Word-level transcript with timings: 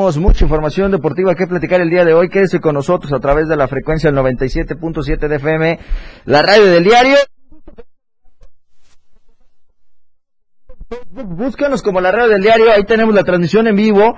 tenemos 0.00 0.16
mucha 0.16 0.44
información 0.46 0.90
deportiva 0.90 1.34
que 1.34 1.46
platicar 1.46 1.82
el 1.82 1.90
día 1.90 2.06
de 2.06 2.14
hoy. 2.14 2.30
Quédese 2.30 2.58
con 2.58 2.74
nosotros 2.74 3.12
a 3.12 3.20
través 3.20 3.48
de 3.48 3.56
la 3.56 3.68
frecuencia 3.68 4.10
del 4.10 4.18
97.7 4.18 5.28
de 5.28 5.36
FM, 5.36 5.78
la 6.24 6.40
radio 6.40 6.64
del 6.64 6.84
diario. 6.84 7.16
Búscanos 11.10 11.82
como 11.82 12.00
la 12.00 12.12
radio 12.12 12.30
del 12.30 12.40
diario, 12.40 12.72
ahí 12.72 12.84
tenemos 12.84 13.14
la 13.14 13.24
transmisión 13.24 13.66
en 13.66 13.76
vivo. 13.76 14.14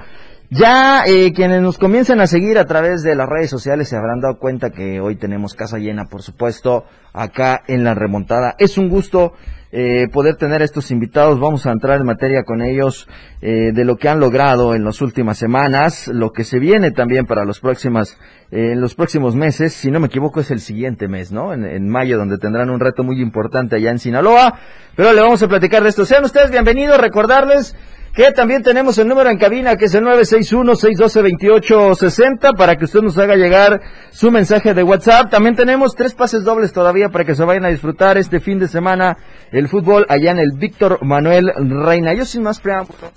Ya 0.50 1.04
eh, 1.04 1.32
quienes 1.32 1.60
nos 1.60 1.78
comiencen 1.78 2.20
a 2.20 2.28
seguir 2.28 2.60
a 2.60 2.66
través 2.66 3.02
de 3.02 3.16
las 3.16 3.28
redes 3.28 3.50
sociales 3.50 3.88
se 3.88 3.96
habrán 3.96 4.20
dado 4.20 4.38
cuenta 4.38 4.70
que 4.70 5.00
hoy 5.00 5.16
tenemos 5.16 5.54
casa 5.54 5.78
llena, 5.78 6.04
por 6.04 6.22
supuesto, 6.22 6.84
acá 7.12 7.64
en 7.66 7.82
la 7.82 7.94
remontada. 7.94 8.54
Es 8.58 8.78
un 8.78 8.88
gusto 8.88 9.32
eh, 9.72 10.06
poder 10.12 10.36
tener 10.36 10.60
estos 10.60 10.90
invitados. 10.90 11.40
Vamos 11.40 11.66
a 11.66 11.72
entrar 11.72 11.98
en 11.98 12.06
materia 12.06 12.44
con 12.44 12.60
ellos 12.62 13.08
eh, 13.40 13.72
de 13.72 13.84
lo 13.84 13.96
que 13.96 14.08
han 14.08 14.20
logrado 14.20 14.74
en 14.74 14.84
las 14.84 15.00
últimas 15.00 15.38
semanas, 15.38 16.08
lo 16.08 16.30
que 16.30 16.44
se 16.44 16.58
viene 16.58 16.90
también 16.90 17.24
para 17.24 17.44
los 17.44 17.58
próximas, 17.58 18.18
en 18.50 18.80
los 18.80 18.94
próximos 18.94 19.34
meses. 19.34 19.72
Si 19.72 19.90
no 19.90 19.98
me 19.98 20.06
equivoco 20.06 20.40
es 20.40 20.50
el 20.50 20.60
siguiente 20.60 21.08
mes, 21.08 21.32
¿no? 21.32 21.54
En, 21.54 21.64
en 21.64 21.88
mayo, 21.88 22.18
donde 22.18 22.36
tendrán 22.36 22.68
un 22.68 22.80
reto 22.80 23.02
muy 23.02 23.20
importante 23.20 23.76
allá 23.76 23.90
en 23.90 23.98
Sinaloa. 23.98 24.58
Pero 24.94 25.12
le 25.14 25.22
vamos 25.22 25.42
a 25.42 25.48
platicar 25.48 25.82
de 25.82 25.88
esto. 25.88 26.04
Sean 26.04 26.24
ustedes 26.24 26.50
bienvenidos. 26.50 27.00
Recordarles 27.00 27.74
que 28.14 28.32
también 28.32 28.62
tenemos 28.62 28.98
el 28.98 29.08
número 29.08 29.30
en 29.30 29.38
cabina 29.38 29.76
que 29.76 29.86
es 29.86 29.94
el 29.94 30.04
961-612-2860 30.04 32.54
para 32.56 32.76
que 32.76 32.84
usted 32.84 33.00
nos 33.00 33.16
haga 33.16 33.36
llegar 33.36 33.80
su 34.10 34.30
mensaje 34.30 34.74
de 34.74 34.82
WhatsApp. 34.82 35.30
También 35.30 35.56
tenemos 35.56 35.94
tres 35.94 36.12
pases 36.14 36.44
dobles 36.44 36.74
todavía 36.74 37.08
para 37.08 37.24
que 37.24 37.34
se 37.34 37.42
vayan 37.44 37.64
a 37.64 37.70
disfrutar 37.70 38.18
este 38.18 38.40
fin 38.40 38.58
de 38.58 38.68
semana 38.68 39.16
el 39.50 39.66
fútbol 39.68 40.04
allá 40.10 40.32
en 40.32 40.40
el 40.40 40.52
Víctor 40.52 41.02
Manuel 41.02 41.50
Reina. 41.56 42.12
Yo 42.12 42.26
sin 42.26 42.42
más 42.42 42.60
preámbulo, 42.60 43.12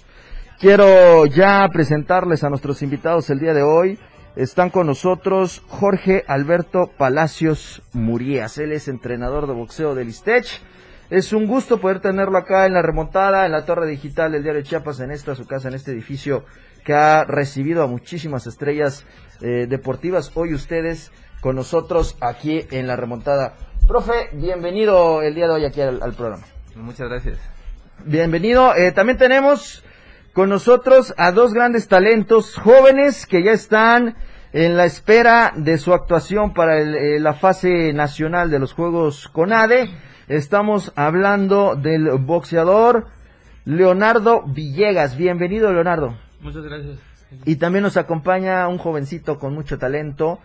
quiero 0.60 1.26
ya 1.26 1.68
presentarles 1.72 2.46
a 2.46 2.50
nuestros 2.50 2.82
invitados 2.82 3.30
el 3.30 3.40
día 3.40 3.54
de 3.54 3.64
hoy. 3.64 4.00
Están 4.38 4.70
con 4.70 4.88
nosotros 4.88 5.62
Jorge 5.68 6.24
Alberto 6.28 6.90
Palacios 6.98 7.82
Murías. 7.92 8.58
Él 8.58 8.72
es 8.72 8.88
entrenador 8.88 9.46
de 9.48 9.54
boxeo 9.54 9.94
del 9.94 10.08
Istech 10.10 10.62
es 11.10 11.34
un 11.34 11.46
gusto 11.46 11.80
poder 11.80 12.00
tenerlo 12.00 12.38
acá 12.38 12.66
en 12.66 12.74
la 12.74 12.82
remontada, 12.82 13.46
en 13.46 13.52
la 13.52 13.66
torre 13.66 13.88
digital 13.88 14.32
del 14.32 14.44
diario 14.44 14.64
Chiapas, 14.64 15.00
en 15.00 15.12
esta 15.12 15.36
su 15.36 15.46
casa, 15.46 15.68
en 15.68 15.76
este 15.76 15.92
edificio 15.92 16.46
que 16.84 16.94
ha 16.94 17.24
recibido 17.24 17.84
a 17.84 17.88
muchísimas 17.88 18.48
estrellas 18.48 19.06
eh, 19.42 19.66
deportivas. 19.68 20.32
Hoy 20.36 20.54
ustedes 20.54 21.12
con 21.42 21.56
nosotros 21.56 22.18
aquí 22.22 22.66
en 22.72 22.88
la 22.88 22.96
remontada. 22.96 23.56
Profe, 23.88 24.30
bienvenido 24.34 25.22
el 25.22 25.36
día 25.36 25.48
de 25.48 25.54
hoy 25.54 25.66
aquí 25.66 25.82
al, 25.82 26.00
programa. 26.14 26.44
Muchas 26.76 27.08
gracias. 27.08 27.38
Bienvenido. 28.04 28.76
Eh, 28.76 28.92
también 28.92 29.18
tenemos 29.18 29.84
con 30.34 30.50
nosotros 30.50 31.14
a 31.18 31.32
dos 31.32 31.54
grandes 31.54 31.88
talentos 31.88 32.56
jóvenes 32.56 33.26
que 33.26 33.44
ya 33.44 33.52
están 33.52 34.16
en 34.54 34.76
la 34.76 34.86
espera 34.86 35.54
de 35.56 35.78
su 35.78 35.94
actuación 35.94 36.54
para 36.54 36.80
eh, 36.80 37.20
la 37.20 37.34
fase 37.34 37.94
nacional 37.94 38.50
de 38.50 38.60
los 38.60 38.74
Juegos 38.74 39.28
CONADE. 39.28 39.90
Estamos 40.28 40.92
hablando 40.96 41.76
del 41.76 42.10
boxeador 42.18 43.06
Leonardo 43.64 44.42
Villegas. 44.48 45.18
Bienvenido, 45.18 45.72
Leonardo. 45.72 46.18
Muchas 46.42 46.64
gracias. 46.64 46.98
Y 47.46 47.58
también 47.58 47.84
nos 47.84 47.96
acompaña 47.96 48.68
un 48.68 48.80
jovencito 48.80 49.38
con 49.38 49.54
mucho 49.54 49.78
talento. 49.78 50.40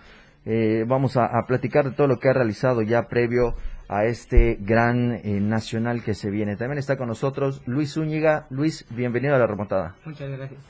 Eh, 0.44 0.84
vamos 0.86 1.16
a, 1.16 1.30
platicar 1.46 1.86
de 1.86 1.92
todo 1.92 2.08
lo 2.08 2.18
que 2.18 2.28
ha 2.28 2.34
realizado 2.34 2.82
ya 2.82 3.08
previo 3.08 3.54
a 3.88 4.04
este 4.04 4.58
gran 4.60 5.12
eh, 5.12 5.40
nacional 5.40 6.02
que 6.02 6.12
se 6.12 6.30
viene. 6.30 6.56
También 6.56 6.78
está 6.78 6.98
con 6.98 7.08
nosotros 7.08 7.62
Luis 7.64 7.94
Zúñiga. 7.94 8.46
Luis, 8.50 8.86
bienvenido 8.90 9.34
a 9.34 9.38
la 9.38 9.46
remontada. 9.46 9.96
Muchas 10.04 10.28
gracias. 10.28 10.60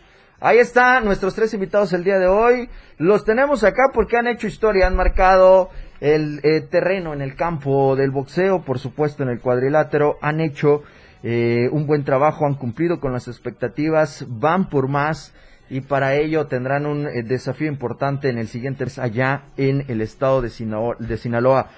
Ahí 0.42 0.56
están 0.56 1.04
nuestros 1.04 1.34
tres 1.34 1.52
invitados 1.52 1.92
el 1.92 2.02
día 2.02 2.18
de 2.18 2.26
hoy. 2.26 2.70
Los 2.96 3.26
tenemos 3.26 3.62
acá 3.62 3.90
porque 3.92 4.16
han 4.16 4.26
hecho 4.26 4.46
historia, 4.46 4.86
han 4.86 4.96
marcado 4.96 5.68
el 6.00 6.40
eh, 6.42 6.62
terreno 6.62 7.12
en 7.12 7.20
el 7.20 7.36
campo 7.36 7.94
del 7.94 8.10
boxeo, 8.10 8.62
por 8.62 8.78
supuesto 8.78 9.22
en 9.22 9.28
el 9.28 9.40
cuadrilátero, 9.40 10.16
han 10.22 10.40
hecho 10.40 10.82
eh, 11.22 11.68
un 11.70 11.86
buen 11.86 12.04
trabajo, 12.04 12.46
han 12.46 12.54
cumplido 12.54 13.00
con 13.00 13.12
las 13.12 13.28
expectativas, 13.28 14.24
van 14.28 14.70
por 14.70 14.88
más 14.88 15.34
y 15.68 15.82
para 15.82 16.14
ello 16.14 16.46
tendrán 16.46 16.86
un 16.86 17.06
eh, 17.06 17.22
desafío 17.22 17.68
importante 17.68 18.30
en 18.30 18.38
el 18.38 18.48
siguiente 18.48 18.86
allá 18.96 19.42
en 19.58 19.84
el 19.88 20.00
estado 20.00 20.40
de. 20.40 20.48
De 21.00 21.16
Sinaloa. 21.18 21.68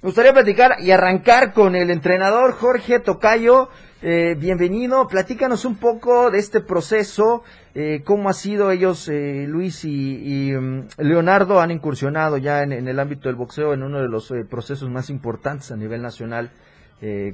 Me 0.00 0.08
gustaría 0.10 0.32
platicar 0.32 0.76
y 0.78 0.92
arrancar 0.92 1.52
con 1.52 1.74
el 1.74 1.90
entrenador 1.90 2.52
Jorge 2.52 3.00
Tocayo. 3.00 3.68
Eh, 4.08 4.36
bienvenido, 4.38 5.08
platícanos 5.08 5.64
un 5.64 5.78
poco 5.78 6.30
de 6.30 6.38
este 6.38 6.60
proceso, 6.60 7.42
eh, 7.74 8.02
cómo 8.04 8.28
ha 8.28 8.34
sido 8.34 8.70
ellos, 8.70 9.08
eh, 9.08 9.46
Luis 9.48 9.84
y, 9.84 10.52
mm, 10.52 10.86
Leonardo, 10.98 11.58
han 11.58 11.72
incursionado 11.72 12.36
ya 12.36 12.62
en, 12.62 12.70
el 12.86 13.00
ámbito 13.00 13.28
del 13.28 13.34
boxeo 13.34 13.74
en 13.74 13.82
uno 13.82 14.00
de 14.00 14.06
los 14.06 14.32
procesos 14.48 14.88
más 14.90 15.10
importantes 15.10 15.72
a 15.72 15.76
nivel 15.76 16.02
nacional, 16.02 16.52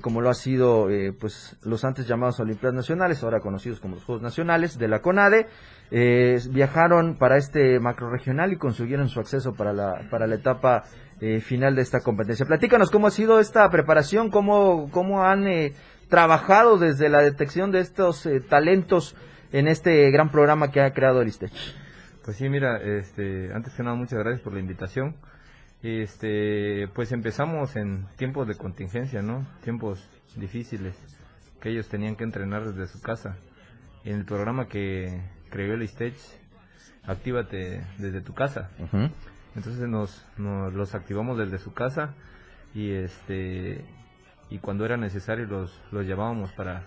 como 0.01 0.23
lo 0.23 0.31
ha 0.31 0.35
sido 0.35 0.89
pues 1.21 1.57
los 1.63 1.85
antes 1.85 2.09
llamados 2.09 2.41
Olimpiadas 2.41 2.75
Nacionales, 2.75 3.23
ahora 3.23 3.39
conocidos 3.39 3.79
como 3.79 3.95
los 3.95 4.05
Juegos 4.05 4.23
Nacionales 4.23 4.77
de 4.77 4.89
la 4.89 5.01
CONADE. 5.01 5.47
viajaron 6.51 7.17
para 7.17 7.37
este 7.37 7.79
macro 7.79 8.11
regional 8.11 8.53
y 8.53 8.57
consiguieron 8.57 9.09
su 9.09 9.21
acceso 9.21 9.53
para 9.53 9.73
la, 9.73 10.09
para 10.11 10.27
la 10.27 10.35
etapa 10.35 10.83
final 11.43 11.77
de 11.77 11.83
esta 11.83 12.01
competencia. 12.01 12.45
Platícanos 12.45 12.91
cómo 12.91 13.07
ha 13.07 13.13
sido 13.13 13.39
esta 13.39 13.69
preparación, 13.71 14.31
cómo, 14.31 14.91
cómo 14.91 15.23
han 15.23 15.47
trabajado 16.13 16.77
desde 16.77 17.09
la 17.09 17.23
detección 17.23 17.73
de 17.73 17.81
estos 17.81 18.27
eh, 18.27 18.41
talentos 18.41 19.17
en 19.51 19.67
este 19.67 20.11
gran 20.11 20.31
programa 20.31 20.71
que 20.71 20.83
ha 20.83 20.93
creado 20.93 21.23
el 21.23 21.29
ISTECH? 21.29 21.75
Pues 22.23 22.37
sí, 22.37 22.51
mira, 22.51 22.77
este, 22.83 23.51
antes 23.55 23.73
que 23.73 23.83
nada 23.83 23.97
muchas 23.97 24.19
gracias 24.19 24.43
por 24.43 24.53
la 24.53 24.61
invitación. 24.61 25.17
Este, 25.83 26.87
pues 26.95 27.13
empezamos 27.13 27.77
en 27.77 28.07
tiempos 28.17 28.47
de 28.47 28.57
contingencia, 28.57 29.23
¿no? 29.23 29.47
Tiempos 29.65 30.07
difíciles 30.37 30.95
que 31.63 31.71
ellos 31.71 31.89
tenían 31.89 32.15
que 32.15 32.25
entrenar 32.25 32.71
desde 32.71 32.93
su 32.93 33.01
casa. 33.01 33.39
En 34.05 34.17
el 34.17 34.27
programa 34.27 34.69
que 34.69 35.19
creó 35.49 35.73
el 35.73 35.83
ISTECH, 35.83 36.19
actívate 37.07 37.87
desde 37.97 38.21
tu 38.21 38.35
casa. 38.35 38.69
Entonces 39.57 39.89
nos, 39.89 40.27
nos 40.37 40.75
los 40.75 40.95
activamos 40.95 41.39
desde 41.39 41.57
su 41.57 41.73
casa 41.73 42.15
y 42.75 42.91
este 42.91 43.83
y 44.53 44.59
cuando 44.59 44.85
era 44.85 44.99
necesario 44.99 45.47
los, 45.47 45.81
los 45.91 46.07
llamábamos 46.07 46.53
para, 46.53 46.85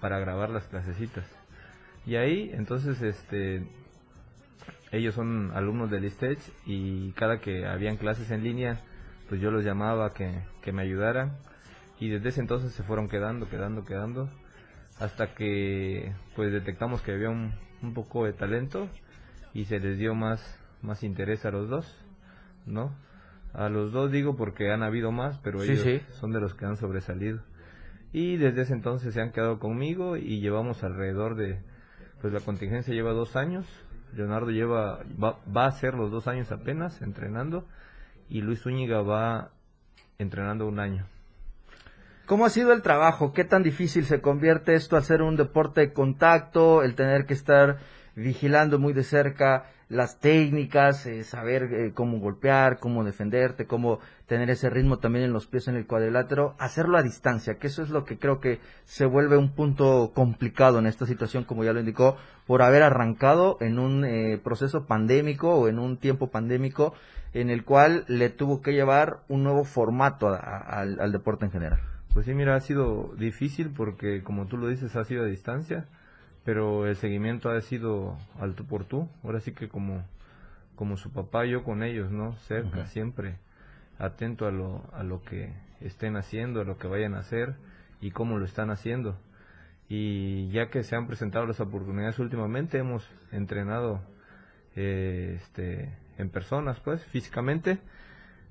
para 0.00 0.20
grabar 0.20 0.50
las 0.50 0.64
clasecitas. 0.68 1.24
Y 2.06 2.14
ahí, 2.14 2.50
entonces, 2.54 3.02
este, 3.02 3.66
ellos 4.92 5.16
son 5.16 5.50
alumnos 5.52 5.90
del 5.90 6.04
ISTECH 6.04 6.38
y 6.64 7.10
cada 7.12 7.40
que 7.40 7.66
habían 7.66 7.96
clases 7.96 8.30
en 8.30 8.44
línea, 8.44 8.82
pues 9.28 9.40
yo 9.40 9.50
los 9.50 9.64
llamaba 9.64 10.14
que, 10.14 10.44
que 10.62 10.70
me 10.70 10.82
ayudaran 10.82 11.36
y 11.98 12.08
desde 12.08 12.28
ese 12.28 12.40
entonces 12.40 12.72
se 12.72 12.84
fueron 12.84 13.08
quedando, 13.08 13.48
quedando, 13.48 13.84
quedando, 13.84 14.30
hasta 15.00 15.34
que 15.34 16.12
pues 16.36 16.52
detectamos 16.52 17.02
que 17.02 17.12
había 17.12 17.30
un, 17.30 17.52
un 17.82 17.94
poco 17.94 18.26
de 18.26 18.32
talento 18.32 18.88
y 19.54 19.64
se 19.64 19.80
les 19.80 19.98
dio 19.98 20.14
más, 20.14 20.40
más 20.82 21.02
interés 21.02 21.44
a 21.44 21.50
los 21.50 21.68
dos, 21.68 22.06
¿no? 22.64 22.92
A 23.52 23.68
los 23.68 23.92
dos 23.92 24.12
digo 24.12 24.36
porque 24.36 24.70
han 24.70 24.82
habido 24.82 25.10
más, 25.12 25.38
pero 25.38 25.62
ellos 25.62 25.84
son 26.10 26.32
de 26.32 26.40
los 26.40 26.54
que 26.54 26.66
han 26.66 26.76
sobresalido. 26.76 27.40
Y 28.12 28.36
desde 28.36 28.62
ese 28.62 28.72
entonces 28.72 29.14
se 29.14 29.20
han 29.20 29.32
quedado 29.32 29.58
conmigo 29.58 30.16
y 30.16 30.40
llevamos 30.40 30.82
alrededor 30.84 31.34
de, 31.34 31.60
pues 32.20 32.32
la 32.32 32.40
contingencia 32.40 32.94
lleva 32.94 33.12
dos 33.12 33.36
años, 33.36 33.66
Leonardo 34.14 34.50
lleva, 34.50 35.00
va, 35.22 35.38
va 35.54 35.66
a 35.66 35.72
ser 35.72 35.94
los 35.94 36.10
dos 36.10 36.26
años 36.26 36.50
apenas 36.50 37.02
entrenando 37.02 37.66
y 38.28 38.40
Luis 38.40 38.62
Zúñiga 38.62 39.02
va 39.02 39.50
entrenando 40.18 40.66
un 40.66 40.80
año. 40.80 41.06
¿Cómo 42.26 42.44
ha 42.44 42.50
sido 42.50 42.72
el 42.72 42.82
trabajo? 42.82 43.32
¿Qué 43.32 43.44
tan 43.44 43.62
difícil 43.62 44.04
se 44.04 44.20
convierte 44.20 44.74
esto 44.74 44.96
a 44.96 45.00
ser 45.00 45.22
un 45.22 45.36
deporte 45.36 45.80
de 45.80 45.92
contacto, 45.94 46.82
el 46.82 46.94
tener 46.94 47.24
que 47.24 47.32
estar 47.32 47.78
vigilando 48.14 48.78
muy 48.78 48.92
de 48.92 49.02
cerca 49.02 49.64
las 49.88 50.20
técnicas, 50.20 51.06
eh, 51.06 51.24
saber 51.24 51.62
eh, 51.72 51.92
cómo 51.94 52.18
golpear, 52.18 52.78
cómo 52.78 53.04
defenderte, 53.04 53.66
cómo 53.66 54.00
tener 54.26 54.50
ese 54.50 54.68
ritmo 54.68 54.98
también 54.98 55.24
en 55.24 55.32
los 55.32 55.46
pies 55.46 55.68
en 55.68 55.76
el 55.76 55.86
cuadrilátero, 55.86 56.54
hacerlo 56.58 56.98
a 56.98 57.02
distancia, 57.02 57.58
que 57.58 57.68
eso 57.68 57.82
es 57.82 57.88
lo 57.88 58.04
que 58.04 58.18
creo 58.18 58.40
que 58.40 58.60
se 58.84 59.06
vuelve 59.06 59.38
un 59.38 59.54
punto 59.54 60.12
complicado 60.14 60.78
en 60.78 60.86
esta 60.86 61.06
situación, 61.06 61.44
como 61.44 61.64
ya 61.64 61.72
lo 61.72 61.80
indicó, 61.80 62.16
por 62.46 62.62
haber 62.62 62.82
arrancado 62.82 63.56
en 63.60 63.78
un 63.78 64.04
eh, 64.04 64.38
proceso 64.42 64.86
pandémico 64.86 65.54
o 65.54 65.68
en 65.68 65.78
un 65.78 65.96
tiempo 65.96 66.28
pandémico 66.28 66.94
en 67.32 67.50
el 67.50 67.64
cual 67.64 68.04
le 68.08 68.30
tuvo 68.30 68.60
que 68.62 68.72
llevar 68.72 69.20
un 69.28 69.42
nuevo 69.44 69.64
formato 69.64 70.28
al 70.28 71.12
deporte 71.12 71.44
en 71.44 71.50
general. 71.50 71.80
Pues 72.14 72.24
sí, 72.24 72.32
mira, 72.32 72.56
ha 72.56 72.60
sido 72.60 73.12
difícil 73.18 73.70
porque, 73.70 74.22
como 74.22 74.46
tú 74.46 74.56
lo 74.56 74.68
dices, 74.68 74.96
ha 74.96 75.04
sido 75.04 75.24
a 75.24 75.26
distancia 75.26 75.84
pero 76.48 76.86
el 76.86 76.96
seguimiento 76.96 77.50
ha 77.50 77.60
sido 77.60 78.16
al 78.40 78.54
tú 78.54 78.64
por 78.64 78.86
tú, 78.86 79.06
ahora 79.22 79.38
sí 79.40 79.52
que 79.52 79.68
como, 79.68 80.02
como 80.76 80.96
su 80.96 81.12
papá 81.12 81.44
yo 81.44 81.62
con 81.62 81.82
ellos, 81.82 82.10
¿no? 82.10 82.36
Cerca, 82.46 82.86
siempre 82.86 83.36
atento 83.98 84.46
a 84.46 84.50
lo, 84.50 84.82
a 84.94 85.02
lo 85.02 85.22
que 85.22 85.52
estén 85.82 86.16
haciendo, 86.16 86.62
a 86.62 86.64
lo 86.64 86.78
que 86.78 86.88
vayan 86.88 87.12
a 87.12 87.18
hacer 87.18 87.56
y 88.00 88.12
cómo 88.12 88.38
lo 88.38 88.46
están 88.46 88.70
haciendo. 88.70 89.18
Y 89.90 90.48
ya 90.48 90.70
que 90.70 90.84
se 90.84 90.96
han 90.96 91.06
presentado 91.06 91.44
las 91.44 91.60
oportunidades 91.60 92.18
últimamente, 92.18 92.78
hemos 92.78 93.06
entrenado 93.30 94.00
eh, 94.74 95.34
este, 95.42 95.92
en 96.16 96.30
personas, 96.30 96.80
pues, 96.80 97.04
físicamente, 97.08 97.78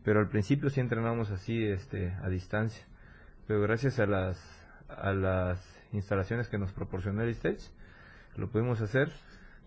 pero 0.03 0.19
al 0.19 0.29
principio 0.29 0.69
sí 0.69 0.81
entrenamos 0.81 1.31
así, 1.31 1.65
este, 1.65 2.11
a 2.21 2.29
distancia. 2.29 2.85
Pero 3.47 3.59
gracias 3.61 3.97
a 3.97 4.05
las, 4.05 4.39
a 4.87 5.13
las 5.13 5.59
instalaciones 5.93 6.47
que 6.47 6.59
nos 6.59 6.71
proporcionó 6.73 7.23
el 7.23 7.29
stage, 7.29 7.71
lo 8.37 8.47
pudimos 8.47 8.81
hacer 8.81 9.11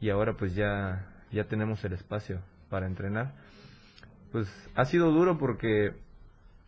y 0.01 0.11
ahora 0.11 0.35
pues 0.35 0.55
ya, 0.55 1.07
ya 1.31 1.45
tenemos 1.45 1.85
el 1.85 1.93
espacio 1.93 2.41
para 2.69 2.87
entrenar. 2.87 3.33
Pues 4.33 4.49
ha 4.75 4.85
sido 4.85 5.11
duro 5.11 5.39
porque 5.39 5.95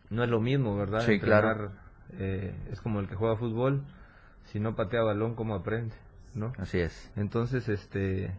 no 0.09 0.23
es 0.23 0.29
lo 0.29 0.39
mismo, 0.39 0.75
¿verdad? 0.75 1.01
Sí, 1.01 1.19
claro. 1.19 1.71
Eh, 2.19 2.53
es 2.71 2.81
como 2.81 2.99
el 2.99 3.07
que 3.07 3.15
juega 3.15 3.37
fútbol, 3.37 3.83
si 4.51 4.59
no 4.59 4.75
patea 4.75 5.01
balón, 5.01 5.35
¿cómo 5.35 5.55
aprende? 5.55 5.95
¿No? 6.35 6.53
Así 6.57 6.79
es. 6.79 7.11
Entonces, 7.15 7.67
este, 7.69 8.31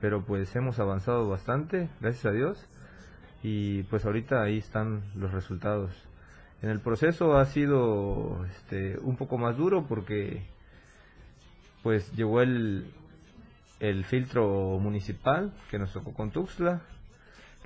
pero 0.00 0.24
pues 0.24 0.54
hemos 0.56 0.78
avanzado 0.78 1.28
bastante, 1.28 1.88
gracias 2.00 2.26
a 2.26 2.32
Dios, 2.32 2.68
y 3.42 3.84
pues 3.84 4.04
ahorita 4.04 4.42
ahí 4.42 4.58
están 4.58 5.02
los 5.14 5.32
resultados. 5.32 5.90
En 6.62 6.70
el 6.70 6.80
proceso 6.80 7.36
ha 7.36 7.44
sido 7.46 8.44
este, 8.46 8.98
un 9.00 9.16
poco 9.16 9.38
más 9.38 9.56
duro 9.56 9.86
porque 9.86 10.42
pues 11.82 12.10
llegó 12.12 12.40
el, 12.40 12.90
el 13.88 14.04
filtro 14.04 14.78
municipal 14.80 15.52
que 15.70 15.78
nos 15.78 15.92
tocó 15.92 16.14
con 16.14 16.30
Tuxtla, 16.30 16.80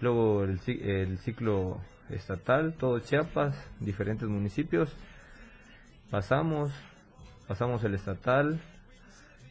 luego 0.01 0.43
el, 0.43 0.61
el 0.67 1.19
ciclo 1.19 1.81
estatal, 2.11 2.75
todo 2.75 2.99
Chiapas, 2.99 3.55
diferentes 3.79 4.29
municipios, 4.29 4.93
pasamos, 6.11 6.73
pasamos 7.47 7.85
el 7.85 7.95
estatal 7.95 8.61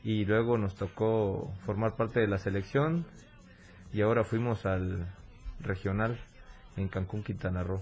y 0.03 0.25
luego 0.25 0.57
nos 0.57 0.75
tocó 0.75 1.53
formar 1.65 1.95
parte 1.95 2.19
de 2.19 2.27
la 2.27 2.37
selección 2.37 3.05
y 3.93 4.01
ahora 4.01 4.25
fuimos 4.25 4.65
al 4.65 5.07
regional 5.61 6.19
en 6.75 6.89
Cancún, 6.89 7.23
Quintana 7.23 7.63
Roo. 7.63 7.79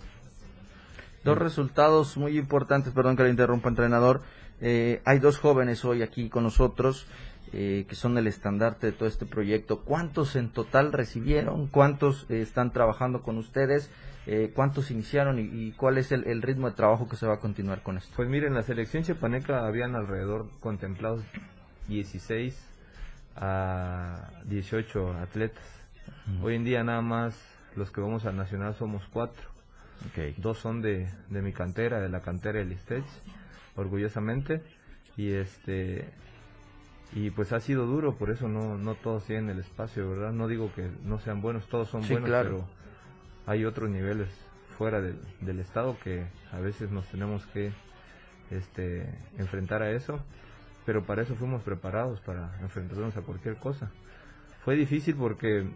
Dos 1.23 1.39
resultados 1.39 2.17
muy 2.17 2.37
importantes, 2.37 2.93
perdón 2.93 3.17
que 3.17 3.23
le 3.23 3.31
interrumpa, 3.31 3.67
entrenador. 3.67 4.21
Eh, 4.61 5.01
hay 5.05 5.17
dos 5.17 5.39
jóvenes 5.39 5.83
hoy 5.83 6.03
aquí 6.03 6.29
con 6.29 6.43
nosotros 6.43 7.07
eh, 7.57 7.85
que 7.87 7.95
son 7.95 8.17
el 8.17 8.27
estandarte 8.27 8.87
de 8.87 8.91
todo 8.91 9.07
este 9.07 9.25
proyecto. 9.25 9.79
¿Cuántos 9.79 10.35
en 10.35 10.49
total 10.49 10.91
recibieron? 10.91 11.67
¿Cuántos 11.67 12.25
eh, 12.29 12.41
están 12.41 12.73
trabajando 12.73 13.23
con 13.23 13.37
ustedes? 13.37 13.89
¿Cuántos 14.55 14.89
iniciaron 14.89 15.37
y, 15.37 15.71
cuál 15.73 15.99
es 15.99 16.11
el, 16.11 16.41
ritmo 16.41 16.67
de 16.67 16.75
trabajo 16.75 17.07
que 17.07 17.15
se 17.15 17.27
va 17.27 17.35
a 17.35 17.39
continuar 17.39 17.83
con 17.83 17.97
esto? 17.97 18.11
Pues 18.15 18.27
miren, 18.27 18.55
la 18.55 18.63
selección 18.63 19.03
chiapaneca 19.03 19.67
habían 19.67 19.95
alrededor 19.95 20.49
contemplados 20.61 21.23
16 21.87 22.59
a 23.35 24.31
18 24.45 25.13
atletas. 25.13 25.63
Hoy 26.41 26.55
en 26.55 26.63
día 26.63 26.83
nada 26.83 27.03
más 27.03 27.39
los 27.75 27.91
que 27.91 28.01
vamos 28.01 28.25
al 28.25 28.35
nacional 28.35 28.73
somos 28.73 29.03
cuatro. 29.11 29.47
Dos 30.37 30.57
son 30.57 30.81
de, 30.81 31.07
de 31.29 31.41
mi 31.41 31.53
cantera, 31.53 32.01
de 32.01 32.09
la 32.09 32.21
cantera 32.21 32.59
del 32.59 32.71
Istech, 32.71 33.05
orgullosamente. 33.75 34.61
Y 35.17 35.31
este 35.31 36.09
y 37.13 37.29
pues 37.29 37.53
ha 37.53 37.59
sido 37.59 37.85
duro, 37.85 38.15
por 38.15 38.29
eso 38.29 38.47
no, 38.47 38.77
no 38.77 38.95
todos 38.95 39.25
tienen 39.25 39.49
el 39.49 39.59
espacio, 39.59 40.09
¿verdad? 40.09 40.31
No 40.31 40.47
digo 40.47 40.71
que 40.73 40.89
no 41.03 41.19
sean 41.19 41.41
buenos, 41.41 41.67
todos 41.67 41.89
son 41.89 42.01
buenos, 42.07 42.29
pero 42.29 42.65
hay 43.45 43.65
otros 43.65 43.89
niveles 43.89 44.29
fuera 44.77 45.01
del, 45.01 45.17
del 45.41 45.59
estado 45.59 45.97
que 46.03 46.25
a 46.51 46.59
veces 46.59 46.91
nos 46.91 47.05
tenemos 47.07 47.45
que 47.47 47.71
este, 48.51 49.07
enfrentar 49.37 49.81
a 49.81 49.91
eso, 49.91 50.19
pero 50.85 51.05
para 51.05 51.21
eso 51.21 51.35
fuimos 51.35 51.63
preparados, 51.63 52.19
para 52.21 52.57
enfrentarnos 52.61 53.15
a 53.15 53.21
cualquier 53.21 53.57
cosa. 53.57 53.89
Fue 54.63 54.75
difícil 54.75 55.15
porque 55.15 55.67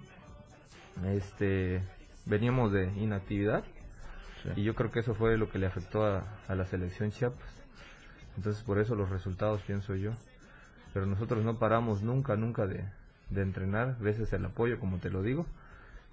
este, 1.05 1.81
veníamos 2.25 2.71
de 2.73 2.91
inactividad 2.97 3.63
y 4.55 4.63
yo 4.63 4.73
creo 4.73 4.91
que 4.91 4.99
eso 4.99 5.13
fue 5.15 5.37
lo 5.37 5.49
que 5.49 5.59
le 5.59 5.67
afectó 5.67 6.05
a, 6.05 6.23
a 6.47 6.55
la 6.55 6.65
selección 6.65 7.11
Chiapas. 7.11 7.63
Entonces 8.35 8.63
por 8.63 8.79
eso 8.79 8.95
los 8.95 9.09
resultados 9.09 9.61
pienso 9.61 9.95
yo 9.95 10.11
pero 10.93 11.05
nosotros 11.05 11.43
no 11.43 11.59
paramos 11.59 12.01
nunca, 12.01 12.35
nunca 12.35 12.65
de, 12.67 12.85
entrenar, 13.35 13.99
veces 13.99 14.31
el 14.33 14.45
apoyo, 14.45 14.79
como 14.79 14.97
te 14.97 15.09
lo 15.09 15.21
digo, 15.21 15.45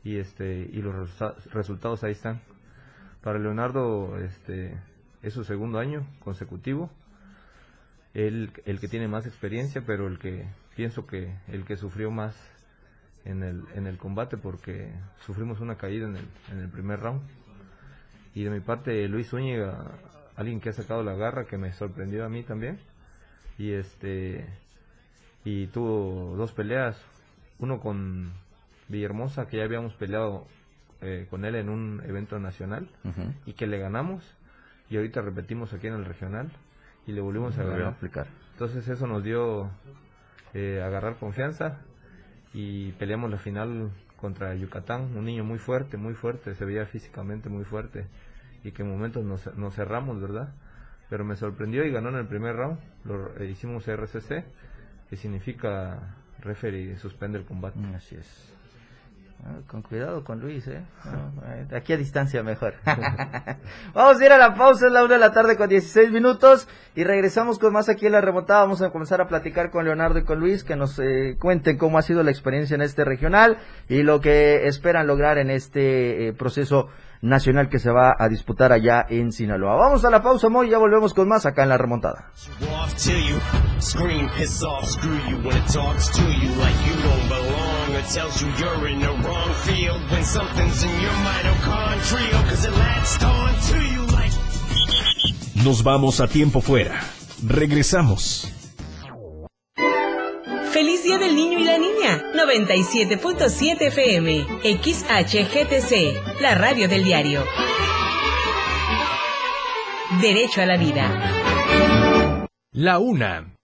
y 0.05 0.17
este 0.17 0.69
y 0.73 0.82
los 0.82 1.19
resultados 1.52 2.05
ahí 2.05 2.12
están. 2.12 2.40
Para 3.23 3.38
Leonardo, 3.38 4.19
este 4.19 4.78
es 5.23 5.32
su 5.32 5.44
segundo 5.44 5.78
año 5.78 6.06
consecutivo, 6.20 6.90
él 8.14 8.52
el 8.64 8.81
que 8.81 8.88
tiene 8.88 9.08
más 9.08 9.26
experiencia, 9.26 9.82
pero 9.87 10.06
el 10.06 10.19
que 10.19 10.46
pienso 10.76 11.06
que 11.06 11.34
el 11.49 11.64
que 11.64 11.76
sufrió 11.76 12.11
más 12.11 12.37
en 13.25 13.43
el, 13.43 13.64
en 13.75 13.87
el 13.87 13.99
combate 13.99 14.37
porque 14.37 14.93
sufrimos 15.20 15.61
una 15.61 15.76
caída 15.76 16.06
en 16.06 16.17
el, 16.17 16.29
en 16.52 16.61
el 16.61 16.69
primer 16.70 17.00
round. 17.00 17.22
Y 18.34 18.44
de 18.44 18.50
mi 18.50 18.61
parte, 18.61 19.08
Luis 19.08 19.29
Zúñiga, 19.31 19.99
alguien 20.37 20.61
que 20.61 20.69
ha 20.69 20.72
sacado 20.72 21.02
la 21.02 21.14
garra, 21.14 21.46
que 21.46 21.58
me 21.58 21.72
sorprendió 21.72 22.25
a 22.25 22.29
mí 22.29 22.44
también. 22.44 22.79
Y 23.58 23.72
este 23.72 24.46
y 25.46 25.69
tuvo 25.69 26.34
dos 26.37 26.50
peleas, 26.52 27.00
uno 27.60 27.78
con 27.78 28.32
Villahermosa, 28.88 29.46
que 29.46 29.58
ya 29.58 29.62
habíamos 29.62 29.94
peleado 29.94 30.44
eh, 31.00 31.28
con 31.31 31.44
él 31.44 31.54
en 31.54 31.69
un 31.69 32.02
evento 32.04 32.40
nacional 32.40 32.90
y 33.46 33.52
que 33.52 33.69
le 33.69 33.78
ganamos, 33.78 34.25
y 34.90 34.96
ahorita 34.96 35.22
repetimos 35.22 35.72
aquí 35.72 35.87
en 35.87 35.94
el 35.94 36.04
regional 36.04 36.50
y 37.06 37.12
le 37.12 37.20
volvimos 37.20 37.56
a 37.58 37.62
ganar. 37.62 37.87
aplicar. 37.87 38.26
Entonces 38.54 38.88
eso 38.88 39.06
nos 39.06 39.22
dio 39.22 39.70
eh, 40.52 40.82
agarrar 40.84 41.14
confianza 41.14 41.78
y 42.52 42.90
peleamos 42.93 43.31
la 43.31 43.38
final 43.38 43.93
contra 44.16 44.52
Yucatán, 44.56 45.16
un 45.16 45.26
niño 45.26 45.44
muy 45.44 45.58
fuerte, 45.58 45.96
muy 45.96 46.14
fuerte, 46.14 46.56
se 46.56 46.64
veía 46.64 46.87
físicamente 46.87 47.48
muy 47.48 47.62
fuerte 47.62 48.08
y 48.64 48.72
que 48.72 48.82
en 48.82 48.90
momentos 48.90 49.25
nos, 49.25 49.56
nos 49.56 49.76
cerramos, 49.76 50.20
¿verdad? 50.20 50.52
Pero 51.08 51.25
me 51.25 51.37
sorprendió 51.37 51.84
y 51.84 51.93
ganó 51.93 52.08
en 52.08 52.16
el 52.16 52.26
primer 52.26 52.56
round, 52.56 52.81
lo 53.04 53.38
eh, 53.38 53.46
hicimos 53.46 53.87
RCC 53.87 54.44
que 55.08 55.17
significa 55.17 56.17
referee 56.41 56.97
suspende 56.99 57.38
el 57.38 57.44
combate. 57.44 57.79
Así 57.94 58.17
es. 58.17 58.56
Con 59.69 59.83
cuidado 59.83 60.25
con 60.25 60.41
Luis, 60.41 60.67
¿eh? 60.67 60.83
eh 61.05 61.77
aquí 61.77 61.93
a 61.93 61.97
distancia 61.97 62.43
mejor. 62.43 62.75
Vamos 63.94 64.21
a 64.21 64.25
ir 64.25 64.33
a 64.33 64.38
la 64.38 64.55
pausa, 64.55 64.87
es 64.87 64.93
la 64.93 65.05
una 65.05 65.15
de 65.15 65.21
la 65.21 65.33
tarde 65.33 65.56
con 65.56 65.69
16 65.69 66.11
minutos 66.11 66.69
y 66.97 67.05
regresamos 67.05 67.59
con 67.59 67.73
más 67.73 67.88
aquí 67.88 68.06
en 68.06 68.12
la 68.12 68.21
remontada. 68.21 68.61
Vamos 68.61 68.83
a 68.83 68.91
comenzar 68.91 69.21
a 69.21 69.29
platicar 69.29 69.71
con 69.71 69.85
Leonardo 69.85 70.19
y 70.19 70.25
con 70.25 70.41
Luis 70.41 70.65
que 70.65 70.75
nos 70.75 70.99
eh, 70.99 71.37
cuenten 71.38 71.79
cómo 71.79 71.99
ha 71.99 72.03
sido 72.03 72.23
la 72.25 72.31
experiencia 72.31 72.75
en 72.75 72.83
este 72.83 73.05
regional 73.05 73.59
y 73.88 74.03
lo 74.03 74.21
que 74.21 74.67
esperan 74.67 75.06
lograr 75.06 75.39
en 75.39 75.50
este 75.50 76.29
eh, 76.29 76.32
proceso 76.32 76.89
nacional 77.22 77.69
que 77.69 77.79
se 77.79 77.91
va 77.91 78.15
a 78.19 78.29
disputar 78.29 78.72
allá 78.72 79.05
en 79.08 79.32
Sinaloa. 79.32 79.77
Vamos 79.77 80.05
a 80.05 80.10
la 80.10 80.22
pausa, 80.22 80.49
Moy, 80.49 80.70
ya 80.70 80.79
volvemos 80.79 81.15
con 81.15 81.29
más 81.29 81.46
acá 81.46 81.63
en 81.63 81.69
la 81.69 81.79
remontada. 81.79 82.31
Nos 95.65 95.82
vamos 95.82 96.20
a 96.20 96.29
tiempo 96.29 96.60
fuera. 96.60 97.00
Regresamos. 97.43 98.53
Feliz 100.72 101.03
Día 101.05 101.19
del 101.19 101.34
Niño 101.34 101.58
y 101.58 101.65
la 101.65 101.79
Niña. 101.79 102.22
97.7 102.34 103.86
FM. 103.86 104.46
XHGTC. 104.62 106.41
La 106.41 106.55
radio 106.55 106.88
del 106.88 107.03
diario. 107.03 107.44
Derecho 110.20 110.60
a 110.60 110.67
la 110.67 110.76
vida. 110.76 112.46
La 112.72 112.98
una. 112.98 113.56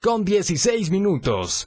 Con 0.00 0.24
16 0.24 0.90
minutos. 0.90 1.66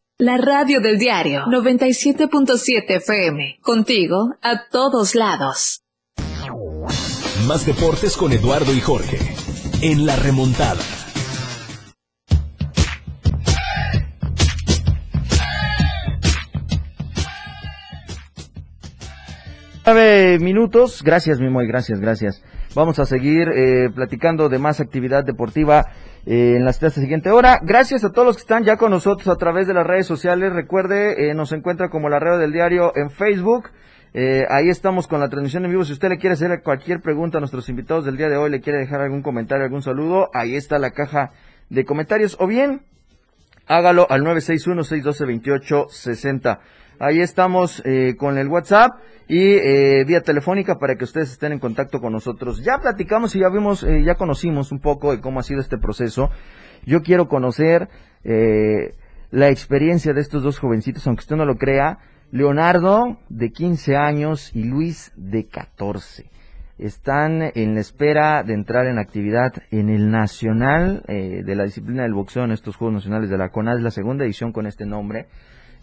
La 0.23 0.37
radio 0.37 0.81
del 0.81 0.99
diario 0.99 1.45
97.7 1.45 2.97
FM. 2.97 3.57
Contigo 3.59 4.35
a 4.43 4.67
todos 4.69 5.15
lados. 5.15 5.81
Más 7.47 7.65
deportes 7.65 8.15
con 8.17 8.31
Eduardo 8.31 8.71
y 8.71 8.81
Jorge. 8.81 9.17
En 9.81 10.05
la 10.05 10.15
remontada. 10.17 10.79
Nueve 19.87 20.37
minutos. 20.37 21.01
Gracias, 21.01 21.39
Mimoy. 21.39 21.65
Gracias, 21.65 21.99
gracias. 21.99 22.43
Vamos 22.75 22.99
a 22.99 23.05
seguir 23.05 23.47
eh, 23.55 23.89
platicando 23.89 24.49
de 24.49 24.59
más 24.59 24.81
actividad 24.81 25.23
deportiva 25.25 25.87
eh, 26.25 26.55
en 26.55 26.65
la 26.65 26.73
siguiente 26.73 27.31
hora. 27.31 27.59
Gracias 27.63 28.03
a 28.03 28.11
todos 28.11 28.27
los 28.27 28.35
que 28.35 28.41
están 28.41 28.63
ya 28.63 28.77
con 28.77 28.91
nosotros 28.91 29.27
a 29.27 29.37
través 29.37 29.65
de 29.67 29.73
las 29.73 29.87
redes 29.87 30.05
sociales. 30.05 30.53
Recuerde, 30.53 31.29
eh, 31.29 31.33
nos 31.33 31.51
encuentra 31.51 31.89
como 31.89 32.09
la 32.09 32.19
red 32.19 32.39
del 32.39 32.51
diario 32.51 32.93
en 32.95 33.09
Facebook. 33.09 33.71
Eh, 34.13 34.45
ahí 34.49 34.69
estamos 34.69 35.07
con 35.07 35.19
la 35.19 35.29
transmisión 35.29 35.65
en 35.65 35.71
vivo. 35.71 35.83
Si 35.85 35.93
usted 35.93 36.09
le 36.09 36.17
quiere 36.17 36.33
hacer 36.33 36.61
cualquier 36.63 37.01
pregunta 37.01 37.37
a 37.37 37.41
nuestros 37.41 37.69
invitados 37.69 38.05
del 38.05 38.17
día 38.17 38.29
de 38.29 38.37
hoy, 38.37 38.51
le 38.51 38.61
quiere 38.61 38.79
dejar 38.79 39.01
algún 39.01 39.21
comentario, 39.21 39.65
algún 39.65 39.81
saludo, 39.81 40.29
ahí 40.33 40.55
está 40.55 40.79
la 40.79 40.91
caja 40.91 41.31
de 41.69 41.85
comentarios. 41.85 42.37
O 42.39 42.47
bien, 42.47 42.83
hágalo 43.67 44.07
al 44.09 44.21
961-612-2860. 44.21 46.59
Ahí 47.03 47.19
estamos 47.19 47.81
eh, 47.83 48.15
con 48.15 48.37
el 48.37 48.47
WhatsApp 48.47 48.91
y 49.27 49.39
eh, 49.39 50.03
vía 50.05 50.21
telefónica 50.21 50.77
para 50.77 50.97
que 50.97 51.03
ustedes 51.03 51.31
estén 51.31 51.51
en 51.51 51.57
contacto 51.57 51.99
con 51.99 52.13
nosotros. 52.13 52.63
Ya 52.63 52.77
platicamos 52.77 53.35
y 53.35 53.39
ya 53.39 53.49
vimos, 53.49 53.83
eh, 53.83 54.03
ya 54.05 54.13
conocimos 54.13 54.71
un 54.71 54.81
poco 54.81 55.09
de 55.11 55.19
cómo 55.19 55.39
ha 55.39 55.43
sido 55.43 55.61
este 55.61 55.79
proceso. 55.79 56.29
Yo 56.85 57.01
quiero 57.01 57.27
conocer 57.27 57.89
la 59.31 59.49
experiencia 59.49 60.13
de 60.13 60.21
estos 60.21 60.43
dos 60.43 60.59
jovencitos, 60.59 61.07
aunque 61.07 61.21
usted 61.21 61.37
no 61.37 61.45
lo 61.45 61.55
crea. 61.55 61.97
Leonardo, 62.29 63.17
de 63.29 63.49
15 63.49 63.95
años, 63.95 64.51
y 64.53 64.65
Luis, 64.65 65.11
de 65.15 65.47
14. 65.47 66.29
Están 66.77 67.51
en 67.55 67.73
la 67.73 67.79
espera 67.79 68.43
de 68.43 68.53
entrar 68.53 68.85
en 68.85 68.99
actividad 68.99 69.53
en 69.71 69.89
el 69.89 70.11
Nacional 70.11 71.03
de 71.07 71.55
la 71.55 71.63
disciplina 71.63 72.03
del 72.03 72.13
boxeo 72.13 72.43
en 72.43 72.51
estos 72.51 72.75
Juegos 72.75 72.93
Nacionales 72.93 73.31
de 73.31 73.39
la 73.39 73.49
CONAD, 73.49 73.79
la 73.79 73.89
segunda 73.89 74.23
edición 74.23 74.51
con 74.51 74.67
este 74.67 74.85
nombre. 74.85 75.27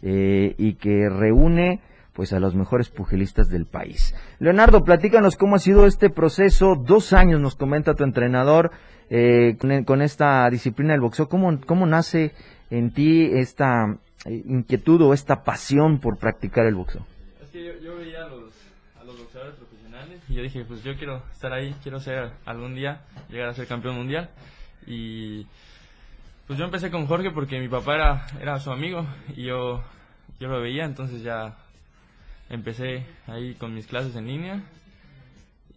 Eh, 0.03 0.55
y 0.59 0.75
que 0.75 1.09
reúne 1.09 1.81
pues 2.13 2.33
a 2.33 2.41
los 2.41 2.55
mejores 2.55 2.89
pugilistas 2.89 3.49
del 3.49 3.67
país. 3.67 4.15
Leonardo, 4.41 4.83
platícanos 4.83 5.37
cómo 5.37 5.55
ha 5.55 5.61
sido 5.61 5.87
este 5.87 6.11
proceso, 6.11 6.75
dos 6.75 7.13
años 7.13 7.41
nos 7.41 7.55
comenta 7.55 7.95
tu 7.95 8.03
entrenador 8.03 8.73
eh, 9.09 9.57
con, 9.87 10.03
esta 10.03 10.51
disciplina 10.51 10.93
del 10.93 11.01
boxeo, 11.01 11.29
¿cómo, 11.29 11.61
cómo 11.65 11.87
nace 11.87 12.33
en 12.71 12.93
ti 12.93 13.25
esta 13.33 13.99
eh, 14.25 14.43
inquietud 14.47 15.01
o 15.03 15.15
esta 15.15 15.45
pasión 15.45 16.01
por 16.01 16.19
practicar 16.19 16.67
el 16.67 16.75
boxeo? 16.75 17.07
Es 17.41 17.51
que 17.51 17.65
yo, 17.81 17.97
veía 17.97 18.25
a 18.25 18.29
los, 18.29 18.53
a 19.01 19.05
los 19.05 19.17
boxeadores 19.19 19.55
profesionales 19.55 20.21
y 20.29 20.35
yo 20.35 20.43
dije, 20.43 20.65
pues 20.65 20.83
yo 20.83 20.97
quiero 20.97 21.23
estar 21.31 21.53
ahí, 21.53 21.75
quiero 21.83 22.01
ser 22.01 22.33
algún 22.45 22.75
día, 22.75 23.03
llegar 23.31 23.49
a 23.49 23.55
ser 23.55 23.67
campeón 23.67 23.97
mundial 23.97 24.31
y 24.87 25.47
pues 26.49 26.59
yo 26.59 26.65
empecé 26.65 26.91
con 26.91 27.07
Jorge 27.07 27.31
porque 27.31 27.61
mi 27.61 27.69
papá 27.69 27.95
era, 27.95 28.27
era 28.41 28.59
su 28.59 28.73
amigo 28.73 29.07
y 29.37 29.45
yo, 29.45 29.83
yo 30.41 30.49
lo 30.49 30.63
veía, 30.63 30.87
entonces 30.87 31.23
ya 31.23 31.55
empecé 32.49 33.05
ahí 33.27 33.55
con 33.55 33.75
mis 33.75 33.87
clases 33.87 34.17
en 34.17 34.27
línea 34.27 34.63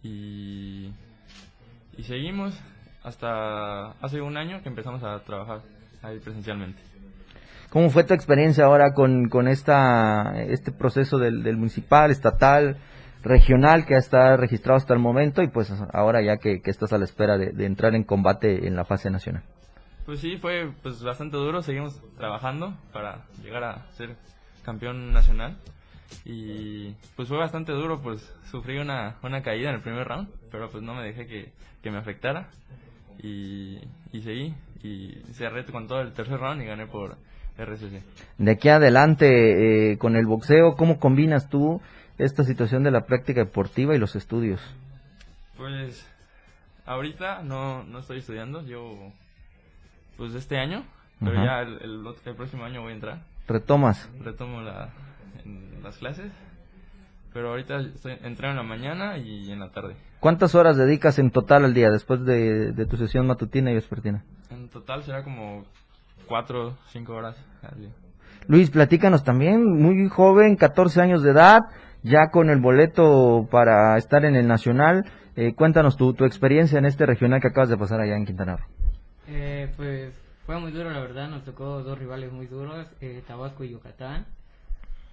y, 0.02 0.90
y 1.98 2.02
seguimos 2.04 2.58
hasta 3.04 3.90
hace 4.00 4.22
un 4.22 4.38
año 4.38 4.62
que 4.62 4.70
empezamos 4.70 5.04
a 5.04 5.18
trabajar 5.20 5.60
ahí 6.02 6.18
presencialmente. 6.20 6.80
¿Cómo 7.68 7.90
fue 7.90 8.04
tu 8.04 8.14
experiencia 8.14 8.64
ahora 8.64 8.94
con, 8.94 9.28
con 9.28 9.48
esta, 9.48 10.42
este 10.42 10.72
proceso 10.72 11.18
del, 11.18 11.42
del 11.42 11.58
municipal, 11.58 12.10
estatal, 12.10 12.78
regional 13.22 13.84
que 13.84 13.96
está 13.96 14.38
registrado 14.38 14.78
hasta 14.78 14.94
el 14.94 15.00
momento 15.00 15.42
y 15.42 15.48
pues 15.48 15.70
ahora 15.92 16.22
ya 16.22 16.38
que, 16.38 16.62
que 16.62 16.70
estás 16.70 16.94
a 16.94 16.98
la 16.98 17.04
espera 17.04 17.36
de, 17.36 17.52
de 17.52 17.66
entrar 17.66 17.94
en 17.94 18.04
combate 18.04 18.66
en 18.66 18.74
la 18.74 18.86
fase 18.86 19.10
nacional? 19.10 19.42
Pues 20.04 20.18
sí, 20.18 20.36
fue 20.36 20.72
pues 20.82 21.02
bastante 21.02 21.36
duro, 21.36 21.62
seguimos 21.62 22.00
trabajando 22.16 22.74
para 22.92 23.24
llegar 23.42 23.62
a 23.62 23.86
ser 23.92 24.16
campeón 24.64 25.12
nacional 25.12 25.56
y 26.24 26.90
pues 27.14 27.28
fue 27.28 27.38
bastante 27.38 27.72
duro, 27.72 28.00
pues 28.02 28.34
sufrí 28.50 28.78
una, 28.78 29.16
una 29.22 29.42
caída 29.42 29.68
en 29.68 29.76
el 29.76 29.80
primer 29.80 30.08
round, 30.08 30.28
pero 30.50 30.68
pues 30.70 30.82
no 30.82 30.94
me 30.94 31.04
dejé 31.04 31.26
que, 31.26 31.90
me 31.90 31.98
afectara 31.98 32.48
y, 33.22 33.78
y 34.12 34.22
seguí 34.22 34.54
y 34.82 35.22
cerré 35.34 35.64
con 35.66 35.86
todo 35.86 36.00
el 36.00 36.12
tercer 36.12 36.38
round 36.38 36.62
y 36.62 36.66
gané 36.66 36.86
por 36.86 37.16
RCC. 37.56 38.02
De 38.38 38.50
aquí 38.50 38.68
adelante, 38.68 39.92
eh, 39.92 39.98
con 39.98 40.16
el 40.16 40.26
boxeo, 40.26 40.74
¿cómo 40.74 40.98
combinas 40.98 41.48
tú 41.48 41.80
esta 42.18 42.44
situación 42.44 42.82
de 42.82 42.90
la 42.90 43.06
práctica 43.06 43.40
deportiva 43.40 43.94
y 43.94 43.98
los 43.98 44.16
estudios? 44.16 44.60
Pues 45.56 46.04
ahorita 46.86 47.42
no, 47.42 47.84
no 47.84 48.00
estoy 48.00 48.18
estudiando, 48.18 48.64
yo 48.66 49.12
pues 50.16 50.34
este 50.34 50.58
año, 50.58 50.84
pero 51.20 51.34
ya 51.34 51.60
el, 51.60 51.80
el, 51.82 52.34
próximo 52.34 52.64
año 52.64 52.82
voy 52.82 52.92
a 52.92 52.94
entrar. 52.94 53.22
¿Retomas? 53.46 54.08
Retomo 54.20 54.62
la, 54.62 54.90
las 55.82 55.96
clases, 55.98 56.30
pero 57.32 57.50
ahorita 57.50 57.80
estoy, 57.80 58.16
entreno 58.22 58.52
en 58.52 58.56
la 58.56 58.62
mañana 58.62 59.18
y 59.18 59.50
en 59.50 59.60
la 59.60 59.70
tarde. 59.70 59.96
¿Cuántas 60.20 60.54
horas 60.54 60.76
dedicas 60.76 61.18
en 61.18 61.30
total 61.30 61.64
al 61.64 61.74
día 61.74 61.90
después 61.90 62.24
de, 62.24 62.86
tu 62.88 62.96
sesión 62.96 63.26
matutina 63.26 63.72
y 63.72 63.74
vespertina? 63.74 64.22
En 64.50 64.68
total 64.68 65.02
será 65.02 65.24
como 65.24 65.64
cuatro, 66.28 66.76
cinco 66.90 67.14
horas 67.14 67.36
al 67.62 67.80
día. 67.80 67.90
Luis, 68.46 68.70
platícanos 68.70 69.24
también, 69.24 69.64
muy 69.64 70.08
joven, 70.08 70.56
14 70.56 71.00
años 71.00 71.22
de 71.22 71.30
edad, 71.30 71.60
ya 72.02 72.30
con 72.30 72.50
el 72.50 72.60
boleto 72.60 73.48
para 73.50 73.96
estar 73.96 74.24
en 74.24 74.36
el 74.36 74.46
Nacional. 74.46 75.04
Eh, 75.34 75.54
cuéntanos 75.54 75.96
tu, 75.96 76.14
tu 76.14 76.24
experiencia 76.24 76.78
en 76.78 76.84
este 76.84 77.06
regional 77.06 77.40
que 77.40 77.48
acabas 77.48 77.70
de 77.70 77.76
pasar 77.76 78.00
allá 78.00 78.16
en 78.16 78.26
Quintana 78.26 78.56
Roo. 78.56 78.66
Eh, 79.34 79.72
pues 79.76 80.12
fue 80.44 80.60
muy 80.60 80.72
duro, 80.72 80.90
la 80.90 81.00
verdad. 81.00 81.28
Nos 81.30 81.44
tocó 81.44 81.82
dos 81.82 81.98
rivales 81.98 82.30
muy 82.30 82.46
duros, 82.46 82.86
eh, 83.00 83.22
Tabasco 83.26 83.64
y 83.64 83.70
Yucatán, 83.70 84.26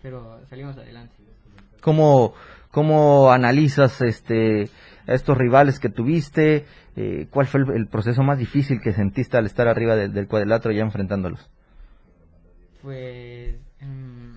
pero 0.01 0.41
salimos 0.49 0.77
adelante. 0.77 1.15
¿Cómo, 1.79 2.33
cómo 2.69 3.31
analizas 3.31 4.01
este, 4.01 4.69
estos 5.07 5.37
rivales 5.37 5.79
que 5.79 5.87
tuviste? 5.87 6.65
Eh, 6.97 7.27
¿Cuál 7.29 7.47
fue 7.47 7.61
el, 7.73 7.87
proceso 7.87 8.21
más 8.21 8.37
difícil 8.37 8.81
que 8.81 8.91
sentiste 8.91 9.37
al 9.37 9.45
estar 9.45 9.69
arriba 9.69 9.95
del 9.95 10.27
cuadrilátero 10.27 10.73
ya 10.73 10.81
enfrentándolos? 10.81 11.49
Pues, 12.81 13.55
mm, 13.79 14.31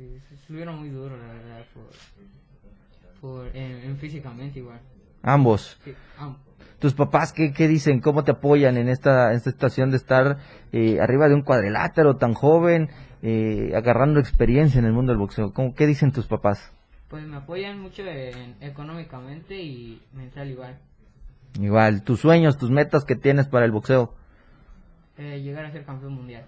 mm, 0.00 0.16
estuvieron 0.34 0.80
muy 0.80 0.88
duros, 0.88 1.20
la 1.20 1.32
verdad, 1.34 1.64
por, 3.20 3.48
en 3.54 3.96
físicamente 3.98 4.58
igual. 4.58 4.80
Ambos. 5.22 5.78
¿Tus 6.82 6.94
papás 6.94 7.32
qué, 7.32 7.52
qué 7.52 7.68
dicen? 7.68 8.00
¿Cómo 8.00 8.24
te 8.24 8.32
apoyan 8.32 8.76
en 8.76 8.88
esta, 8.88 9.32
esta 9.34 9.52
situación 9.52 9.90
de 9.90 9.98
estar 9.98 10.38
eh, 10.72 10.98
arriba 11.00 11.28
de 11.28 11.34
un 11.34 11.42
cuadrilátero 11.42 12.16
tan 12.16 12.34
joven, 12.34 12.90
eh, 13.22 13.70
agarrando 13.76 14.18
experiencia 14.18 14.80
en 14.80 14.86
el 14.86 14.92
mundo 14.92 15.12
del 15.12 15.20
boxeo? 15.20 15.52
¿Cómo, 15.52 15.76
¿Qué 15.76 15.86
dicen 15.86 16.10
tus 16.10 16.26
papás? 16.26 16.72
Pues 17.08 17.24
me 17.24 17.36
apoyan 17.36 17.80
mucho 17.80 18.02
económicamente 18.60 19.62
y 19.62 20.02
mental 20.12 20.50
igual. 20.50 20.76
Igual, 21.60 22.02
tus 22.02 22.18
sueños, 22.18 22.58
tus 22.58 22.70
metas 22.70 23.04
que 23.04 23.14
tienes 23.14 23.46
para 23.46 23.64
el 23.64 23.70
boxeo. 23.70 24.14
Eh, 25.18 25.40
llegar 25.40 25.66
a 25.66 25.70
ser 25.70 25.84
campeón 25.84 26.14
mundial. 26.14 26.46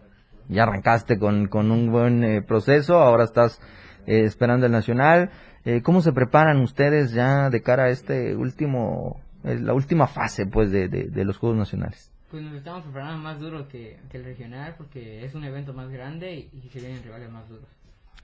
Ya 0.48 0.64
arrancaste 0.64 1.16
con, 1.16 1.46
con 1.46 1.70
un 1.70 1.92
buen 1.92 2.44
proceso, 2.44 2.98
ahora 2.98 3.22
estás 3.22 3.60
esperando 4.06 4.66
el 4.66 4.72
nacional. 4.72 5.30
Eh, 5.64 5.80
¿Cómo 5.82 6.02
se 6.02 6.12
preparan 6.12 6.60
ustedes 6.60 7.12
ya 7.12 7.48
de 7.48 7.62
cara 7.62 7.84
a 7.84 7.88
este 7.88 8.36
último, 8.36 9.20
eh, 9.44 9.58
la 9.58 9.72
última 9.72 10.06
fase 10.06 10.46
pues 10.46 10.70
de, 10.70 10.88
de, 10.88 11.24
los 11.24 11.38
Juegos 11.38 11.58
Nacionales? 11.58 12.10
Pues 12.30 12.42
nos 12.42 12.54
estamos 12.54 12.82
preparando 12.82 13.22
más 13.22 13.38
duro 13.40 13.66
que, 13.68 13.98
que 14.10 14.18
el 14.18 14.24
regional 14.24 14.74
porque 14.76 15.24
es 15.24 15.34
un 15.34 15.44
evento 15.44 15.72
más 15.72 15.88
grande 15.88 16.34
y, 16.34 16.50
y 16.52 16.68
se 16.68 16.80
vienen 16.80 17.02
rivales 17.02 17.30
más 17.30 17.48
duros. 17.48 17.64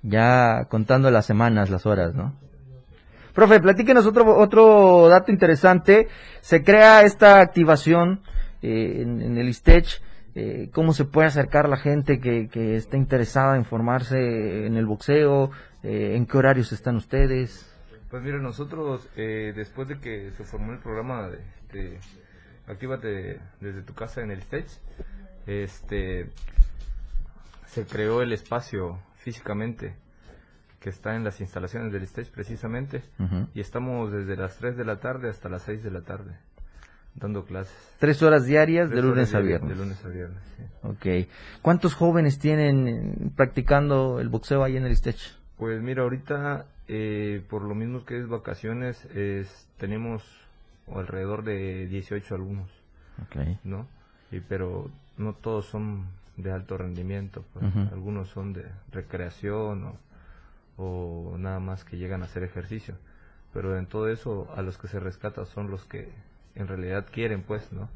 Ya 0.02 0.66
contando 0.68 1.10
las 1.10 1.24
semanas, 1.24 1.70
las 1.70 1.86
horas, 1.86 2.14
¿no? 2.14 2.34
Profe, 3.34 3.60
platíquenos 3.60 4.06
otro, 4.06 4.36
otro 4.36 5.08
dato 5.08 5.30
interesante. 5.30 6.08
Se 6.40 6.62
crea 6.62 7.02
esta 7.02 7.40
activación 7.40 8.20
eh, 8.60 9.02
en, 9.02 9.22
en 9.22 9.38
el 9.38 9.48
ISTECH. 9.48 10.02
Eh, 10.34 10.70
¿Cómo 10.72 10.92
se 10.92 11.04
puede 11.04 11.28
acercar 11.28 11.68
la 11.68 11.76
gente 11.76 12.20
que, 12.20 12.48
que 12.48 12.76
está 12.76 12.96
interesada 12.96 13.56
en 13.56 13.64
formarse 13.64 14.66
en 14.66 14.76
el 14.76 14.86
boxeo? 14.86 15.50
Eh, 15.82 16.14
¿En 16.16 16.26
qué 16.26 16.38
horarios 16.38 16.72
están 16.72 16.96
ustedes? 16.96 17.66
Pues 18.10 18.22
mira, 18.22 18.38
nosotros 18.38 19.08
eh, 19.16 19.52
después 19.54 19.88
de 19.88 19.98
que 19.98 20.32
se 20.36 20.44
formó 20.44 20.72
el 20.72 20.78
programa 20.78 21.28
de, 21.28 21.38
de 21.72 21.98
Actívate 22.66 23.40
desde 23.60 23.82
tu 23.82 23.94
casa 23.94 24.20
en 24.20 24.30
el 24.30 24.40
stage, 24.40 24.80
este, 25.46 26.30
se 27.66 27.86
creó 27.86 28.22
el 28.22 28.32
espacio 28.32 28.98
físicamente 29.16 29.94
que 30.80 30.90
está 30.90 31.14
en 31.14 31.24
las 31.24 31.40
instalaciones 31.40 31.92
del 31.92 32.04
stage 32.04 32.30
precisamente 32.30 33.02
y 33.54 33.60
estamos 33.60 34.10
desde 34.10 34.34
las 34.34 34.56
3 34.56 34.76
de 34.76 34.84
la 34.84 34.98
tarde 34.98 35.28
hasta 35.28 35.50
las 35.50 35.62
6 35.62 35.82
de 35.82 35.90
la 35.90 36.00
tarde 36.00 36.38
dando 37.20 37.44
clases. 37.44 37.74
Tres 37.98 38.22
horas 38.22 38.46
diarias 38.46 38.90
de 38.90 39.02
lunes 39.02 39.34
a 39.34 39.40
viernes. 39.40 39.70
De 39.70 39.84
lunes 39.84 40.04
a 40.04 40.08
viernes, 40.08 40.42
sí. 40.56 40.64
Ok. 40.82 41.28
¿Cuántos 41.62 41.94
jóvenes 41.94 42.38
tienen 42.38 42.88
eh, 42.88 43.30
practicando 43.36 44.20
el 44.20 44.28
boxeo 44.28 44.64
ahí 44.64 44.76
en 44.76 44.86
el 44.86 44.92
ISTECH? 44.92 45.36
Pues 45.56 45.82
mira, 45.82 46.02
ahorita 46.02 46.64
eh, 46.88 47.44
por 47.48 47.62
lo 47.62 47.76
mismo 47.76 48.04
que 48.04 48.18
es 48.18 48.26
vacaciones, 48.28 49.04
es, 49.14 49.68
tenemos 49.76 50.24
alrededor 50.92 51.44
de 51.44 51.86
18 51.86 52.34
alumnos, 52.34 52.68
Ok. 53.22 53.58
¿no? 53.62 53.86
Y, 54.32 54.40
pero 54.40 54.90
no 55.16 55.34
todos 55.34 55.66
son 55.66 56.06
de 56.36 56.50
alto 56.50 56.76
rendimiento, 56.78 57.44
pues. 57.52 57.64
Algunos 57.92 58.28
son 58.30 58.52
de 58.52 58.64
recreación 58.90 59.84
o, 59.84 59.98
o 60.78 61.36
nada 61.38 61.60
más 61.60 61.84
que 61.84 61.96
llegan 61.96 62.22
a 62.22 62.24
hacer 62.24 62.42
ejercicio. 62.42 62.96
Pero 63.52 63.76
en 63.78 63.86
todo 63.86 64.08
eso, 64.08 64.48
a 64.56 64.62
los 64.62 64.78
que 64.78 64.88
se 64.88 64.98
rescata 64.98 65.44
son 65.44 65.70
los 65.70 65.84
que 65.84 66.08
en 66.54 66.68
realidad 66.68 67.06
quieren, 67.12 67.42
pues, 67.42 67.72
¿no? 67.72 67.88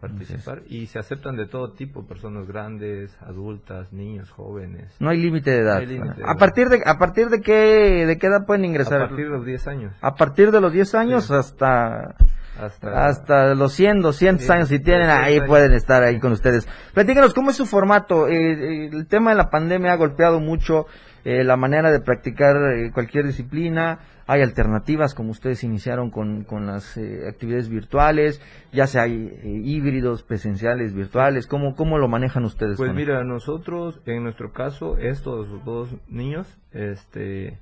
Participar. 0.00 0.62
Y 0.66 0.86
se 0.86 0.98
aceptan 0.98 1.36
de 1.36 1.44
todo 1.46 1.72
tipo, 1.72 2.06
personas 2.06 2.46
grandes, 2.48 3.14
adultas, 3.20 3.92
niños, 3.92 4.30
jóvenes. 4.30 4.96
No 4.98 5.10
hay 5.10 5.18
límite 5.18 5.50
de 5.50 5.58
edad. 5.58 5.74
No 5.74 5.80
hay 5.80 5.86
límite 5.86 6.14
de 6.22 6.24
¿A 6.26 6.34
partir 6.36 6.68
de 6.70 6.80
a 6.86 6.98
partir 6.98 7.28
de 7.28 7.42
qué 7.42 8.06
de 8.06 8.16
qué 8.16 8.26
edad 8.28 8.46
pueden 8.46 8.64
ingresar? 8.64 9.02
A 9.02 9.08
partir 9.08 9.26
de 9.26 9.32
los 9.32 9.44
10 9.44 9.66
años. 9.68 9.92
A 10.00 10.14
partir 10.14 10.50
de 10.52 10.60
los 10.62 10.72
10 10.72 10.94
años 10.94 11.24
Sí. 11.26 11.34
hasta 11.34 12.14
Hasta, 12.58 13.06
hasta 13.06 13.54
los 13.54 13.72
100, 13.74 14.00
200 14.00 14.44
Sí, 14.46 14.52
años 14.52 14.68
si 14.68 14.78
tienen 14.80 15.06
200 15.08 15.26
ahí 15.26 15.34
años. 15.36 15.46
pueden 15.48 15.72
estar 15.72 16.02
ahí 16.02 16.18
con 16.18 16.32
ustedes. 16.32 16.66
Platíquenos 16.94 17.34
cómo 17.34 17.50
es 17.50 17.56
su 17.56 17.66
formato. 17.66 18.26
Eh, 18.26 18.34
eh, 18.34 18.90
el 18.92 19.06
tema 19.06 19.30
de 19.30 19.36
la 19.36 19.50
pandemia 19.50 19.92
ha 19.92 19.96
golpeado 19.96 20.40
mucho 20.40 20.86
eh, 21.24 21.44
la 21.44 21.56
manera 21.58 21.90
de 21.90 22.00
practicar 22.00 22.56
eh, 22.56 22.90
cualquier 22.92 23.26
disciplina. 23.26 23.98
Hay 24.30 24.42
alternativas 24.42 25.12
como 25.12 25.32
ustedes 25.32 25.64
iniciaron 25.64 26.12
con, 26.12 26.44
con 26.44 26.64
las 26.64 26.96
eh, 26.96 27.28
actividades 27.28 27.68
virtuales, 27.68 28.40
ya 28.70 28.86
sea 28.86 29.02
hay 29.02 29.26
eh, 29.26 29.60
híbridos, 29.64 30.22
presenciales, 30.22 30.94
virtuales. 30.94 31.48
¿Cómo, 31.48 31.74
cómo 31.74 31.98
lo 31.98 32.06
manejan 32.06 32.44
ustedes? 32.44 32.76
Pues 32.76 32.94
mira, 32.94 33.24
nosotros, 33.24 34.00
en 34.06 34.22
nuestro 34.22 34.52
caso, 34.52 34.98
estos 34.98 35.64
dos 35.64 35.88
niños, 36.08 36.46
este, 36.70 37.58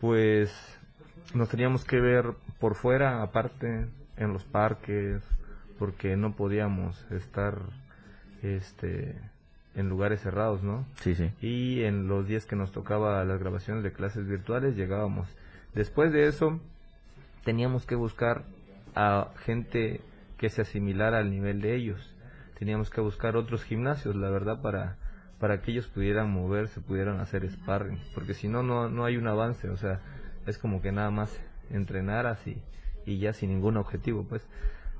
pues 0.00 0.54
nos 1.34 1.48
teníamos 1.48 1.84
que 1.84 1.98
ver 2.00 2.34
por 2.60 2.76
fuera, 2.76 3.20
aparte, 3.24 3.88
en 4.16 4.32
los 4.32 4.44
parques, 4.44 5.20
porque 5.76 6.16
no 6.16 6.36
podíamos 6.36 7.04
estar, 7.10 7.58
este, 8.42 9.16
en 9.74 9.88
lugares 9.88 10.20
cerrados, 10.20 10.62
¿no? 10.62 10.86
Sí, 11.00 11.16
sí. 11.16 11.32
y 11.40 11.82
en 11.82 12.06
los 12.06 12.28
días 12.28 12.46
que 12.46 12.54
nos 12.54 12.70
tocaba 12.70 13.24
las 13.24 13.40
grabaciones 13.40 13.82
de 13.82 13.90
clases 13.90 14.28
virtuales 14.28 14.76
llegábamos. 14.76 15.26
Después 15.74 16.12
de 16.12 16.26
eso 16.26 16.60
teníamos 17.44 17.86
que 17.86 17.94
buscar 17.94 18.42
a 18.94 19.28
gente 19.44 20.00
que 20.38 20.48
se 20.48 20.62
asimilara 20.62 21.18
al 21.18 21.30
nivel 21.30 21.60
de 21.60 21.74
ellos. 21.76 22.14
Teníamos 22.58 22.90
que 22.90 23.00
buscar 23.00 23.36
otros 23.36 23.64
gimnasios, 23.64 24.16
la 24.16 24.30
verdad, 24.30 24.60
para 24.60 24.96
para 25.38 25.62
que 25.62 25.70
ellos 25.70 25.86
pudieran 25.86 26.30
moverse, 26.30 26.82
pudieran 26.82 27.18
hacer 27.18 27.48
sparring, 27.50 27.98
porque 28.14 28.34
si 28.34 28.46
no, 28.46 28.62
no 28.62 28.90
no 28.90 29.06
hay 29.06 29.16
un 29.16 29.26
avance, 29.26 29.70
o 29.70 29.76
sea, 29.78 30.00
es 30.46 30.58
como 30.58 30.82
que 30.82 30.92
nada 30.92 31.10
más 31.10 31.34
entrenar 31.70 32.26
así 32.26 32.60
y 33.06 33.16
ya 33.18 33.32
sin 33.32 33.48
ningún 33.48 33.78
objetivo, 33.78 34.24
pues. 34.28 34.46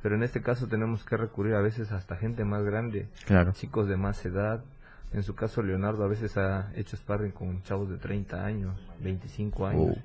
Pero 0.02 0.14
en 0.14 0.22
este 0.22 0.40
caso 0.40 0.66
tenemos 0.66 1.04
que 1.04 1.18
recurrir 1.18 1.52
a 1.54 1.60
veces 1.60 1.92
hasta 1.92 2.16
gente 2.16 2.46
más 2.46 2.64
grande, 2.64 3.06
Claro. 3.26 3.52
chicos 3.52 3.86
de 3.86 3.98
más 3.98 4.24
edad. 4.24 4.64
En 5.12 5.24
su 5.24 5.34
caso, 5.34 5.60
Leonardo 5.62 6.04
a 6.04 6.08
veces 6.08 6.38
ha 6.38 6.70
hecho 6.74 6.96
sparring 6.96 7.32
con 7.32 7.62
chavos 7.64 7.90
de 7.90 7.98
30 7.98 8.42
años, 8.42 8.80
25 9.00 9.66
años, 9.66 9.96
Oh. 9.98 10.02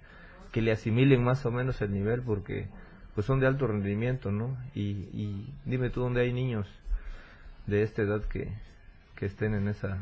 Que 0.55 0.61
le 0.61 0.71
asimilen 0.71 1.21
más 1.21 1.45
o 1.45 1.51
menos 1.51 1.81
el 1.81 1.91
nivel 1.91 2.21
porque 2.21 2.69
pues 3.13 3.27
son 3.27 3.41
de 3.41 3.47
alto 3.47 3.67
rendimiento, 3.67 4.31
¿no? 4.31 4.55
Y, 4.73 5.09
y 5.11 5.53
dime 5.65 5.89
tú 5.89 5.99
dónde 5.99 6.21
hay 6.21 6.31
niños 6.31 6.65
de 7.67 7.83
esta 7.83 8.03
edad 8.03 8.23
que, 8.23 8.53
que 9.17 9.25
estén 9.25 9.53
en 9.53 9.67
esa 9.67 9.97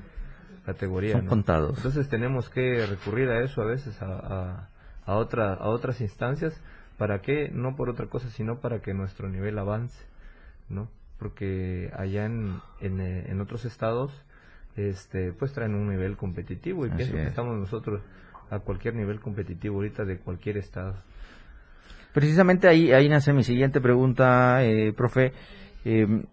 categoría, 0.64 1.14
Son 1.14 1.24
¿no? 1.26 1.30
contados. 1.32 1.78
Entonces 1.78 2.08
tenemos 2.08 2.52
que 2.52 2.86
recurrir 2.86 3.30
a 3.30 3.44
eso 3.44 3.64
a 3.64 3.66
veces, 3.66 4.00
a, 4.00 4.06
a, 4.06 4.70
a, 5.08 5.16
otra, 5.16 5.56
a 5.56 5.70
otras 5.70 6.02
instancias, 6.02 6.54
¿para 7.00 7.24
qué? 7.24 7.50
No 7.52 7.76
por 7.76 7.90
otra 7.90 8.06
cosa, 8.06 8.30
sino 8.30 8.60
para 8.60 8.80
que 8.80 8.94
nuestro 8.94 9.30
nivel 9.30 9.58
avance, 9.58 10.06
¿no? 10.70 10.88
Porque 11.18 11.92
allá 11.98 12.26
en, 12.26 12.60
en, 12.80 13.02
eh, 13.02 13.26
en 13.28 13.42
otros 13.42 13.66
estados, 13.66 14.12
este, 14.76 15.34
pues 15.34 15.52
traen 15.52 15.74
un 15.74 15.90
nivel 15.90 16.16
competitivo 16.16 16.86
y 16.86 16.90
Así 16.90 16.98
pienso 16.98 17.16
que 17.16 17.24
es. 17.24 17.30
estamos 17.30 17.58
nosotros 17.58 18.04
a 18.50 18.60
cualquier 18.60 18.96
nivel 18.96 19.20
competitivo 19.20 19.76
ahorita 19.78 20.06
de 20.06 20.18
cualquier 20.20 20.58
estado. 20.58 20.96
Precisamente 22.14 22.68
ahí, 22.68 22.92
ahí 22.92 23.10
nace 23.10 23.34
mi 23.34 23.44
siguiente 23.44 23.82
pregunta, 23.82 24.64
eh, 24.64 24.94
profe. 24.94 25.34
Eh, 25.86 26.24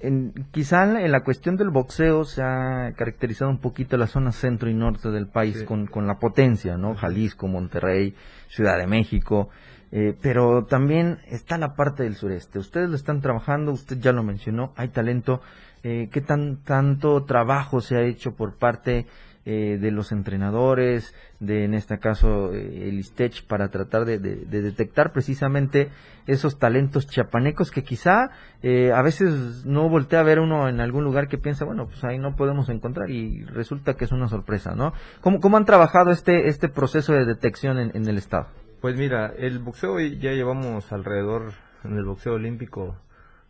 en, 0.00 0.32
quizá 0.52 0.84
en 1.00 1.10
la- 1.10 1.24
cuestión 1.24 1.56
del 1.56 1.70
boxeo 1.70 2.24
se 2.24 2.42
ha 2.42 2.92
caracterizado 2.96 3.50
un 3.50 3.58
poquito 3.58 3.96
la 3.96 4.06
zona 4.06 4.30
centro 4.30 4.68
y 4.70 4.74
norte 4.74 5.10
del 5.10 5.26
país 5.26 5.58
Sí. 5.60 5.64
con, 5.64 5.86
con 5.86 6.06
la 6.06 6.18
potencia, 6.18 6.76
¿no? 6.76 6.94
Jalisco, 6.94 7.48
Monterrey, 7.48 8.14
Ciudad 8.48 8.78
de 8.78 8.86
México, 8.86 9.48
eh, 9.90 10.14
pero 10.22 10.66
también 10.66 11.18
está 11.28 11.58
la 11.58 11.74
parte 11.74 12.02
del 12.04 12.14
sureste. 12.14 12.58
Ustedes 12.58 12.88
lo 12.90 12.94
están 12.96 13.20
trabajando, 13.22 13.72
usted 13.72 13.98
ya 13.98 14.12
lo 14.12 14.22
mencionó, 14.22 14.72
hay 14.76 14.88
talento. 14.88 15.40
Eh, 15.82 16.08
¿Qué 16.12 16.20
tan 16.20 16.58
tanto 16.62 17.24
trabajo 17.24 17.80
se 17.80 17.96
ha 17.96 18.02
hecho 18.02 18.34
por 18.36 18.56
parte 18.58 19.06
eh, 19.50 19.78
de 19.80 19.90
los 19.90 20.12
entrenadores, 20.12 21.14
de 21.40 21.64
en 21.64 21.72
este 21.72 21.98
caso 21.98 22.52
eh, 22.52 22.88
el 22.90 22.98
ISTECH, 22.98 23.46
para 23.46 23.68
tratar 23.70 24.04
de, 24.04 24.18
de- 24.18 24.44
de 24.44 24.60
detectar 24.60 25.10
precisamente 25.12 25.88
esos 26.26 26.58
talentos 26.58 27.06
chiapanecos 27.06 27.70
que 27.70 27.82
quizá 27.82 28.28
eh, 28.62 28.92
a 28.92 29.00
veces 29.00 29.64
no 29.64 29.88
voltea 29.88 30.20
a 30.20 30.22
ver 30.22 30.38
uno 30.38 30.68
en 30.68 30.80
algún 30.82 31.02
lugar 31.02 31.28
que 31.28 31.38
piensa, 31.38 31.64
bueno, 31.64 31.86
pues 31.86 32.04
ahí 32.04 32.18
no 32.18 32.36
podemos 32.36 32.68
encontrar 32.68 33.08
y 33.10 33.42
resulta 33.44 33.94
que 33.94 34.04
es 34.04 34.12
una 34.12 34.28
sorpresa, 34.28 34.74
¿no? 34.74 34.92
¿Cómo, 35.22 35.40
cómo 35.40 35.56
han 35.56 35.64
trabajado 35.64 36.10
este, 36.10 36.48
este 36.48 36.68
proceso 36.68 37.14
de 37.14 37.24
detección 37.24 37.78
en, 37.78 37.96
en 37.96 38.06
el 38.06 38.18
Estado? 38.18 38.48
Pues 38.82 38.96
mira, 38.98 39.32
el 39.38 39.60
boxeo 39.60 39.98
ya 39.98 40.32
llevamos 40.32 40.92
alrededor 40.92 41.52
en 41.84 41.96
el 41.96 42.04
boxeo 42.04 42.34
olímpico 42.34 42.96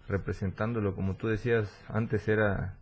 representándolo, 0.09 0.95
como 0.95 1.17
tú 1.17 1.27
decías, 1.29 1.69
antes 1.89 2.29
era 2.29 2.77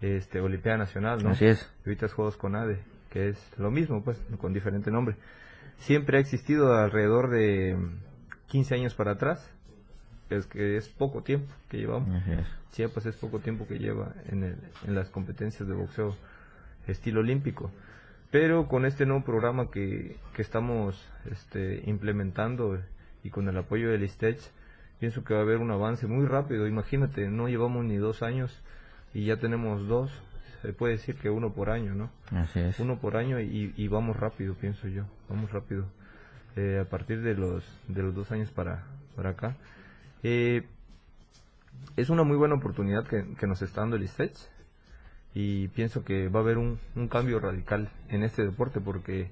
este 0.00 0.40
Olimpiada 0.40 0.78
Nacional, 0.78 1.22
¿no? 1.22 1.30
Así 1.30 1.46
es. 1.46 1.70
Ahorita 1.84 2.06
es 2.06 2.12
Juegos 2.12 2.36
con 2.36 2.54
ADE, 2.54 2.78
que 3.10 3.28
es 3.30 3.52
lo 3.58 3.70
mismo, 3.70 4.02
pues, 4.02 4.20
con 4.40 4.52
diferente 4.52 4.90
nombre. 4.90 5.16
Siempre 5.78 6.18
ha 6.18 6.20
existido 6.20 6.74
alrededor 6.74 7.30
de 7.30 7.76
15 8.48 8.74
años 8.74 8.94
para 8.94 9.12
atrás, 9.12 9.50
es 10.30 10.46
que 10.46 10.76
es 10.76 10.88
poco 10.88 11.22
tiempo 11.22 11.52
que 11.70 11.78
llevamos. 11.78 12.08
Así 12.10 12.32
es. 12.32 12.46
Chiapas 12.72 13.06
es 13.06 13.16
poco 13.16 13.38
tiempo 13.38 13.66
que 13.66 13.78
lleva 13.78 14.12
en, 14.26 14.42
el- 14.42 14.58
en 14.86 14.94
las 14.94 15.08
competencias 15.08 15.68
de 15.68 15.74
boxeo 15.74 16.14
estilo 16.86 17.20
olímpico. 17.20 17.70
Pero 18.30 18.66
con 18.68 18.84
este 18.86 19.06
nuevo 19.06 19.24
programa 19.24 19.70
que, 19.70 20.16
que 20.34 20.42
estamos 20.42 21.02
este, 21.30 21.82
implementando 21.86 22.78
y 23.22 23.30
con 23.30 23.48
el 23.48 23.56
apoyo 23.56 23.88
del 23.90 24.02
ISTECH, 24.02 24.40
pienso 24.98 25.24
que 25.24 25.32
va 25.34 25.40
a 25.40 25.42
haber 25.42 25.58
un 25.58 25.70
avance 25.70 26.06
muy 26.06 26.26
rápido. 26.26 26.66
Imagínate, 26.66 27.28
no 27.30 27.48
llevamos 27.48 27.84
ni 27.84 27.96
dos 27.96 28.22
años 28.22 28.60
y 29.16 29.24
ya 29.24 29.38
tenemos 29.38 29.88
dos. 29.88 30.10
Se 30.60 30.74
puede 30.74 30.94
decir 30.94 31.16
que 31.16 31.30
uno 31.30 31.54
por 31.54 31.70
año, 31.70 31.94
¿no? 31.94 32.10
Así 32.32 32.60
es. 32.60 32.78
Uno 32.80 32.98
por 32.98 33.16
año 33.16 33.40
y, 33.40 33.72
y 33.74 33.88
vamos 33.88 34.14
rápido, 34.14 34.54
pienso 34.54 34.88
yo. 34.88 35.04
Vamos 35.30 35.50
rápido. 35.50 35.86
Eh, 36.54 36.80
a 36.82 36.88
partir 36.90 37.22
de 37.22 37.34
los, 37.34 37.64
de 37.88 38.02
los 38.02 38.14
dos 38.14 38.30
años 38.30 38.50
para, 38.50 38.84
para 39.14 39.30
acá. 39.30 39.56
Eh, 40.22 40.66
es 41.96 42.10
una 42.10 42.24
muy 42.24 42.36
buena 42.36 42.56
oportunidad 42.56 43.06
que, 43.06 43.24
que 43.38 43.46
nos 43.46 43.62
está 43.62 43.80
dando 43.80 43.96
el 43.96 44.02
ISTECH 44.02 44.36
y 45.34 45.68
pienso 45.68 46.04
que 46.04 46.28
va 46.28 46.40
a 46.40 46.42
haber 46.42 46.58
un, 46.58 46.78
un 46.94 47.08
cambio 47.08 47.40
radical 47.40 47.88
en 48.10 48.22
este 48.22 48.44
deporte 48.44 48.82
porque 48.82 49.30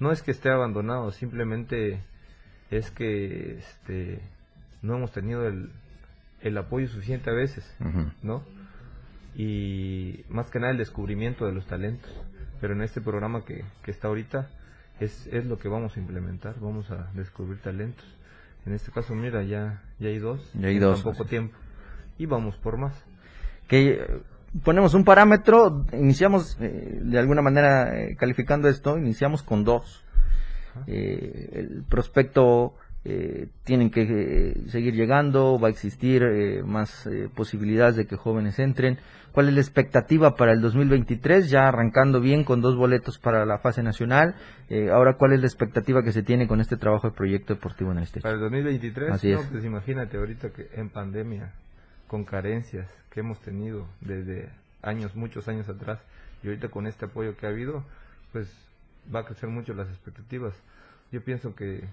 no 0.00 0.10
es 0.10 0.22
que 0.22 0.32
esté 0.32 0.50
abandonado, 0.50 1.12
simplemente 1.12 2.02
es 2.72 2.90
que 2.90 3.58
este, 3.58 4.22
no 4.82 4.96
hemos 4.96 5.12
tenido 5.12 5.46
el, 5.46 5.70
el 6.40 6.58
apoyo 6.58 6.88
suficiente 6.88 7.30
a 7.30 7.34
veces. 7.34 7.76
¿no? 8.24 8.42
Y 9.42 10.24
más 10.28 10.50
que 10.50 10.58
nada 10.60 10.72
el 10.72 10.78
descubrimiento 10.78 11.46
de 11.46 11.52
los 11.52 11.64
talentos. 11.66 12.10
Pero 12.60 12.74
en 12.74 12.82
este 12.82 13.00
programa 13.00 13.42
que, 13.46 13.64
que 13.82 13.90
está 13.90 14.08
ahorita 14.08 14.50
es, 15.00 15.26
es 15.28 15.46
lo 15.46 15.58
que 15.58 15.68
vamos 15.68 15.96
a 15.96 16.00
implementar, 16.00 16.56
vamos 16.60 16.90
a 16.90 17.10
descubrir 17.14 17.58
talentos. 17.62 18.04
En 18.66 18.74
este 18.74 18.90
caso, 18.92 19.14
mira, 19.14 19.42
ya, 19.42 19.82
ya 19.98 20.08
hay 20.08 20.18
dos, 20.18 20.50
Ya 20.52 20.68
hay 20.68 20.74
en 20.74 20.80
dos, 20.82 21.02
tan 21.02 21.12
poco 21.12 21.22
así. 21.22 21.30
tiempo. 21.30 21.56
Y 22.18 22.26
vamos 22.26 22.56
por 22.58 22.76
más. 22.76 22.92
que 23.66 23.92
eh, 23.92 24.20
ponemos 24.62 24.92
un 24.92 25.04
parámetro, 25.04 25.86
iniciamos 25.94 26.58
eh, 26.60 26.98
de 27.02 27.18
alguna 27.18 27.40
manera 27.40 27.98
eh, 27.98 28.16
calificando 28.16 28.68
esto, 28.68 28.98
iniciamos 28.98 29.42
con 29.42 29.64
dos. 29.64 30.04
Eh, 30.86 31.48
el 31.54 31.82
prospecto 31.88 32.74
eh, 33.04 33.48
tienen 33.64 33.90
que 33.90 34.02
eh, 34.02 34.68
seguir 34.68 34.94
llegando, 34.94 35.58
va 35.58 35.68
a 35.68 35.70
existir 35.70 36.22
eh, 36.22 36.62
más 36.62 37.06
eh, 37.06 37.28
posibilidades 37.34 37.96
de 37.96 38.06
que 38.06 38.16
jóvenes 38.16 38.58
entren. 38.58 38.98
¿Cuál 39.32 39.48
es 39.48 39.54
la 39.54 39.60
expectativa 39.60 40.34
para 40.34 40.52
el 40.52 40.60
2023? 40.60 41.48
Ya 41.48 41.68
arrancando 41.68 42.20
bien 42.20 42.44
con 42.44 42.60
dos 42.60 42.76
boletos 42.76 43.18
para 43.18 43.46
la 43.46 43.58
fase 43.58 43.80
nacional. 43.80 44.34
Ahora, 44.92 45.14
¿cuál 45.16 45.32
es 45.34 45.40
la 45.40 45.46
expectativa 45.46 46.02
que 46.02 46.10
se 46.10 46.24
tiene 46.24 46.48
con 46.48 46.60
este 46.60 46.76
trabajo 46.76 47.08
de 47.10 47.14
proyecto 47.16 47.54
deportivo 47.54 47.92
en 47.92 47.98
el 47.98 48.02
Estecho? 48.04 48.24
Para 48.24 48.34
el 48.34 48.40
2023, 48.40 49.10
Así 49.12 49.30
no, 49.30 49.40
es. 49.40 49.46
pues 49.46 49.64
imagínate 49.64 50.16
ahorita 50.16 50.50
que 50.50 50.68
en 50.74 50.88
pandemia, 50.90 51.52
con 52.08 52.24
carencias 52.24 52.88
que 53.10 53.20
hemos 53.20 53.40
tenido 53.40 53.86
desde 54.00 54.50
años, 54.82 55.14
muchos 55.14 55.46
años 55.46 55.68
atrás, 55.68 56.00
y 56.42 56.48
ahorita 56.48 56.66
con 56.68 56.88
este 56.88 57.04
apoyo 57.04 57.36
que 57.36 57.46
ha 57.46 57.50
habido, 57.50 57.84
pues 58.32 58.52
va 59.14 59.20
a 59.20 59.24
crecer 59.26 59.48
mucho 59.48 59.74
las 59.74 59.88
expectativas. 59.88 60.54
Yo 61.12 61.22
pienso 61.22 61.54
que 61.54 61.84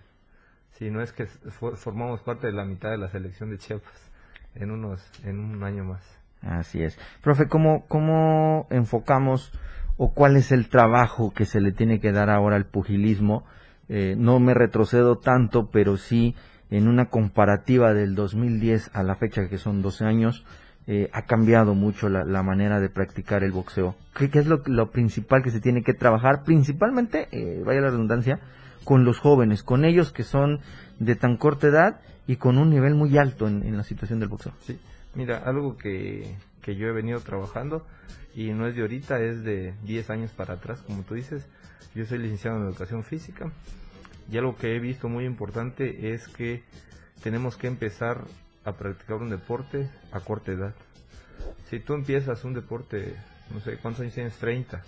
si 0.78 0.90
no 0.92 1.02
es 1.02 1.12
que 1.14 1.26
for- 1.26 1.78
formamos 1.78 2.22
parte 2.22 2.48
de 2.48 2.54
la 2.54 2.66
mitad 2.66 2.90
de 2.90 2.98
la 2.98 3.10
selección 3.10 3.50
de 3.50 3.58
Chiapas 3.58 4.12
en 4.56 4.72
unos, 4.72 5.02
en 5.24 5.40
un 5.40 5.64
año 5.64 5.84
más. 5.84 6.02
Así 6.42 6.82
es. 6.84 6.98
Profe, 7.22 7.48
¿cómo, 7.48 7.86
¿cómo 7.88 8.68
enfocamos 8.70 9.52
o 9.98 10.14
cuál 10.14 10.36
es 10.38 10.52
el 10.52 10.70
trabajo 10.70 11.34
que 11.34 11.46
se 11.46 11.62
le 11.62 11.72
tiene 11.72 12.00
que 12.00 12.12
dar 12.12 12.30
ahora 12.30 12.56
al 12.56 12.66
pugilismo? 12.66 13.44
Eh, 13.90 14.16
no 14.18 14.40
me 14.40 14.54
retrocedo 14.54 15.18
tanto, 15.18 15.70
pero 15.72 15.98
sí 15.98 16.36
en 16.70 16.88
una 16.88 17.06
comparativa 17.10 17.94
del 17.94 18.14
2010 18.16 18.92
a 18.94 19.02
la 19.02 19.16
fecha, 19.16 19.48
que 19.48 19.58
son 19.58 19.82
12 19.82 20.06
años, 20.06 20.46
eh, 20.86 21.10
ha 21.14 21.24
cambiado 21.24 21.74
mucho 21.76 22.10
la, 22.10 22.24
la 22.26 22.44
manera 22.44 22.80
de 22.80 22.90
practicar 22.90 23.44
el 23.44 23.52
boxeo. 23.54 23.96
¿Qué, 24.16 24.30
qué 24.30 24.40
es 24.40 24.48
lo, 24.48 24.62
lo 24.66 24.92
principal 24.92 25.42
que 25.44 25.50
se 25.52 25.60
tiene 25.62 25.82
que 25.82 25.94
trabajar? 25.94 26.44
Principalmente, 26.44 27.30
eh, 27.32 27.64
vaya 27.66 27.82
la 27.82 27.90
redundancia, 27.90 28.40
con 28.88 29.04
los 29.04 29.20
jóvenes, 29.20 29.64
con 29.64 29.84
ellos 29.84 30.14
que 30.14 30.24
son 30.24 30.62
de 30.98 31.18
tan 31.18 31.36
corta 31.36 31.68
edad 31.68 32.00
y 32.26 32.38
con 32.38 32.58
un 32.58 32.70
nivel 32.70 32.96
muy 32.96 33.18
alto 33.18 33.46
en, 33.46 33.76
la 33.76 33.84
situación 33.84 34.22
del 34.22 34.30
boxeo. 34.30 34.54
Sí, 34.62 34.80
mira, 35.14 35.40
algo 35.40 35.76
que, 35.76 36.38
que 36.62 36.78
yo 36.78 36.88
he 36.88 36.94
venido 36.94 37.20
trabajando 37.20 37.86
y 38.34 38.54
no 38.54 38.66
es 38.66 38.76
de 38.76 38.84
ahorita, 38.84 39.20
es 39.20 39.44
de 39.44 39.74
10 39.84 40.10
años 40.10 40.32
para 40.32 40.54
atrás, 40.54 40.82
como 40.88 41.04
tú 41.04 41.16
dices. 41.16 41.46
Yo 41.96 42.06
soy 42.06 42.20
licenciado 42.20 42.60
en 42.60 42.68
educación 42.68 43.04
física 43.04 43.52
y 44.32 44.38
algo 44.38 44.56
que 44.56 44.74
he 44.74 44.80
visto 44.80 45.10
muy 45.10 45.26
importante 45.26 46.14
es 46.14 46.30
que 46.30 46.64
tenemos 47.22 47.58
que 47.58 47.68
empezar 47.68 48.24
a 48.64 48.72
practicar 48.78 49.18
un 49.18 49.30
deporte 49.30 49.90
a 50.14 50.22
corta 50.22 50.54
edad. 50.54 50.76
Si 51.70 51.82
tú 51.82 51.94
empiezas 51.94 52.46
un 52.46 52.54
deporte, 52.54 53.18
no 53.54 53.60
sé, 53.60 53.80
¿cuántos 53.82 54.00
años 54.00 54.14
tienes? 54.14 54.38
30. 54.38 54.82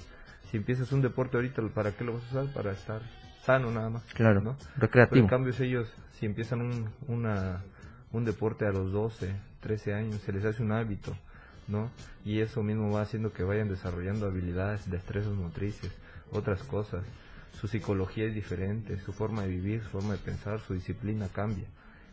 Si 0.49 0.55
empiezas 0.55 0.93
un 0.93 1.01
deporte 1.01 1.35
ahorita, 1.35 1.61
¿para 1.73 1.91
qué 1.91 2.05
lo 2.05 2.13
vas 2.13 2.23
a 2.23 2.43
usar? 2.43 2.53
Para 2.53 2.71
estar 2.71 3.01
sano 3.49 3.71
nada 3.71 3.89
más. 3.89 4.03
Claro, 4.13 4.41
¿no? 4.41 4.55
Pero 4.59 4.81
recreativo. 4.81 5.21
en 5.21 5.27
cambio, 5.27 5.53
si 5.53 5.63
ellos, 5.63 5.91
si 6.19 6.27
empiezan 6.27 6.61
un, 6.61 6.89
una, 7.07 7.63
un 8.11 8.23
deporte 8.23 8.67
a 8.67 8.71
los 8.71 8.91
12, 8.91 9.33
13 9.61 9.93
años, 9.95 10.21
se 10.21 10.31
les 10.31 10.45
hace 10.45 10.61
un 10.61 10.71
hábito, 10.71 11.17
¿no? 11.67 11.89
Y 12.23 12.41
eso 12.41 12.61
mismo 12.61 12.91
va 12.91 13.01
haciendo 13.01 13.33
que 13.33 13.43
vayan 13.43 13.67
desarrollando 13.67 14.27
habilidades, 14.27 14.87
destrezas 14.91 15.33
motrices, 15.33 15.91
otras 16.31 16.61
cosas. 16.61 17.03
Su 17.59 17.67
psicología 17.67 18.25
es 18.25 18.35
diferente, 18.35 18.99
su 18.99 19.13
forma 19.13 19.41
de 19.41 19.47
vivir, 19.47 19.81
su 19.81 19.89
forma 19.89 20.13
de 20.13 20.19
pensar, 20.19 20.59
su 20.59 20.75
disciplina 20.75 21.27
cambia. 21.33 21.65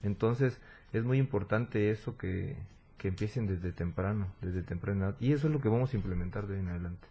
Entonces, 0.02 0.58
es 0.94 1.04
muy 1.04 1.18
importante 1.18 1.90
eso 1.90 2.16
que, 2.16 2.56
que 2.96 3.08
empiecen 3.08 3.46
desde 3.46 3.72
temprano, 3.72 4.28
desde 4.40 4.62
temprana 4.62 5.08
edad. 5.08 5.16
Y 5.20 5.34
eso 5.34 5.48
es 5.48 5.52
lo 5.52 5.60
que 5.60 5.68
vamos 5.68 5.92
a 5.92 5.96
implementar 5.96 6.46
de 6.46 6.54
ahí 6.54 6.60
en 6.60 6.68
adelante. 6.68 7.06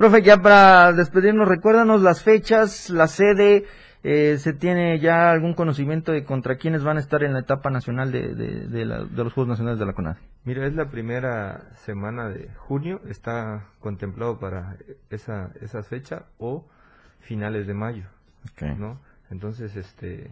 Profe, 0.00 0.22
ya 0.22 0.38
para 0.40 0.94
despedirnos, 0.94 1.46
recuérdanos 1.46 2.00
las 2.00 2.22
fechas, 2.22 2.88
la 2.88 3.06
sede, 3.06 3.66
eh, 4.02 4.38
¿se 4.38 4.54
tiene 4.54 4.98
ya 4.98 5.30
algún 5.30 5.52
conocimiento 5.52 6.10
de 6.10 6.24
contra 6.24 6.56
quiénes 6.56 6.82
van 6.82 6.96
a 6.96 7.00
estar 7.00 7.22
en 7.22 7.34
la 7.34 7.40
etapa 7.40 7.68
nacional 7.68 8.10
de, 8.10 8.34
de, 8.34 8.66
de 8.66 8.84
la- 8.86 9.04
de 9.04 9.24
los 9.24 9.34
Juegos 9.34 9.50
Nacionales 9.50 9.78
de 9.78 9.84
la 9.84 9.92
CONADE? 9.92 10.18
Mira, 10.46 10.66
es 10.66 10.74
la 10.74 10.86
primera 10.86 11.68
semana 11.84 12.30
de 12.30 12.48
junio, 12.56 13.02
está 13.10 13.66
contemplado 13.80 14.38
para 14.38 14.78
esa, 15.10 15.50
esa 15.60 15.82
fecha 15.82 16.22
o 16.38 16.64
finales 17.20 17.66
de 17.66 17.74
mayo, 17.74 18.04
¿no? 18.78 18.98
Entonces, 19.30 19.76
este, 19.76 20.30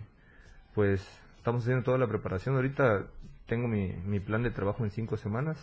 pues 0.75 1.07
estamos 1.37 1.65
haciendo 1.65 1.85
toda 1.85 1.99
la 1.99 2.07
preparación. 2.07 2.55
Ahorita 2.55 3.03
tengo 3.47 3.69
mi, 3.69 3.93
mi 4.07 4.19
plan 4.19 4.43
de 4.43 4.51
trabajo 4.51 4.83
en 4.85 4.91
cinco 4.93 5.19
semanas. 5.19 5.59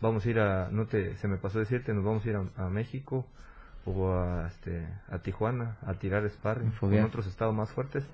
Vamos 0.00 0.24
a 0.24 0.30
ir 0.30 0.38
a, 0.40 0.68
no 0.70 0.86
te, 0.86 1.16
se 1.16 1.28
me 1.28 1.36
pasó 1.36 1.58
decirte, 1.58 1.92
nos 1.92 2.04
vamos 2.04 2.24
a 2.24 2.28
ir 2.28 2.36
a, 2.36 2.66
a 2.66 2.70
México 2.70 3.26
o 3.84 4.12
a, 4.12 4.48
este, 4.48 4.86
a 5.10 5.18
Tijuana 5.18 5.76
a 5.86 5.94
tirar 5.94 6.28
sparring 6.28 6.70
con 6.70 6.78
Foguear. 6.78 7.06
otros 7.06 7.26
estados 7.26 7.54
más 7.54 7.70
fuertes 7.70 8.04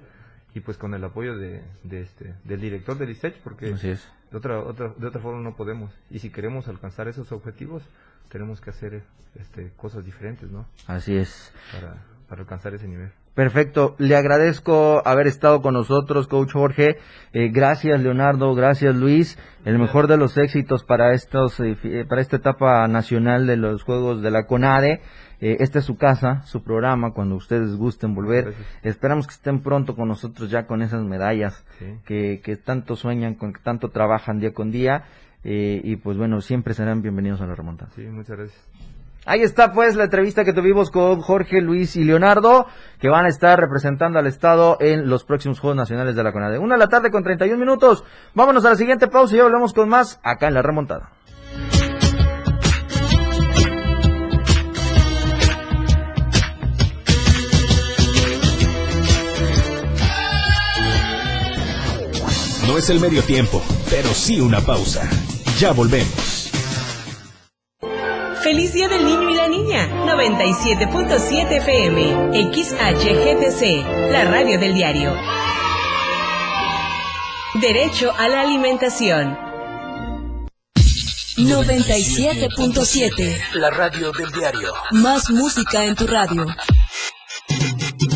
y 0.54 0.60
pues 0.60 0.76
con 0.76 0.94
el 0.94 1.02
apoyo 1.04 1.36
de, 1.36 1.62
de 1.82 2.02
este, 2.02 2.34
del 2.44 2.60
director 2.60 2.96
del 2.96 3.10
ISECH 3.10 3.40
porque 3.42 3.70
es. 3.70 3.82
de 4.30 4.36
otra, 4.36 4.60
otra, 4.60 4.92
de 4.96 5.06
otra 5.06 5.20
forma 5.20 5.40
no 5.40 5.56
podemos. 5.56 5.90
Y 6.10 6.20
si 6.20 6.30
queremos 6.30 6.68
alcanzar 6.68 7.08
esos 7.08 7.30
objetivos, 7.32 7.82
tenemos 8.28 8.60
que 8.60 8.70
hacer 8.70 9.02
este, 9.34 9.70
cosas 9.76 10.04
diferentes, 10.04 10.50
¿no? 10.50 10.66
Así 10.86 11.16
es. 11.16 11.52
Para, 11.72 11.96
para 12.28 12.42
alcanzar 12.42 12.74
ese 12.74 12.88
nivel. 12.88 13.10
Perfecto, 13.34 13.96
le 13.98 14.14
agradezco 14.16 15.02
haber 15.04 15.26
estado 15.26 15.60
con 15.60 15.74
nosotros, 15.74 16.28
coach 16.28 16.52
Jorge. 16.52 16.98
Eh, 17.32 17.48
gracias, 17.52 18.00
Leonardo, 18.00 18.54
gracias, 18.54 18.94
Luis. 18.94 19.38
El 19.64 19.78
mejor 19.78 20.06
de 20.06 20.16
los 20.16 20.36
éxitos 20.38 20.84
para 20.84 21.12
estos, 21.14 21.58
eh, 21.60 21.76
eh, 21.82 22.04
para 22.08 22.20
esta 22.20 22.36
etapa 22.36 22.86
nacional 22.86 23.46
de 23.46 23.56
los 23.56 23.82
Juegos 23.82 24.22
de 24.22 24.30
la 24.30 24.46
CONADE. 24.46 25.00
Eh, 25.40 25.56
esta 25.60 25.80
es 25.80 25.84
su 25.84 25.96
casa, 25.96 26.42
su 26.46 26.62
programa, 26.62 27.12
cuando 27.12 27.34
ustedes 27.34 27.74
gusten 27.76 28.14
volver. 28.14 28.44
Gracias. 28.44 28.66
Esperamos 28.84 29.26
que 29.26 29.34
estén 29.34 29.62
pronto 29.62 29.96
con 29.96 30.08
nosotros 30.08 30.48
ya 30.48 30.66
con 30.66 30.80
esas 30.80 31.02
medallas 31.02 31.64
Sí. 31.80 31.86
que, 32.06 32.40
que 32.42 32.56
tanto 32.56 32.94
sueñan, 32.94 33.34
con 33.34 33.52
que 33.52 33.60
tanto 33.60 33.90
trabajan 33.90 34.38
día 34.38 34.54
con 34.54 34.70
día. 34.70 35.04
Eh, 35.42 35.80
y 35.84 35.96
pues 35.96 36.16
bueno, 36.16 36.40
siempre 36.40 36.72
serán 36.72 37.02
bienvenidos 37.02 37.40
a 37.40 37.46
la 37.46 37.54
remontada. 37.54 37.90
Sí, 37.96 38.02
muchas 38.02 38.38
gracias. 38.38 38.93
Ahí 39.26 39.40
está 39.40 39.72
pues 39.72 39.96
la 39.96 40.04
entrevista 40.04 40.44
que 40.44 40.52
tuvimos 40.52 40.90
con 40.90 41.20
Jorge, 41.20 41.60
Luis 41.60 41.96
y 41.96 42.04
Leonardo, 42.04 42.66
que 43.00 43.08
van 43.08 43.24
a 43.24 43.28
estar 43.28 43.58
representando 43.58 44.18
al 44.18 44.26
Estado 44.26 44.76
en 44.80 45.08
los 45.08 45.24
próximos 45.24 45.60
Juegos 45.60 45.76
Nacionales 45.76 46.14
de 46.14 46.22
la 46.22 46.32
CONADE. 46.32 46.58
Una 46.58 46.74
de 46.74 46.80
la 46.80 46.88
tarde 46.88 47.10
con 47.10 47.22
31 47.22 47.58
minutos. 47.58 48.04
Vámonos 48.34 48.64
a 48.64 48.70
la 48.70 48.76
siguiente 48.76 49.08
pausa 49.08 49.34
y 49.34 49.38
ya 49.38 49.44
volvemos 49.44 49.72
con 49.72 49.88
más 49.88 50.20
acá 50.22 50.48
en 50.48 50.54
la 50.54 50.62
remontada. 50.62 51.10
No 62.66 62.78
es 62.78 62.90
el 62.90 62.98
medio 62.98 63.22
tiempo, 63.22 63.62
pero 63.88 64.08
sí 64.08 64.40
una 64.40 64.60
pausa. 64.60 65.08
Ya 65.58 65.72
volvemos. 65.72 66.33
Feliz 68.54 68.72
Día 68.72 68.86
del 68.86 69.04
Niño 69.04 69.30
y 69.30 69.34
la 69.34 69.48
Niña. 69.48 69.88
97.7 70.06 71.56
FM. 71.56 72.30
XHGTC. 72.52 73.82
La 74.12 74.26
radio 74.26 74.60
del 74.60 74.74
diario. 74.74 75.12
Derecho 77.54 78.14
a 78.16 78.28
la 78.28 78.42
alimentación. 78.42 79.36
97.7. 81.36 83.54
La 83.54 83.70
radio 83.70 84.12
del 84.12 84.30
diario. 84.30 84.72
Más 84.92 85.30
música 85.30 85.84
en 85.84 85.96
tu 85.96 86.06
radio. 86.06 86.46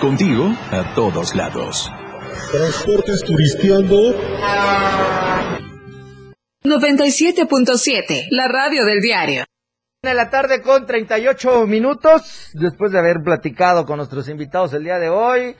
Contigo 0.00 0.46
a 0.70 0.94
todos 0.94 1.34
lados. 1.34 1.92
Transportes 2.50 3.22
turisteando. 3.22 4.14
97.7, 6.64 8.28
la 8.30 8.48
radio 8.48 8.86
del 8.86 9.00
diario. 9.00 9.44
de 10.02 10.14
la 10.14 10.30
tarde 10.30 10.62
con 10.62 10.86
38 10.86 11.66
minutos. 11.66 12.50
Después 12.54 12.92
de 12.92 12.98
haber 12.98 13.18
platicado 13.22 13.84
con 13.84 13.98
nuestros 13.98 14.30
invitados 14.30 14.72
el 14.72 14.84
día 14.84 14.98
de 14.98 15.10
hoy, 15.10 15.54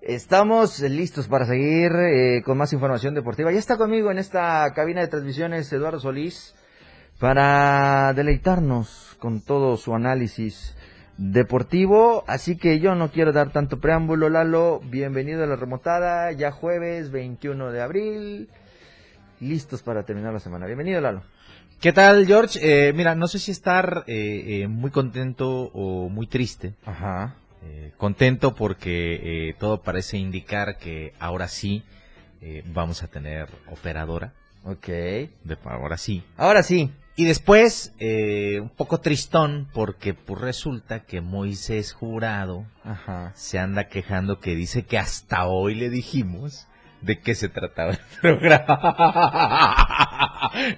estamos 0.00 0.80
listos 0.80 1.28
para 1.28 1.44
seguir 1.44 1.92
eh, 1.92 2.42
con 2.42 2.56
más 2.56 2.72
información 2.72 3.14
deportiva. 3.14 3.52
Ya 3.52 3.58
está 3.58 3.76
conmigo 3.76 4.10
en 4.10 4.16
esta 4.16 4.72
cabina 4.74 5.02
de 5.02 5.08
transmisiones 5.08 5.70
Eduardo 5.70 6.00
Solís 6.00 6.54
para 7.20 8.14
deleitarnos 8.14 9.16
con 9.18 9.42
todo 9.42 9.76
su 9.76 9.94
análisis 9.94 10.75
deportivo. 11.18 12.24
Así 12.26 12.56
que 12.56 12.80
yo 12.80 12.94
no 12.94 13.10
quiero 13.10 13.32
dar 13.32 13.52
tanto 13.52 13.80
preámbulo, 13.80 14.28
Lalo. 14.28 14.80
Bienvenido 14.84 15.44
a 15.44 15.46
la 15.46 15.56
remontada. 15.56 16.32
Ya 16.32 16.50
jueves 16.50 17.10
21 17.10 17.72
de 17.72 17.82
abril. 17.82 18.48
Listos 19.40 19.82
para 19.82 20.04
terminar 20.04 20.32
la 20.32 20.40
semana. 20.40 20.66
Bienvenido, 20.66 21.00
Lalo. 21.00 21.22
¿Qué 21.80 21.92
tal, 21.92 22.26
George? 22.26 22.58
Eh, 22.62 22.92
mira, 22.94 23.14
no 23.14 23.28
sé 23.28 23.38
si 23.38 23.50
estar 23.50 24.04
eh, 24.06 24.62
eh, 24.62 24.68
muy 24.68 24.90
contento 24.90 25.70
o 25.74 26.08
muy 26.08 26.26
triste. 26.26 26.74
Ajá. 26.86 27.34
Eh, 27.62 27.92
contento 27.98 28.54
porque 28.54 29.54
todo 29.58 29.82
parece 29.82 30.16
indicar 30.16 30.78
que 30.78 31.12
ahora 31.18 31.48
sí 31.48 31.84
vamos 32.66 33.02
a 33.02 33.08
tener 33.08 33.48
operadora. 33.70 34.32
Ok. 34.64 34.86
De, 34.86 35.58
ahora 35.64 35.98
sí. 35.98 36.22
Ahora 36.36 36.62
sí. 36.62 36.92
Y 37.18 37.24
después, 37.24 37.92
eh, 37.98 38.58
un 38.60 38.68
poco 38.68 38.98
tristón 39.00 39.68
porque 39.72 40.12
pues 40.12 40.38
resulta 40.40 41.00
que 41.00 41.22
Moisés 41.22 41.92
Jurado 41.94 42.66
Ajá. 42.84 43.32
se 43.34 43.58
anda 43.58 43.88
quejando 43.88 44.38
que 44.38 44.54
dice 44.54 44.84
que 44.84 44.98
hasta 44.98 45.46
hoy 45.46 45.74
le 45.74 45.88
dijimos 45.88 46.66
de 47.00 47.18
qué 47.20 47.34
se 47.34 47.48
trataba 47.48 47.92
el 47.92 47.98
programa. 48.20 48.78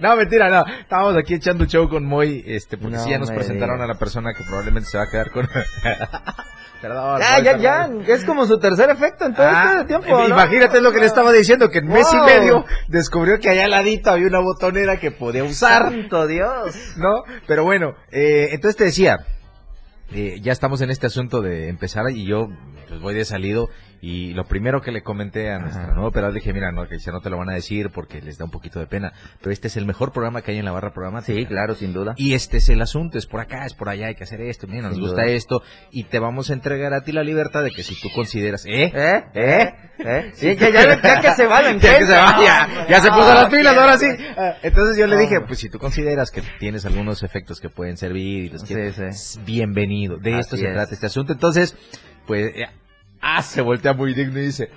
no, 0.01 0.17
mentira, 0.17 0.49
no. 0.49 0.65
Estábamos 0.81 1.17
aquí 1.17 1.35
echando 1.35 1.65
show 1.65 1.89
con 1.89 2.05
Moy, 2.05 2.45
este, 2.47 2.77
porque 2.77 2.97
No 2.99 3.05
sí 3.05 3.11
ya 3.11 3.19
nos 3.19 3.31
presentaron 3.31 3.77
digas. 3.77 3.91
a 3.91 3.93
la 3.95 3.99
persona 3.99 4.31
que 4.37 4.45
probablemente 4.45 4.89
se 4.91 4.99
va 4.99 5.05
a 5.05 5.11
quedar 5.11 5.31
con... 5.33 5.49
Perdón. 6.81 7.21
Ya, 7.21 7.41
ya, 7.43 7.57
ya. 7.59 7.91
Es 8.07 8.25
como 8.25 8.47
su 8.47 8.59
tercer 8.59 8.89
efecto 8.91 9.25
en 9.27 9.35
todo 9.35 9.47
Ah, 9.49 9.73
este 9.81 9.87
tiempo. 9.87 10.07
¿no? 10.21 10.29
Imagínate 10.29 10.81
lo 10.81 10.93
que 10.93 11.01
le 11.01 11.07
estaba 11.07 11.33
diciendo, 11.33 11.71
que 11.71 11.79
en 11.79 11.89
mes 11.89 12.07
y 12.13 12.17
Wow. 12.17 12.27
medio 12.27 12.65
descubrió 12.89 13.39
que 13.41 13.49
allá 13.51 13.65
al 13.65 13.71
ladito 13.73 14.11
había 14.11 14.29
una 14.29 14.41
botonera 14.41 14.99
que 14.99 15.11
podía 15.11 15.43
usar. 15.45 15.91
Santo 15.91 16.27
Dios. 16.27 16.77
¿no? 16.97 17.25
Pero 17.47 17.65
bueno, 17.65 17.95
eh, 18.13 18.49
entonces 18.53 18.77
te 18.77 18.85
decía, 18.85 19.19
eh, 20.13 20.39
ya 20.41 20.53
estamos 20.53 20.81
en 20.81 20.91
este 20.91 21.07
asunto 21.07 21.43
de 21.43 21.69
empezar 21.69 22.05
y 22.11 22.25
yo 22.27 22.49
pues 22.89 23.01
voy 23.01 23.15
de 23.15 23.25
salido 23.25 23.69
y 24.01 24.33
lo 24.35 24.45
primero 24.45 24.81
que 24.81 24.93
le 24.93 25.03
comenté 25.03 25.51
a 25.51 25.59
nuestra 25.59 25.87
nueva 25.95 26.09
operadora 26.09 26.35
dije, 26.35 26.53
mira, 26.53 26.71
no, 26.73 26.87
que 26.89 26.99
ya 26.99 27.13
no 27.13 27.21
te 27.21 27.31
lo 27.31 27.39
van 27.39 27.51
a 27.51 27.55
decir 27.55 27.91
porque 27.91 28.21
les 28.23 28.39
da 28.39 28.45
un 28.45 28.51
poquito 28.51 28.79
de 28.79 28.87
pena, 28.87 29.13
pero 29.41 29.53
este 29.53 29.69
es 29.69 29.77
el 29.77 29.87
mejor 29.87 30.13
programa 30.13 30.43
que 30.43 30.53
hay 30.53 30.59
en 30.59 30.65
la 30.65 30.73
barra 30.73 30.93
programática. 30.93 31.33
Sí, 31.39 31.47
claro, 31.47 31.75
sin 31.75 31.93
duda. 31.93 32.15
Y 32.17 32.35
este 32.35 32.59
es 32.59 32.69
el 32.69 32.81
asunto, 32.83 33.19
es 33.19 33.27
por 33.27 33.41
acá, 33.41 33.67
es 33.67 33.75
por 33.75 33.89
allá, 33.89 34.07
hay 34.09 34.15
que 34.15 34.25
hacer 34.25 34.41
esto, 34.41 34.67
mira, 34.67 34.83
nos 34.83 34.95
Sin 34.95 35.03
gusta 35.03 35.23
duda. 35.23 35.33
esto 35.33 35.63
y 35.91 36.05
te 36.05 36.19
vamos 36.19 36.51
a 36.51 36.53
entregar 36.53 36.93
a 36.95 37.03
ti 37.03 37.13
la 37.13 37.23
libertad 37.25 37.63
de 37.65 37.71
que 37.71 37.83
si 37.83 37.95
tú 38.01 38.09
consideras, 38.15 38.65
¿eh? 38.67 38.93
¿Eh? 38.95 39.25
¿Eh? 39.35 39.75
¿Eh? 40.01 40.31
Sí, 40.35 40.57
ya, 40.57 40.71
ya, 40.71 41.01
ya 41.03 41.21
que 41.21 41.33
se 41.33 41.47
va 41.47 41.61
la 41.63 41.73
Ya 41.79 41.99
que 41.99 42.07
se 42.07 42.13
va, 42.13 42.37
ya, 42.45 42.87
ya 42.89 43.01
se 43.01 43.09
puso 43.11 43.35
las 43.35 43.51
pilas, 43.51 43.77
ahora 43.77 43.99
sí. 43.99 44.07
Entonces 44.63 44.97
yo 44.97 45.07
le 45.07 45.17
dije, 45.17 45.41
pues 45.41 45.59
si 45.59 45.69
tú 45.69 45.79
consideras 45.79 46.31
que 46.31 46.43
tienes 46.61 46.87
algunos 46.87 47.23
efectos 47.23 47.61
que 47.61 47.69
pueden 47.69 47.97
servir 47.97 48.45
y 48.45 48.49
los 48.51 48.63
Sí, 48.63 48.69
quieres, 48.69 48.97
sí. 49.35 49.41
bienvenido. 49.45 50.17
De 50.19 50.39
esto 50.39 50.57
se 50.57 50.67
es. 50.69 50.73
trata 50.73 50.95
este 50.95 51.07
asunto. 51.07 51.33
Entonces, 51.33 51.77
pues, 52.27 52.53
eh, 52.55 52.67
ah, 53.21 53.43
se 53.43 53.61
voltea 53.61 53.93
muy 53.93 54.15
digno 54.15 54.39
y 54.39 54.47
dice, 54.47 54.71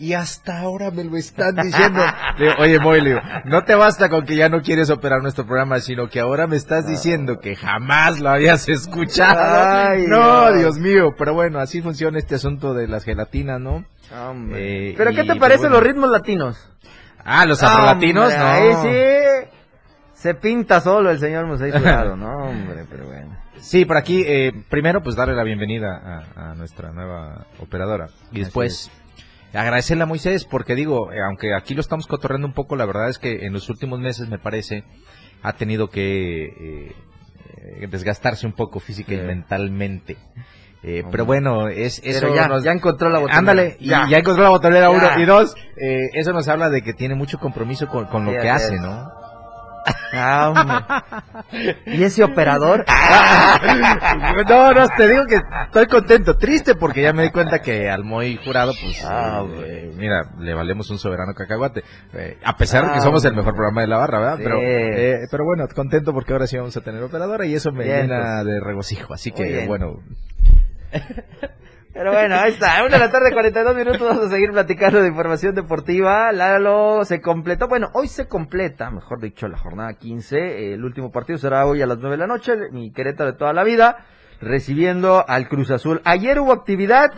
y 0.00 0.12
hasta 0.12 0.60
ahora 0.60 0.92
me 0.92 1.02
lo 1.02 1.16
están 1.16 1.56
diciendo. 1.56 2.00
Le 2.38 2.44
digo, 2.44 2.56
Oye, 2.60 2.78
Moy, 2.78 3.00
le 3.00 3.10
digo, 3.10 3.20
no 3.44 3.64
te 3.64 3.74
basta 3.74 4.08
con 4.08 4.24
que 4.24 4.36
ya 4.36 4.48
no 4.48 4.62
quieres 4.62 4.90
operar 4.90 5.22
nuestro 5.22 5.44
programa, 5.44 5.80
sino 5.80 6.08
que 6.08 6.20
ahora 6.20 6.46
me 6.46 6.56
estás 6.56 6.86
diciendo 6.86 7.40
que 7.40 7.56
jamás 7.56 8.20
lo 8.20 8.30
habías 8.30 8.68
escuchado. 8.68 9.88
Ay, 9.90 10.06
no, 10.06 10.52
Dios. 10.52 10.76
Dios 10.76 10.78
mío, 10.78 11.14
pero 11.18 11.34
bueno, 11.34 11.58
así 11.58 11.82
funciona 11.82 12.18
este 12.18 12.36
asunto 12.36 12.74
de 12.74 12.86
las 12.86 13.04
gelatinas, 13.04 13.60
¿no? 13.60 13.84
Hombre. 14.16 14.90
Eh, 14.90 14.94
¿Pero 14.96 15.10
y, 15.10 15.14
qué 15.16 15.22
te 15.22 15.28
pues, 15.28 15.40
parecen 15.40 15.70
bueno. 15.70 15.76
los 15.76 15.82
ritmos 15.82 16.10
latinos? 16.10 16.70
Ah, 17.24 17.44
los 17.44 17.60
afrolatinos, 17.62 18.32
no. 18.36 18.46
Ahí 18.46 18.72
sí. 18.82 19.48
Se 20.14 20.34
pinta 20.34 20.80
solo 20.80 21.10
el 21.10 21.18
señor 21.18 21.46
Moisés 21.46 21.72
Jurado, 21.72 22.16
no, 22.16 22.32
hombre, 22.48 22.84
pero 22.88 23.06
bueno. 23.06 23.17
Sí, 23.60 23.84
por 23.84 23.96
aquí, 23.96 24.22
eh, 24.26 24.52
primero 24.68 25.02
pues 25.02 25.16
darle 25.16 25.34
la 25.34 25.44
bienvenida 25.44 26.24
a, 26.36 26.50
a 26.50 26.54
nuestra 26.54 26.92
nueva 26.92 27.46
operadora. 27.60 28.08
Y 28.32 28.40
después 28.40 28.90
agradecerle 29.54 30.02
a 30.02 30.06
Moisés 30.06 30.44
porque 30.44 30.74
digo, 30.74 31.12
eh, 31.12 31.20
aunque 31.22 31.54
aquí 31.54 31.74
lo 31.74 31.80
estamos 31.80 32.06
cotorreando 32.06 32.46
un 32.46 32.52
poco, 32.54 32.76
la 32.76 32.84
verdad 32.86 33.08
es 33.08 33.18
que 33.18 33.46
en 33.46 33.52
los 33.52 33.68
últimos 33.68 33.98
meses 33.98 34.28
me 34.28 34.38
parece 34.38 34.84
ha 35.42 35.52
tenido 35.54 35.88
que 35.90 36.44
eh, 36.46 36.92
eh, 37.80 37.86
desgastarse 37.90 38.46
un 38.46 38.52
poco 38.52 38.80
física 38.80 39.14
y 39.14 39.18
mentalmente. 39.18 40.16
Eh, 40.84 41.02
pero 41.10 41.24
bueno, 41.26 41.66
es 41.68 42.00
eso 42.04 42.32
ya, 42.32 42.46
nos- 42.46 42.62
ya 42.62 42.70
encontró 42.70 43.10
la 43.10 43.18
botonera. 43.18 43.38
Ándale, 43.40 43.76
y 43.80 43.88
Ya. 43.88 44.06
ya, 44.08 44.18
encontró 44.18 44.44
la 44.44 44.50
botonera 44.50 44.82
Ya. 44.82 44.90
uno 44.90 45.20
y 45.20 45.24
dos. 45.24 45.54
eh, 45.76 46.08
eso 46.14 46.32
nos 46.32 46.46
habla 46.46 46.70
de 46.70 46.82
que 46.82 46.92
tiene 46.92 47.16
mucho 47.16 47.38
compromiso 47.40 47.88
con, 47.88 48.04
con 48.06 48.24
lo 48.24 48.30
que 48.30 48.48
hace. 48.48 48.76
¿no? 48.78 49.08
Ah. 50.12 51.24
¿Y 51.86 52.02
ese 52.02 52.24
operador? 52.24 52.84
no, 54.48 54.72
no, 54.72 54.88
te 54.96 55.08
digo 55.08 55.26
que 55.26 55.40
estoy 55.66 55.86
contento, 55.86 56.36
triste 56.36 56.74
porque 56.74 57.02
ya 57.02 57.12
me 57.12 57.24
di 57.24 57.30
cuenta 57.30 57.60
que 57.60 57.88
al 57.90 58.04
Moy 58.04 58.38
jurado, 58.44 58.72
pues, 58.80 59.04
Ah, 59.04 59.44
eh, 59.64 59.92
mira, 59.96 60.30
le 60.38 60.54
valemos 60.54 60.90
un 60.90 60.98
soberano 60.98 61.34
cacahuate. 61.34 61.84
Eh, 62.14 62.38
a 62.42 62.56
pesar 62.56 62.86
de 62.86 62.92
que 62.92 62.98
Ah, 62.98 63.02
somos 63.02 63.24
el 63.24 63.34
mejor 63.34 63.54
programa 63.54 63.82
de 63.82 63.86
la 63.88 63.98
barra, 63.98 64.18
¿verdad? 64.18 64.36
Sí. 64.38 64.42
Pero, 64.44 64.58
eh, 64.62 65.26
pero 65.30 65.44
bueno, 65.44 65.66
contento 65.74 66.12
porque 66.12 66.32
ahora 66.32 66.46
sí 66.46 66.56
vamos 66.56 66.76
a 66.76 66.80
tener 66.80 67.02
operadora 67.02 67.46
y 67.46 67.54
eso 67.54 67.72
me 67.72 67.84
Bien, 67.84 68.02
llena 68.02 68.44
de 68.44 68.60
regocijo. 68.60 69.14
Así 69.14 69.32
Muy 69.32 69.44
que, 69.44 69.66
bueno, 69.66 70.00
Pero 71.92 72.12
bueno, 72.12 72.36
ahí 72.36 72.52
está. 72.52 72.84
Una 72.84 72.98
de 72.98 72.98
la 72.98 73.10
tarde, 73.10 73.32
42 73.32 73.74
minutos. 73.74 74.00
Vamos 74.00 74.26
a 74.26 74.30
seguir 74.30 74.50
platicando 74.52 75.00
de 75.00 75.08
información 75.08 75.54
deportiva. 75.54 76.30
Lalo 76.32 77.04
se 77.04 77.20
completó. 77.20 77.66
Bueno, 77.66 77.88
hoy 77.94 78.08
se 78.08 78.28
completa, 78.28 78.90
mejor 78.90 79.20
dicho, 79.20 79.48
la 79.48 79.56
jornada 79.56 79.94
15. 79.94 80.74
El 80.74 80.84
último 80.84 81.10
partido 81.10 81.38
será 81.38 81.66
hoy 81.66 81.82
a 81.82 81.86
las 81.86 81.98
9 81.98 82.16
de 82.16 82.20
la 82.20 82.26
noche. 82.26 82.52
Mi 82.72 82.92
Querétaro 82.92 83.32
de 83.32 83.38
toda 83.38 83.52
la 83.52 83.64
vida. 83.64 84.04
Recibiendo 84.40 85.24
al 85.26 85.48
Cruz 85.48 85.70
Azul. 85.70 86.00
Ayer 86.04 86.38
hubo 86.38 86.52
actividad. 86.52 87.10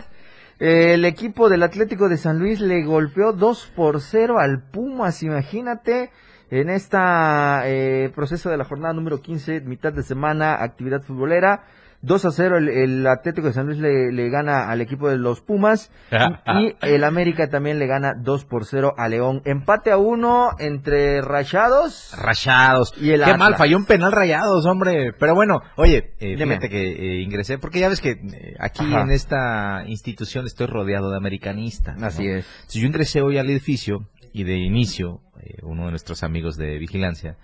Eh, 0.59 0.93
El 0.93 1.05
equipo 1.05 1.49
del 1.49 1.63
Atlético 1.63 2.07
de 2.07 2.17
San 2.17 2.39
Luis 2.39 2.59
le 2.61 2.83
golpeó 2.83 3.33
2 3.33 3.73
por 3.75 3.99
0 4.01 4.39
al 4.39 4.63
Pumas. 4.63 5.21
Imagínate. 5.21 6.11
En 6.49 6.69
este 6.69 8.11
proceso 8.13 8.49
de 8.49 8.57
la 8.57 8.65
jornada 8.65 8.93
número 8.93 9.21
15, 9.21 9.61
mitad 9.61 9.93
de 9.93 10.03
semana, 10.03 10.61
actividad 10.61 11.01
futbolera. 11.01 11.63
2 12.01 12.25
a 12.25 12.31
0 12.31 12.57
el, 12.57 12.69
el 12.69 13.07
Atlético 13.07 13.47
de 13.47 13.53
San 13.53 13.67
Luis 13.67 13.77
le, 13.79 14.11
le 14.11 14.29
gana 14.29 14.69
al 14.69 14.81
equipo 14.81 15.09
de 15.09 15.17
los 15.17 15.41
Pumas 15.41 15.91
y 16.11 16.75
el 16.81 17.03
América 17.03 17.49
también 17.49 17.79
le 17.79 17.87
gana 17.87 18.13
2 18.17 18.45
por 18.45 18.65
0 18.65 18.93
a 18.97 19.07
León. 19.07 19.41
Empate 19.45 19.91
a 19.91 19.97
uno 19.97 20.49
entre 20.59 21.21
Rayados. 21.21 22.13
Rayados. 22.17 22.93
Y 22.99 23.11
el 23.11 23.23
Qué 23.23 23.37
mal, 23.37 23.55
falló 23.55 23.77
un 23.77 23.85
penal 23.85 24.11
rayados, 24.11 24.65
hombre. 24.65 25.13
Pero 25.17 25.35
bueno, 25.35 25.61
oye, 25.75 26.13
eh, 26.19 26.37
fíjate 26.37 26.69
que 26.69 26.91
eh, 26.91 27.21
ingresé, 27.21 27.57
porque 27.57 27.79
ya 27.79 27.89
ves 27.89 28.01
que 28.01 28.11
eh, 28.11 28.55
aquí 28.59 28.83
Ajá. 28.83 29.01
en 29.01 29.11
esta 29.11 29.83
institución 29.87 30.45
estoy 30.45 30.67
rodeado 30.67 31.11
de 31.11 31.17
americanistas. 31.17 31.97
¿no? 31.97 32.07
Así 32.07 32.27
es. 32.27 32.45
Entonces, 32.45 32.81
yo 32.81 32.87
ingresé 32.87 33.21
hoy 33.21 33.37
al 33.37 33.49
edificio 33.49 34.07
y 34.33 34.43
de 34.43 34.57
inicio, 34.57 35.21
eh, 35.41 35.57
uno 35.63 35.85
de 35.85 35.91
nuestros 35.91 36.23
amigos 36.23 36.57
de 36.57 36.77
vigilancia, 36.77 37.37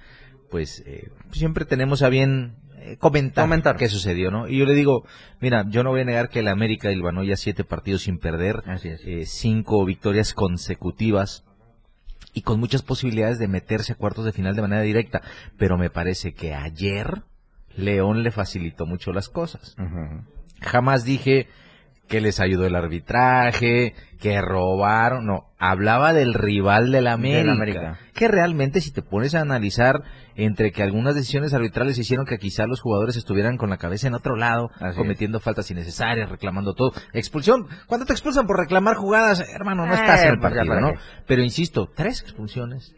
pues 0.49 0.83
eh, 0.85 1.09
siempre 1.31 1.65
tenemos 1.65 2.01
a 2.01 2.09
bien 2.09 2.55
comentar, 2.99 3.43
Comentar. 3.43 3.75
qué 3.75 3.89
sucedió, 3.89 4.31
¿no? 4.31 4.47
Y 4.47 4.57
yo 4.57 4.65
le 4.65 4.73
digo, 4.73 5.05
mira, 5.41 5.65
yo 5.67 5.83
no 5.83 5.89
voy 5.91 6.01
a 6.01 6.05
negar 6.05 6.29
que 6.29 6.39
el 6.39 6.47
América 6.47 6.91
hilvanó 6.91 7.23
ya 7.23 7.35
siete 7.35 7.63
partidos 7.63 8.03
sin 8.03 8.17
perder, 8.19 8.63
Así 8.65 8.87
es. 8.89 9.01
eh, 9.05 9.25
cinco 9.25 9.83
victorias 9.85 10.33
consecutivas 10.33 11.43
y 12.33 12.41
con 12.43 12.59
muchas 12.59 12.83
posibilidades 12.83 13.39
de 13.39 13.47
meterse 13.47 13.93
a 13.93 13.95
cuartos 13.95 14.23
de 14.25 14.31
final 14.31 14.55
de 14.55 14.61
manera 14.61 14.81
directa. 14.83 15.21
Pero 15.57 15.77
me 15.77 15.89
parece 15.89 16.33
que 16.33 16.53
ayer 16.53 17.23
León 17.75 18.23
le 18.23 18.31
facilitó 18.31 18.85
mucho 18.85 19.11
las 19.11 19.27
cosas. 19.29 19.75
Jamás 20.61 21.03
dije 21.03 21.47
que 22.07 22.21
les 22.21 22.39
ayudó 22.39 22.65
el 22.65 22.75
arbitraje, 22.75 23.93
que 24.19 24.41
robaron, 24.41 25.25
no, 25.25 25.43
hablaba 25.59 26.13
del 26.13 26.33
rival 26.33 26.91
del 26.91 27.07
América, 27.07 27.37
Del 27.39 27.49
América. 27.49 27.99
que 28.13 28.27
realmente 28.27 28.81
si 28.81 28.91
te 28.91 29.01
pones 29.01 29.35
a 29.35 29.41
analizar 29.41 30.01
entre 30.35 30.71
que 30.71 30.83
algunas 30.83 31.15
decisiones 31.15 31.53
arbitrales 31.53 31.97
hicieron 31.97 32.25
que 32.25 32.37
quizá 32.37 32.65
los 32.65 32.81
jugadores 32.81 33.15
estuvieran 33.17 33.57
con 33.57 33.69
la 33.69 33.77
cabeza 33.77 34.07
en 34.07 34.13
otro 34.13 34.35
lado, 34.35 34.69
Así 34.79 34.97
cometiendo 34.97 35.39
faltas 35.39 35.69
innecesarias, 35.71 36.29
reclamando 36.29 36.73
todo, 36.73 36.93
expulsión, 37.13 37.67
cuando 37.87 38.05
te 38.05 38.13
expulsan 38.13 38.47
por 38.47 38.57
reclamar 38.57 38.95
jugadas, 38.95 39.43
hermano, 39.53 39.85
no 39.85 39.93
estás 39.93 40.21
Eh, 40.21 40.27
en 40.27 40.33
el 40.33 40.39
pues 40.39 40.53
ya 40.53 40.59
partido, 40.59 40.79
¿no? 40.81 40.91
Pero 41.27 41.43
insisto, 41.43 41.89
tres 41.95 42.21
expulsiones, 42.21 42.95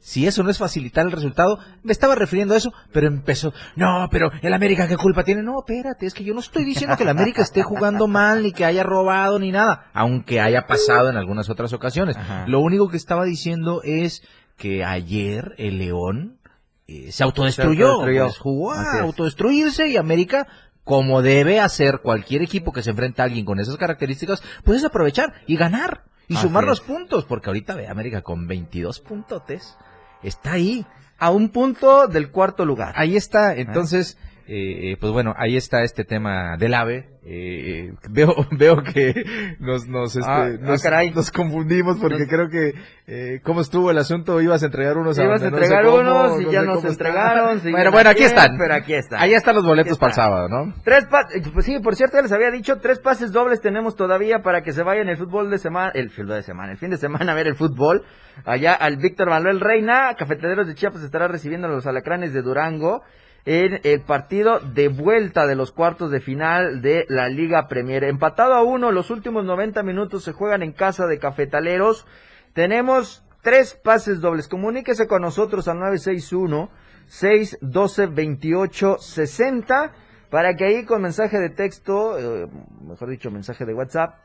si 0.00 0.26
eso 0.26 0.42
no 0.42 0.50
es 0.50 0.58
facilitar 0.58 1.04
el 1.04 1.12
resultado, 1.12 1.58
me 1.82 1.92
estaba 1.92 2.14
refiriendo 2.14 2.54
a 2.54 2.56
eso, 2.56 2.72
pero 2.92 3.06
empezó, 3.06 3.52
no, 3.76 4.08
pero 4.10 4.30
el 4.42 4.54
América 4.54 4.88
qué 4.88 4.96
culpa 4.96 5.24
tiene, 5.24 5.42
no, 5.42 5.58
espérate, 5.60 6.06
es 6.06 6.14
que 6.14 6.24
yo 6.24 6.34
no 6.34 6.40
estoy 6.40 6.64
diciendo 6.64 6.96
que 6.96 7.02
el 7.02 7.08
América 7.08 7.42
esté 7.42 7.62
jugando 7.62 8.06
mal, 8.06 8.42
ni 8.42 8.52
que 8.52 8.64
haya 8.64 8.82
robado, 8.82 9.38
ni 9.38 9.50
nada, 9.50 9.90
aunque 9.92 10.40
haya 10.40 10.66
pasado 10.66 11.10
en 11.10 11.16
algunas 11.16 11.50
otras 11.50 11.72
ocasiones. 11.72 12.16
Ajá. 12.16 12.46
Lo 12.46 12.60
único 12.60 12.88
que 12.88 12.96
estaba 12.96 13.24
diciendo 13.24 13.82
es 13.82 14.22
que 14.56 14.84
ayer 14.84 15.54
el 15.58 15.78
León 15.78 16.38
eh, 16.86 17.12
se 17.12 17.22
autodestruyó, 17.22 17.86
Se 17.86 17.92
autodestruyó. 17.92 18.24
pues, 18.24 18.38
jugó 18.38 18.72
a 18.72 18.82
es. 18.82 19.00
autodestruirse 19.00 19.88
y 19.88 19.96
América 19.96 20.46
como 20.84 21.20
debe 21.20 21.60
hacer 21.60 22.00
cualquier 22.02 22.40
equipo 22.40 22.72
que 22.72 22.82
se 22.82 22.90
enfrenta 22.90 23.22
a 23.22 23.26
alguien 23.26 23.44
con 23.44 23.60
esas 23.60 23.76
características, 23.76 24.42
puedes 24.64 24.82
aprovechar 24.84 25.34
y 25.46 25.56
ganar 25.56 26.04
y 26.28 26.34
Así 26.34 26.42
sumar 26.46 26.64
es. 26.64 26.68
los 26.68 26.80
puntos, 26.80 27.24
porque 27.24 27.48
ahorita 27.48 27.74
ve 27.74 27.88
América 27.88 28.22
con 28.22 28.46
22 28.46 29.00
puntotes, 29.00 29.76
está 30.22 30.52
ahí, 30.52 30.86
A 31.20 31.30
un 31.30 31.48
punto 31.48 32.06
del 32.06 32.30
cuarto 32.30 32.64
lugar. 32.64 32.92
ahí 32.96 33.16
está, 33.16 33.56
entonces, 33.56 34.16
eh, 34.50 34.96
pues 34.98 35.12
bueno, 35.12 35.34
ahí 35.36 35.56
está 35.56 35.82
este 35.82 36.04
tema 36.04 36.56
del 36.56 36.72
AVE, 36.72 37.06
eh, 37.22 37.92
veo, 38.10 38.34
veo 38.52 38.82
que 38.82 39.12
nos, 39.60 39.86
nos, 39.86 40.16
este, 40.16 40.30
Ah, 40.30 40.44
ah, 40.46 40.48
nos, 40.58 40.82
nos 41.14 41.30
confundimos 41.30 41.98
porque 41.98 42.20
Nos- 42.20 42.28
creo 42.28 42.48
que, 42.48 42.72
eh, 43.06 43.40
¿cómo 43.42 43.60
estuvo 43.60 43.90
el 43.90 43.98
asunto? 43.98 44.40
Ibas 44.40 44.62
a 44.62 44.66
entregar 44.66 44.96
unos 44.96 45.18
a 45.18 45.24
Ibas 45.24 45.42
a 45.42 45.50
donde 45.50 45.60
no 45.60 45.66
sé 45.66 45.74
entregar 45.74 45.84
cómo, 45.84 46.00
unos 46.00 46.40
y 46.40 46.44
no 46.46 46.52
ya 46.52 46.62
nos 46.62 46.84
entregaron, 46.84 47.58
siguen 47.58 47.72
Bueno, 47.72 47.90
bueno, 47.92 48.08
aquí 48.10 48.22
están. 48.22 48.56
pero 48.56 48.74
aquí 48.74 48.94
están. 48.94 49.20
Ahí 49.20 49.34
están 49.34 49.54
los 49.56 49.66
boletos 49.66 49.98
para 49.98 50.10
el 50.10 50.14
sábado, 50.16 50.48
¿no? 50.48 50.72
Tres 50.82 51.04
pases, 51.10 51.46
pues 51.52 51.66
sí, 51.66 51.78
por 51.80 51.94
cierto, 51.94 52.16
ya 52.16 52.22
les 52.22 52.32
había 52.32 52.50
dicho, 52.50 52.78
tres 52.78 53.00
pases 53.00 53.32
dobles 53.32 53.60
tenemos 53.60 53.96
todavía 53.96 54.38
para 54.42 54.62
que 54.62 54.72
se 54.72 54.82
vayan 54.82 55.08
el 55.10 55.18
fútbol 55.18 55.50
de 55.50 55.58
semana, 55.58 55.92
el 55.94 56.08
fútbol 56.10 56.36
de 56.36 56.42
semana, 56.42 56.72
el 56.72 56.78
fin 56.78 56.88
de 56.90 56.96
semana 56.96 57.32
a 57.32 57.34
ver 57.34 57.46
el 57.48 57.54
fútbol. 57.54 58.02
Allá 58.46 58.72
al 58.72 58.96
Víctor 58.96 59.28
Manuel 59.28 59.60
Reina, 59.60 60.14
Cafeteros 60.16 60.66
de 60.66 60.74
Chiapas 60.74 61.02
estará 61.02 61.28
recibiendo 61.28 61.66
a 61.66 61.70
los 61.70 61.86
alacranes 61.86 62.32
de 62.32 62.40
Durango 62.40 63.02
en 63.44 63.80
el 63.84 64.00
partido 64.02 64.60
de 64.60 64.88
vuelta 64.88 65.46
de 65.46 65.54
los 65.54 65.72
cuartos 65.72 66.10
de 66.10 66.20
final 66.20 66.82
de 66.82 67.06
la 67.08 67.28
Liga 67.28 67.68
Premier. 67.68 68.04
Empatado 68.04 68.54
a 68.54 68.62
uno, 68.62 68.92
los 68.92 69.10
últimos 69.10 69.44
90 69.44 69.82
minutos 69.82 70.24
se 70.24 70.32
juegan 70.32 70.62
en 70.62 70.72
casa 70.72 71.06
de 71.06 71.18
Cafetaleros. 71.18 72.06
Tenemos 72.52 73.24
tres 73.42 73.74
pases 73.74 74.20
dobles. 74.20 74.48
Comuníquese 74.48 75.06
con 75.06 75.22
nosotros 75.22 75.68
al 75.68 75.78
961 75.78 76.70
612 77.06 78.06
28 78.06 78.98
60 78.98 79.92
para 80.30 80.54
que 80.54 80.64
ahí 80.66 80.84
con 80.84 81.00
mensaje 81.00 81.38
de 81.38 81.50
texto, 81.50 82.18
eh, 82.18 82.48
mejor 82.86 83.08
dicho, 83.08 83.30
mensaje 83.30 83.64
de 83.64 83.72
WhatsApp, 83.72 84.16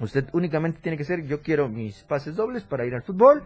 usted 0.00 0.26
únicamente 0.32 0.80
tiene 0.82 0.98
que 0.98 1.04
ser 1.04 1.24
yo 1.26 1.42
quiero 1.42 1.68
mis 1.68 2.02
pases 2.02 2.34
dobles 2.34 2.64
para 2.64 2.84
ir 2.84 2.94
al 2.94 3.02
fútbol 3.02 3.44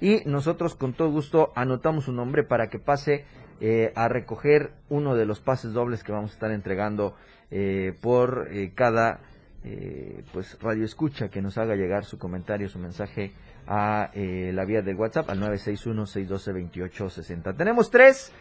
y 0.00 0.22
nosotros 0.24 0.74
con 0.74 0.94
todo 0.94 1.10
gusto 1.10 1.52
anotamos 1.54 2.04
su 2.04 2.12
nombre 2.12 2.44
para 2.44 2.68
que 2.68 2.78
pase 2.78 3.26
eh, 3.60 3.92
a 3.96 4.08
recoger 4.08 4.72
uno 4.88 5.14
de 5.14 5.26
los 5.26 5.40
pases 5.40 5.72
dobles 5.72 6.04
que 6.04 6.12
vamos 6.12 6.30
a 6.30 6.34
estar 6.34 6.50
entregando 6.50 7.14
eh, 7.50 7.94
por 8.02 8.48
eh, 8.50 8.72
cada 8.74 9.20
eh, 9.64 10.22
pues 10.34 10.58
radio 10.60 10.84
escucha 10.84 11.30
que 11.30 11.40
nos 11.40 11.56
haga 11.56 11.76
llegar 11.76 12.04
su 12.04 12.18
comentario, 12.18 12.68
su 12.68 12.78
mensaje 12.78 13.32
a 13.66 14.10
la 14.14 14.64
vía 14.64 14.82
del 14.82 14.96
WhatsApp 14.96 15.28
al 15.28 15.40
961-612-2860. 15.40 17.54
Tenemos 17.54 17.90
tres, 17.90 18.32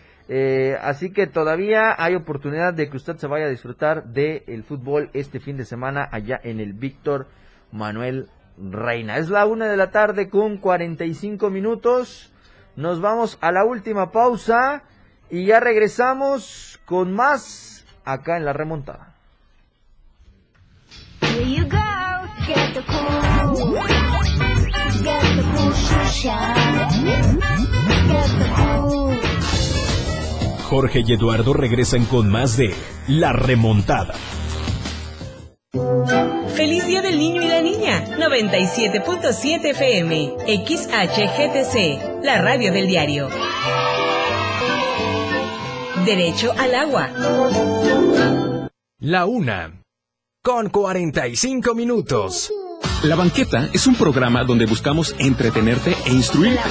así 0.81 1.11
que 1.11 1.27
todavía 1.27 2.01
hay 2.01 2.15
oportunidad 2.15 2.73
de 2.73 2.89
que 2.89 2.95
usted 2.95 3.17
se 3.17 3.27
vaya 3.27 3.47
a 3.47 3.49
disfrutar 3.49 4.05
del 4.05 4.63
fútbol 4.63 5.09
este 5.11 5.41
fin 5.41 5.57
de 5.57 5.65
semana 5.65 6.07
allá 6.09 6.39
en 6.41 6.61
el 6.61 6.71
Víctor 6.71 7.27
Manuel 7.73 8.29
Reina. 8.57 9.17
Es 9.17 9.27
la 9.27 9.45
una 9.45 9.67
de 9.67 9.75
la 9.75 9.91
tarde 9.91 10.29
con 10.29 10.59
45 10.59 11.49
minutos. 11.49 12.33
Nos 12.77 13.01
vamos 13.01 13.37
a 13.41 13.51
la 13.51 13.65
última 13.65 14.13
pausa 14.13 14.83
y 15.29 15.45
ya 15.45 15.59
regresamos 15.59 16.79
con 16.85 17.13
más 17.13 17.85
acá 18.05 18.37
en 18.37 18.45
la 18.45 18.53
remontada. 18.53 19.13
Here 21.21 21.43
you 21.43 21.63
go, 21.65 21.77
get 22.45 22.73
the 22.73 22.81
cool, 22.81 23.77
get 25.03 25.35
the 25.35 25.43
cool 25.55 25.73
shine, 26.11 26.89
get 28.07 28.37
the 28.37 28.49
cool. 28.55 29.37
Jorge 30.69 31.01
y 31.05 31.13
Eduardo 31.13 31.53
regresan 31.53 32.03
con 32.05 32.29
más 32.29 32.57
de 32.57 32.75
La 33.07 33.31
Remontada. 33.31 34.13
Feliz 36.55 36.85
Día 36.87 37.01
del 37.01 37.17
Niño 37.17 37.41
y 37.41 37.47
la 37.47 37.61
Niña. 37.61 38.03
97.7 38.17 39.69
FM. 39.69 40.35
XHGTC. 40.65 42.23
La 42.23 42.41
radio 42.41 42.73
del 42.73 42.87
diario. 42.87 43.29
Derecho 46.07 46.53
al 46.57 46.73
agua. 46.73 47.09
La 48.99 49.25
una. 49.25 49.83
Con 50.41 50.69
45 50.69 51.75
minutos. 51.75 52.49
La 53.03 53.17
Banqueta 53.17 53.67
es 53.73 53.87
un 53.87 53.95
programa 53.95 54.45
donde 54.45 54.67
buscamos 54.67 55.13
entretenerte 55.19 55.97
e 56.05 56.11
instruirte. 56.11 56.61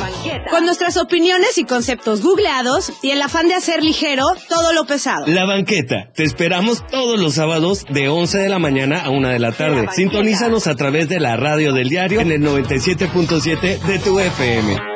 Con 0.51 0.65
nuestras 0.65 0.97
opiniones 0.97 1.59
y 1.59 1.65
conceptos 1.65 2.23
googleados 2.23 2.91
y 3.03 3.11
el 3.11 3.21
afán 3.21 3.49
de 3.49 3.55
hacer 3.57 3.85
ligero 3.85 4.25
todo 4.49 4.73
lo 4.73 4.87
pesado. 4.87 5.27
La 5.27 5.45
banqueta. 5.45 6.11
Te 6.15 6.25
esperamos 6.25 6.87
todos 6.87 7.21
los 7.21 7.35
sábados 7.35 7.85
de 7.91 8.09
11 8.09 8.39
de 8.39 8.49
la 8.49 8.59
mañana 8.59 9.03
a 9.03 9.11
1 9.11 9.29
de 9.29 9.39
la 9.39 9.53
tarde. 9.53 9.87
Sintonízanos 9.93 10.67
a 10.67 10.77
través 10.77 11.11
de 11.11 11.21
la 11.21 11.37
radio 11.37 11.75
del 11.75 11.91
diario 11.91 12.21
en 12.23 12.33
el 12.33 12.41
97.7 12.41 13.81
de 13.83 13.99
tu 13.99 14.19
FM. 14.19 14.96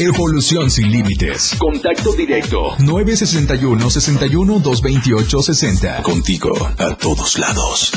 Evolución 0.00 0.70
sin 0.70 0.92
límites. 0.92 1.56
Contacto 1.58 2.12
directo. 2.12 2.76
961 2.78 3.90
61 3.90 4.60
228 4.60 5.42
60. 5.42 6.02
Contigo 6.04 6.52
a 6.78 6.94
todos 6.94 7.36
lados. 7.36 7.92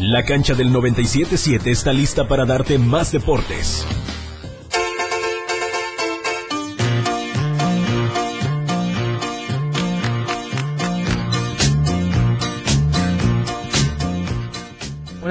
La 0.00 0.22
cancha 0.24 0.52
del 0.52 0.70
977 0.70 1.70
está 1.70 1.94
lista 1.94 2.28
para 2.28 2.44
darte 2.44 2.76
más 2.78 3.10
deportes. 3.10 3.86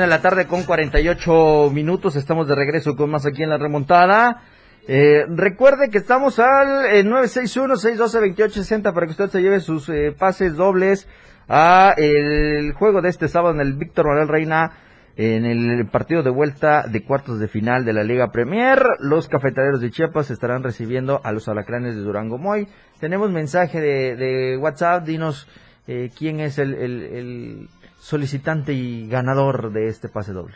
De 0.03 0.09
la 0.09 0.21
tarde 0.21 0.47
con 0.47 0.63
48 0.63 1.69
minutos, 1.71 2.17
estamos 2.17 2.49
de 2.49 2.55
regreso 2.55 2.97
con 2.97 3.09
más 3.09 3.25
aquí 3.25 3.41
en 3.41 3.49
la 3.49 3.57
remontada. 3.57 4.41
Eh, 4.85 5.23
recuerde 5.29 5.89
que 5.89 5.97
estamos 5.97 6.39
al 6.39 6.87
eh, 6.87 7.05
961-612-2860 7.05 8.93
para 8.93 9.05
que 9.05 9.11
usted 9.11 9.29
se 9.29 9.41
lleve 9.41 9.61
sus 9.61 9.87
eh, 9.87 10.13
pases 10.17 10.57
dobles 10.57 11.07
a 11.47 11.93
el 11.95 12.73
juego 12.73 13.01
de 13.01 13.07
este 13.07 13.29
sábado 13.29 13.55
en 13.55 13.61
el 13.61 13.75
Víctor 13.75 14.07
Manuel 14.07 14.27
Reina 14.27 14.73
en 15.15 15.45
el 15.45 15.87
partido 15.87 16.21
de 16.21 16.31
vuelta 16.31 16.85
de 16.85 17.05
cuartos 17.05 17.39
de 17.39 17.47
final 17.47 17.85
de 17.85 17.93
la 17.93 18.03
Liga 18.03 18.29
Premier. 18.31 18.83
Los 18.99 19.29
cafetaleros 19.29 19.79
de 19.79 19.89
Chiapas 19.89 20.31
estarán 20.31 20.63
recibiendo 20.63 21.21
a 21.23 21.31
los 21.31 21.47
alacranes 21.47 21.95
de 21.95 22.01
Durango 22.01 22.37
Moy. 22.37 22.67
Tenemos 22.99 23.31
mensaje 23.31 23.79
de, 23.79 24.57
WhatsApp, 24.57 25.05
dinos 25.05 25.47
eh, 25.87 26.09
quién 26.17 26.41
es 26.41 26.57
el 26.57 27.69
solicitante 28.03 28.73
y 28.73 29.07
ganador 29.07 29.71
de 29.71 29.87
este 29.87 30.09
pase 30.09 30.33
doble. 30.33 30.55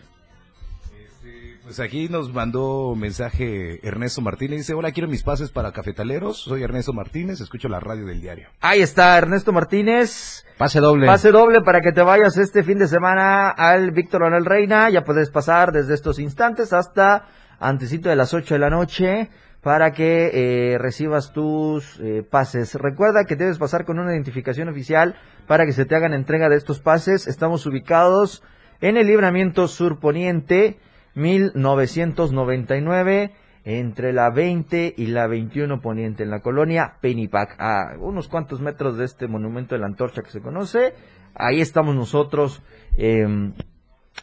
Pues 1.64 1.80
aquí 1.82 2.08
nos 2.08 2.34
mandó 2.34 2.94
mensaje 2.96 3.86
Ernesto 3.86 4.22
Martínez. 4.22 4.60
Dice, 4.60 4.74
hola, 4.74 4.92
quiero 4.92 5.10
mis 5.10 5.24
pases 5.24 5.52
para 5.52 5.72
cafetaleros. 5.74 6.38
Soy 6.38 6.64
Ernesto 6.64 6.94
Martínez, 6.94 7.42
escucho 7.42 7.68
la 7.68 7.80
radio 7.80 8.06
del 8.06 8.22
diario. 8.22 8.50
Ahí 8.62 8.82
está 8.82 9.18
Ernesto 9.18 9.52
Martínez. 9.52 10.46
Pase 10.58 10.80
doble. 10.80 11.08
Pase 11.08 11.32
doble 11.32 11.62
para 11.62 11.82
que 11.82 11.92
te 11.92 12.02
vayas 12.02 12.38
este 12.38 12.64
fin 12.64 12.78
de 12.80 12.88
semana 12.88 13.50
al 13.50 13.92
Víctor 13.92 14.22
Manuel 14.22 14.46
Reina. 14.46 14.90
Ya 14.90 15.04
puedes 15.04 15.30
pasar 15.30 15.72
desde 15.72 15.94
estos 15.94 16.20
instantes 16.20 16.72
hasta 16.72 17.28
antesito 17.60 18.10
de 18.10 18.16
las 18.16 18.34
8 18.34 18.56
de 18.56 18.60
la 18.60 18.70
noche 18.70 19.30
para 19.68 19.92
que 19.92 20.32
eh, 20.34 20.78
recibas 20.78 21.34
tus 21.34 22.00
eh, 22.00 22.24
pases. 22.24 22.76
Recuerda 22.76 23.26
que 23.26 23.36
debes 23.36 23.58
pasar 23.58 23.84
con 23.84 24.00
una 24.00 24.14
identificación 24.14 24.70
oficial 24.70 25.18
para 25.46 25.66
que 25.66 25.74
se 25.74 25.84
te 25.84 25.94
hagan 25.94 26.14
entrega 26.14 26.48
de 26.48 26.56
estos 26.56 26.80
pases. 26.80 27.28
Estamos 27.28 27.66
ubicados 27.66 28.46
en 28.80 28.96
el 28.96 29.08
libramiento 29.08 29.68
surponiente 29.68 30.80
1999 31.16 33.34
entre 33.66 34.14
la 34.14 34.30
20 34.30 34.94
y 34.96 35.08
la 35.08 35.28
21 35.28 35.82
poniente 35.82 36.24
en 36.24 36.30
la 36.30 36.40
colonia 36.40 36.94
Penipac, 37.02 37.60
a 37.60 37.98
unos 38.00 38.30
cuantos 38.30 38.62
metros 38.62 38.98
de 38.98 39.04
este 39.04 39.28
monumento 39.28 39.76
de 39.76 39.82
la 39.82 39.88
antorcha 39.88 40.22
que 40.22 40.32
se 40.32 40.40
conoce. 40.40 40.94
Ahí 41.36 41.60
estamos 41.60 41.94
nosotros 41.94 42.64
eh, 42.96 43.52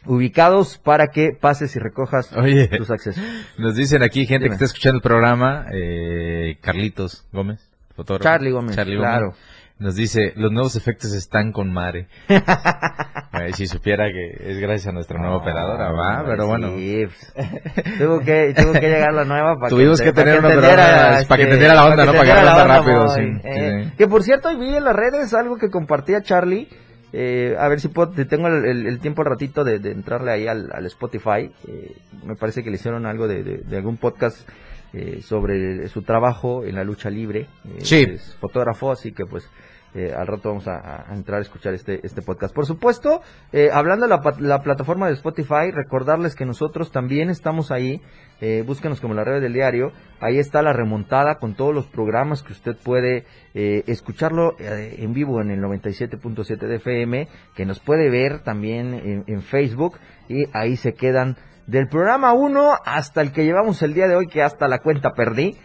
ubicados 0.06 0.78
para 0.78 1.08
que 1.08 1.30
pases 1.38 1.74
y 1.76 1.78
recojas 1.78 2.32
Oye, 2.36 2.68
tus 2.68 2.90
accesos. 2.90 3.22
nos 3.58 3.74
dicen 3.74 4.02
aquí 4.02 4.26
gente 4.26 4.44
Dime. 4.44 4.48
que 4.50 4.54
está 4.54 4.64
escuchando 4.66 4.96
el 4.96 5.02
programa, 5.02 5.66
eh, 5.72 6.58
Carlitos 6.60 7.26
Gómez, 7.32 7.70
fotógrafo. 7.96 8.24
Charlie 8.24 8.50
Gómez, 8.50 8.76
claro. 8.76 9.34
Nos 9.76 9.96
dice, 9.96 10.32
los 10.36 10.52
nuevos 10.52 10.76
efectos 10.76 11.12
están 11.14 11.50
con 11.50 11.72
Mare. 11.72 12.06
Ay, 13.32 13.52
si 13.54 13.66
supiera 13.66 14.06
que 14.06 14.52
es 14.52 14.58
gracias 14.60 14.86
a 14.86 14.92
nuestra 14.92 15.18
nueva 15.18 15.38
operadora, 15.38 15.90
va, 15.90 16.24
pero 16.24 16.46
bueno. 16.46 16.68
Sí, 16.76 17.04
pues, 17.06 17.98
tuvo 17.98 18.20
que, 18.20 18.54
tuvo 18.56 18.72
que 18.72 18.88
llegar 18.88 19.12
la 19.12 19.24
nueva 19.24 19.56
para 19.56 19.70
Tuvimos 19.70 20.00
que 20.00 20.12
tener 20.12 20.38
una 20.38 20.48
operadora 20.48 21.18
para 21.28 21.36
que 21.36 21.42
entendiera 21.42 21.74
la 21.74 21.86
onda, 21.86 22.04
¿no? 22.04 22.12
Para 22.12 22.24
que 22.24 22.68
rápido, 22.68 23.08
sí. 23.08 23.22
Eh, 23.42 23.84
sí. 23.86 23.92
Que 23.98 24.06
por 24.06 24.22
cierto, 24.22 24.48
hoy 24.50 24.56
vi 24.58 24.76
en 24.76 24.84
las 24.84 24.94
redes 24.94 25.34
algo 25.34 25.56
que 25.56 25.68
compartía 25.68 26.22
Charlie. 26.22 26.68
Eh, 27.16 27.54
a 27.58 27.68
ver 27.68 27.78
si 27.80 27.88
puedo, 27.88 28.12
si 28.14 28.24
tengo 28.24 28.48
el, 28.48 28.64
el- 28.64 28.86
el 28.86 28.98
tiempo 28.98 29.22
al 29.22 29.28
ratito 29.28 29.62
de, 29.62 29.78
de 29.78 29.92
entrarle 29.92 30.32
ahí 30.32 30.46
al, 30.48 30.68
al 30.72 30.84
Spotify. 30.86 31.50
eh, 31.68 31.94
me 32.26 32.34
parece 32.34 32.62
que 32.64 32.70
le 32.70 32.76
hicieron 32.76 33.06
algo 33.06 33.28
de, 33.28 33.42
de- 33.44 33.58
de 33.58 33.76
algún 33.76 33.96
podcast 33.98 34.48
eh, 34.92 35.20
sobre 35.22 35.86
su 35.88 36.02
trabajo 36.02 36.64
en 36.64 36.74
la 36.74 36.82
lucha 36.84 37.10
libre. 37.10 37.46
Eh, 37.64 37.78
Sí. 37.82 38.06
Es 38.08 38.36
fotógrafo, 38.40 38.90
así 38.92 39.12
que 39.12 39.24
pues 39.26 39.48
eh, 39.94 40.12
al 40.12 40.26
rato 40.26 40.48
vamos 40.48 40.66
a, 40.66 41.06
entrar 41.12 41.38
a 41.38 41.42
escuchar 41.42 41.72
este, 41.72 42.04
este 42.04 42.20
podcast. 42.20 42.52
Por 42.52 42.66
supuesto, 42.66 43.22
eh, 43.52 43.70
hablando 43.72 44.06
de 44.06 44.10
la, 44.10 44.34
la 44.40 44.62
plataforma 44.62 45.06
de 45.06 45.14
Spotify, 45.14 45.70
recordarles 45.72 46.34
que 46.34 46.44
nosotros 46.44 46.90
también 46.90 47.30
estamos 47.30 47.70
ahí. 47.70 48.02
Eh, 48.40 48.64
búsquenos 48.66 49.00
como 49.00 49.14
la 49.14 49.22
red 49.22 49.40
del 49.40 49.52
diario. 49.52 49.92
Ahí 50.20 50.38
está 50.38 50.62
la 50.62 50.72
remontada 50.72 51.36
con 51.36 51.54
todos 51.54 51.72
los 51.72 51.86
programas 51.86 52.42
que 52.42 52.52
usted 52.52 52.76
puede 52.76 53.24
eh, 53.54 53.84
escucharlo 53.86 54.56
en 54.58 55.14
vivo 55.14 55.40
en 55.40 55.50
el 55.50 55.60
97.7 55.60 56.58
de 56.58 56.76
FM, 56.76 57.28
que 57.54 57.64
nos 57.64 57.78
puede 57.78 58.10
ver 58.10 58.40
también 58.42 58.94
en, 58.94 59.24
en 59.28 59.42
Facebook 59.42 59.98
y 60.28 60.46
ahí 60.52 60.76
se 60.76 60.94
quedan 60.94 61.36
del 61.66 61.86
programa 61.86 62.32
1 62.32 62.74
hasta 62.84 63.20
el 63.20 63.30
que 63.30 63.44
llevamos 63.44 63.80
el 63.82 63.94
día 63.94 64.08
de 64.08 64.16
hoy, 64.16 64.26
que 64.26 64.42
hasta 64.42 64.66
la 64.66 64.80
cuenta 64.80 65.12
perdí. 65.12 65.56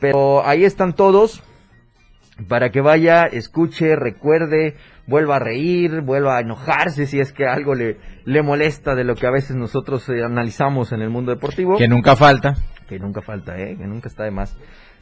Pero 0.00 0.46
ahí 0.46 0.64
están 0.64 0.94
todos 0.94 1.44
para 2.42 2.70
que 2.70 2.80
vaya, 2.80 3.24
escuche, 3.26 3.96
recuerde, 3.96 4.76
vuelva 5.06 5.36
a 5.36 5.38
reír, 5.38 6.00
vuelva 6.00 6.36
a 6.36 6.40
enojarse 6.40 7.06
si 7.06 7.20
es 7.20 7.32
que 7.32 7.46
algo 7.46 7.74
le, 7.74 7.98
le 8.24 8.42
molesta 8.42 8.94
de 8.94 9.04
lo 9.04 9.14
que 9.14 9.26
a 9.26 9.30
veces 9.30 9.56
nosotros 9.56 10.08
eh, 10.08 10.22
analizamos 10.24 10.92
en 10.92 11.02
el 11.02 11.10
mundo 11.10 11.32
deportivo. 11.32 11.76
Que 11.76 11.88
nunca 11.88 12.16
falta. 12.16 12.56
Que 12.88 12.98
nunca 12.98 13.22
falta, 13.22 13.58
¿eh? 13.58 13.76
que 13.76 13.86
nunca 13.86 14.08
está 14.08 14.24
de 14.24 14.30
más. 14.30 14.56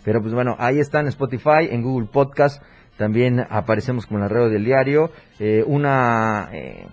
Pero 0.05 0.21
pues 0.21 0.33
bueno, 0.33 0.57
ahí 0.59 0.79
está 0.79 1.01
en 1.01 1.09
Spotify, 1.09 1.69
en 1.71 1.83
Google 1.83 2.09
Podcast, 2.11 2.63
también 2.97 3.41
aparecemos 3.49 4.07
como 4.07 4.21
la 4.21 4.29
red 4.29 4.51
del 4.51 4.65
diario, 4.65 5.11
eh, 5.39 5.65
una 5.67 6.49
eh, 6.53 6.87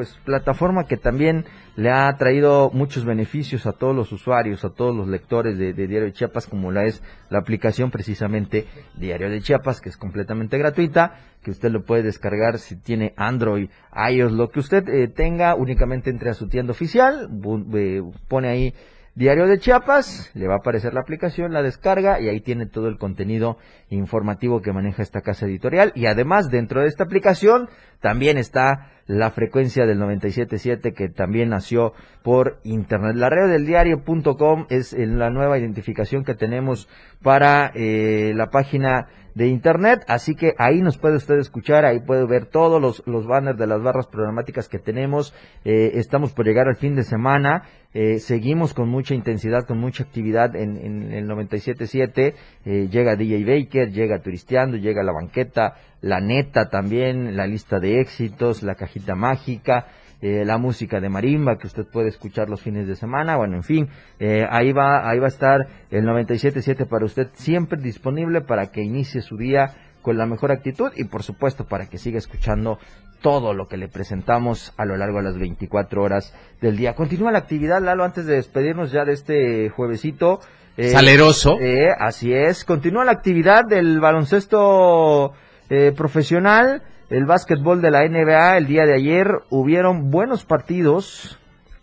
pues 0.00 0.18
plataforma 0.24 0.86
que 0.86 0.96
también 0.96 1.44
le 1.76 1.90
ha 1.90 2.10
traído 2.16 2.70
muchos 2.72 3.04
beneficios 3.04 3.66
a 3.66 3.72
todos 3.72 3.94
los 3.94 4.10
usuarios, 4.12 4.64
a 4.64 4.70
todos 4.70 4.96
los 4.96 5.06
lectores 5.06 5.58
de, 5.58 5.74
Diario 5.74 6.04
de 6.04 6.14
Chiapas, 6.14 6.46
como 6.46 6.72
la 6.72 6.86
es 6.86 7.02
la 7.28 7.40
aplicación 7.40 7.90
precisamente 7.90 8.66
Diario 8.96 9.28
de 9.28 9.42
Chiapas, 9.42 9.82
que 9.82 9.90
es 9.90 9.98
completamente 9.98 10.56
gratuita, 10.56 11.18
que 11.42 11.50
usted 11.50 11.70
lo 11.70 11.84
puede 11.84 12.02
descargar 12.02 12.58
si 12.58 12.76
tiene 12.76 13.12
Android, 13.18 13.68
iOS, 14.10 14.32
lo 14.32 14.48
que 14.48 14.60
usted 14.60 14.88
eh, 14.88 15.08
tenga, 15.08 15.54
únicamente 15.54 16.08
entre 16.08 16.30
a 16.30 16.32
su 16.34 16.48
tienda 16.48 16.70
oficial, 16.70 17.28
eh, 17.74 18.02
pone 18.26 18.48
ahí 18.48 18.74
Diario 19.20 19.46
de 19.46 19.58
Chiapas, 19.58 20.30
le 20.32 20.48
va 20.48 20.54
a 20.54 20.56
aparecer 20.60 20.94
la 20.94 21.02
aplicación, 21.02 21.52
la 21.52 21.60
descarga 21.60 22.22
y 22.22 22.30
ahí 22.30 22.40
tiene 22.40 22.64
todo 22.64 22.88
el 22.88 22.96
contenido 22.96 23.58
informativo 23.90 24.62
que 24.62 24.72
maneja 24.72 25.02
esta 25.02 25.20
casa 25.20 25.44
editorial. 25.44 25.92
Y 25.94 26.06
además, 26.06 26.48
dentro 26.48 26.80
de 26.80 26.86
esta 26.86 27.04
aplicación 27.04 27.68
también 28.00 28.38
está 28.38 28.90
la 29.04 29.30
frecuencia 29.30 29.84
del 29.84 30.00
97.7 30.00 30.94
que 30.94 31.10
también 31.10 31.50
nació 31.50 31.92
por 32.22 32.60
internet. 32.64 33.14
La 33.14 33.28
red 33.28 33.50
del 33.50 33.66
diario.com 33.66 34.64
es 34.70 34.94
eh, 34.94 35.04
la 35.06 35.28
nueva 35.28 35.58
identificación 35.58 36.24
que 36.24 36.34
tenemos 36.34 36.88
para 37.22 37.72
eh, 37.74 38.32
la 38.34 38.46
página 38.46 39.08
de 39.40 39.46
internet, 39.46 40.04
así 40.06 40.34
que 40.34 40.52
ahí 40.58 40.82
nos 40.82 40.98
puede 40.98 41.16
usted 41.16 41.38
escuchar, 41.38 41.86
ahí 41.86 42.00
puede 42.00 42.26
ver 42.26 42.44
todos 42.44 42.78
los, 42.78 43.02
los 43.06 43.26
banners 43.26 43.58
de 43.58 43.66
las 43.66 43.82
barras 43.82 44.06
programáticas 44.06 44.68
que 44.68 44.78
tenemos, 44.78 45.32
Eh, 45.64 45.92
estamos 45.94 46.32
por 46.32 46.46
llegar 46.46 46.68
al 46.68 46.76
fin 46.76 46.94
de 46.94 47.02
semana, 47.02 47.64
eh, 47.92 48.18
seguimos 48.18 48.72
con 48.72 48.88
mucha 48.88 49.14
intensidad, 49.14 49.66
con 49.66 49.78
mucha 49.78 50.04
actividad 50.04 50.56
en, 50.56 50.76
en 50.78 51.12
el 51.12 51.26
97.7, 51.26 52.34
eh, 52.64 52.88
llega 52.90 53.16
DJ 53.16 53.44
Baker, 53.44 53.90
llega 53.90 54.22
Turisteando, 54.22 54.76
llega 54.76 55.02
La 55.02 55.12
Banqueta, 55.12 55.74
La 56.00 56.20
Neta 56.20 56.68
también, 56.70 57.36
la 57.36 57.46
lista 57.46 57.78
de 57.78 58.00
éxitos, 58.00 58.62
la 58.62 58.74
cajita 58.74 59.14
mágica, 59.14 59.86
eh, 60.22 60.44
la 60.44 60.58
música 60.58 61.00
de 61.00 61.08
marimba 61.08 61.56
que 61.58 61.66
usted 61.66 61.84
puede 61.86 62.08
escuchar 62.08 62.48
los 62.48 62.60
fines 62.62 62.86
de 62.86 62.96
semana, 62.96 63.36
bueno, 63.36 63.56
en 63.56 63.62
fin, 63.62 63.88
eh, 64.18 64.46
ahí 64.50 64.72
va, 64.72 65.08
ahí 65.08 65.18
va 65.18 65.26
a 65.26 65.28
estar 65.28 65.66
el 65.90 66.04
97.7 66.04 66.86
para 66.86 67.04
usted 67.04 67.28
siempre 67.34 67.80
disponible 67.80 68.40
para 68.42 68.70
que 68.70 68.82
inicie 68.82 69.22
su 69.22 69.36
día 69.36 69.74
con 70.02 70.16
la 70.16 70.26
mejor 70.26 70.50
actitud 70.50 70.90
y 70.96 71.04
por 71.04 71.22
supuesto 71.22 71.66
para 71.66 71.86
que 71.86 71.98
siga 71.98 72.18
escuchando 72.18 72.78
todo 73.22 73.52
lo 73.52 73.68
que 73.68 73.76
le 73.76 73.88
presentamos 73.88 74.72
a 74.78 74.86
lo 74.86 74.96
largo 74.96 75.18
de 75.18 75.24
las 75.24 75.38
24 75.38 76.02
horas 76.02 76.34
del 76.62 76.76
día. 76.78 76.94
Continúa 76.94 77.30
la 77.32 77.38
actividad, 77.38 77.82
Lalo, 77.82 78.04
antes 78.04 78.24
de 78.24 78.36
despedirnos 78.36 78.92
ya 78.92 79.04
de 79.04 79.12
este 79.12 79.68
juevesito. 79.68 80.40
eh, 80.78 80.88
Saleroso. 80.88 81.58
eh, 81.60 81.88
así 81.98 82.32
es, 82.32 82.64
continúa 82.64 83.04
la 83.04 83.12
actividad 83.12 83.64
del 83.66 84.00
baloncesto 84.00 85.32
eh, 85.68 85.92
profesional, 85.94 86.82
el 87.10 87.26
básquetbol 87.26 87.82
de 87.82 87.90
la 87.90 88.04
NBA. 88.08 88.56
El 88.56 88.66
día 88.66 88.86
de 88.86 88.94
ayer 88.94 89.28
hubieron 89.50 90.10
buenos 90.10 90.44
partidos 90.44 91.38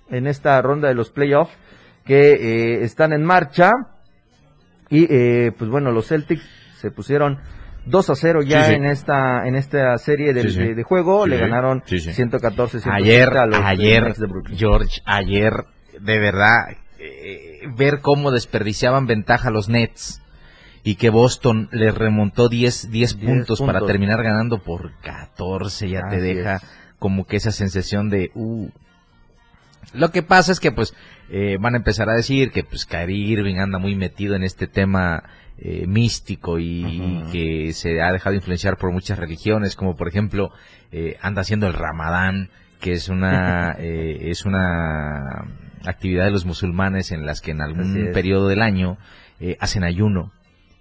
en 0.10 0.26
esta 0.28 0.62
ronda 0.62 0.88
de 0.88 0.96
los 0.96 1.10
playoffs 1.12 1.54
que 2.06 2.32
eh, 2.34 2.84
están 2.84 3.14
en 3.14 3.24
marcha. 3.24 3.72
Y 4.90 5.06
eh, 5.14 5.52
pues 5.58 5.70
bueno, 5.70 5.92
los 5.92 6.08
Celtics 6.08 6.48
se 6.78 6.92
pusieron 6.92 7.40
2 7.86 8.10
a 8.10 8.16
0 8.16 8.42
ya 8.42 8.64
Sí, 8.64 8.70
sí. 8.72 8.76
en 8.76 8.86
esta 8.86 9.46
en 9.48 9.56
esta 9.56 9.98
serie 9.98 10.34
de, 10.34 10.44
Sí, 10.44 10.52
sí. 10.52 10.60
de- 10.60 10.76
de 10.76 10.84
juego. 10.84 11.28
Le 11.28 11.38
ganaron 11.38 11.84
Sí, 11.86 12.00
sí. 12.00 12.14
114 12.14 12.80
Ayer, 12.90 13.38
a 13.38 13.46
los 13.46 13.60
ayer, 13.60 14.14
de 14.16 14.28
Brooklyn. 14.28 14.58
George, 14.58 15.02
ayer, 15.06 15.66
de 16.00 16.20
verdad, 16.20 16.70
eh, 17.00 17.62
ver 17.76 18.00
cómo 18.02 18.32
desperdiciaban 18.32 19.08
ventaja 19.08 19.50
los 19.52 19.68
Nets 19.70 20.22
y 20.88 20.96
que 20.96 21.10
Boston 21.10 21.68
les 21.74 21.94
remontó 21.94 22.48
10, 22.48 22.92
10 22.92 23.14
puntos, 23.16 23.60
para 23.60 23.86
terminar 23.86 24.24
ganando 24.24 24.60
por 24.60 24.94
14, 25.02 25.90
ya 25.90 26.08
te 26.08 26.22
deja 26.22 26.62
como 26.98 27.26
que 27.26 27.36
esa 27.36 27.52
sensación 27.52 28.10
de, 28.10 28.32
uh. 28.36 28.70
Lo 29.92 30.12
que 30.12 30.24
pasa 30.24 30.54
es 30.54 30.62
que 30.62 30.72
pues 30.72 30.94
eh, 31.30 31.58
van 31.60 31.74
a 31.74 31.78
empezar 31.80 32.10
a 32.10 32.14
decir 32.14 32.52
que 32.52 32.64
pues 32.64 32.86
Kyrie 32.86 33.34
Irving 33.34 33.58
anda 33.58 33.80
muy 33.80 33.96
metido 33.96 34.36
en 34.36 34.44
este 34.44 34.66
tema 34.66 35.24
eh, 35.58 35.86
místico 35.88 36.58
y, 36.58 37.22
que 37.34 37.74
se 37.74 38.02
ha 38.02 38.14
dejado 38.14 38.38
influenciar 38.38 38.78
por 38.78 38.94
muchas 38.94 39.20
religiones, 39.20 39.76
como 39.76 39.98
por 39.98 40.08
ejemplo 40.08 40.54
eh, 40.94 41.18
anda 41.22 41.42
haciendo 41.42 41.68
el 41.68 41.74
Ramadán, 41.74 42.50
que 42.80 42.94
es 42.94 43.10
una 43.10 43.74
eh, 43.78 44.30
es 44.30 44.46
una 44.46 45.48
actividad 45.86 46.24
de 46.24 46.32
los 46.32 46.46
musulmanes 46.46 47.12
en 47.12 47.26
las 47.26 47.42
que 47.42 47.52
en 47.52 47.60
algún 47.60 48.12
periodo 48.14 48.48
del 48.48 48.62
año 48.62 48.98
eh, 49.40 49.56
hacen 49.60 49.84
ayuno. 49.84 50.32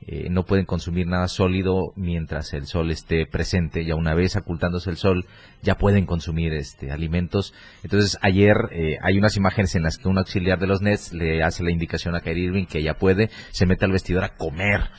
Eh, 0.09 0.29
no 0.31 0.45
pueden 0.45 0.67
consumir 0.67 1.09
nada 1.09 1.27
sólido 1.27 1.93
mientras 1.97 2.53
el 2.55 2.67
sol 2.67 2.93
esté 2.93 3.27
presente. 3.27 3.85
Ya 3.85 3.97
una 3.97 4.15
vez 4.15 4.37
ocultándose 4.37 4.89
el 4.91 4.97
sol, 4.97 5.27
ya 5.63 5.77
pueden 5.77 6.07
consumir 6.07 6.53
este 6.55 6.93
alimentos. 6.93 7.53
Entonces 7.83 8.17
ayer 8.23 8.55
eh, 8.71 8.99
hay 9.03 9.19
unas 9.19 9.37
imágenes 9.37 9.75
en 9.75 9.83
las 9.83 9.99
que 9.99 10.09
un 10.09 10.19
auxiliar 10.19 10.61
de 10.61 10.69
los 10.69 10.81
Nets 10.81 11.13
le 11.13 11.43
hace 11.43 11.65
la 11.65 11.73
indicación 11.73 12.15
a 12.15 12.21
Kyrie 12.21 12.45
Irving 12.45 12.67
que 12.67 12.83
ya 12.83 12.95
puede, 12.95 13.31
se 13.51 13.67
mete 13.67 13.85
al 13.85 13.93
vestidor 13.93 14.23
a 14.23 14.37
comer 14.37 14.91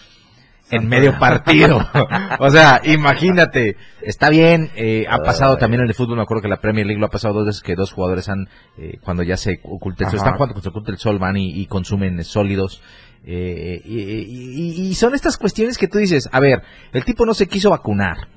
en 0.69 0.87
medio 0.87 1.17
partido. 1.17 1.79
o 2.39 2.49
sea, 2.49 2.81
imagínate, 2.83 3.77
está 4.01 4.29
bien, 4.29 4.69
eh, 4.75 5.05
ha 5.09 5.19
pasado 5.19 5.57
también 5.57 5.81
en 5.83 5.87
el 5.87 5.95
fútbol, 5.95 6.17
me 6.17 6.23
acuerdo 6.23 6.41
que 6.41 6.49
la 6.49 6.57
Premier 6.57 6.85
League 6.85 6.99
lo 6.99 7.07
ha 7.07 7.11
pasado 7.11 7.35
dos 7.35 7.45
veces 7.45 7.61
que 7.61 7.75
dos 7.75 7.91
jugadores 7.91 8.29
han, 8.29 8.49
eh, 8.77 8.97
cuando 9.01 9.23
ya 9.23 9.37
se 9.37 9.59
oculta 9.63 10.05
el 10.05 10.11
sol, 10.11 10.19
Ajá. 10.19 10.25
están 10.25 10.33
jugando 10.33 10.53
cuando 10.53 10.63
se 10.63 10.69
oculta 10.69 10.91
el 10.91 10.97
sol, 10.97 11.19
van 11.19 11.37
y, 11.37 11.51
y 11.61 11.65
consumen 11.67 12.23
sólidos. 12.23 12.81
Eh, 13.25 13.81
y, 13.83 13.99
y- 13.99 14.87
y 14.89 14.95
son 14.95 15.13
estas 15.15 15.37
cuestiones 15.37 15.77
que 15.77 15.87
tú 15.87 15.97
dices, 15.97 16.29
a 16.31 16.39
ver, 16.39 16.61
el 16.93 17.03
tipo 17.05 17.25
no 17.25 17.33
se 17.33 17.47
quiso 17.47 17.69
vacunar, 17.69 18.27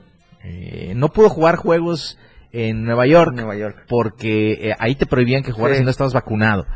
eh, 0.44 0.92
no 0.96 1.10
pudo 1.10 1.28
jugar 1.28 1.56
juegos 1.56 2.18
en 2.52 2.84
Nueva 2.84 3.06
York, 3.06 3.32
Nueva 3.34 3.56
York. 3.56 3.84
porque 3.88 4.52
eh, 4.70 4.74
ahí 4.78 4.94
te 4.96 5.06
prohibían 5.06 5.42
que 5.42 5.52
jugaras 5.52 5.76
Sí. 5.76 5.82
si 5.82 5.84
no 5.84 5.90
estabas 5.90 6.12
vacunado. 6.14 6.66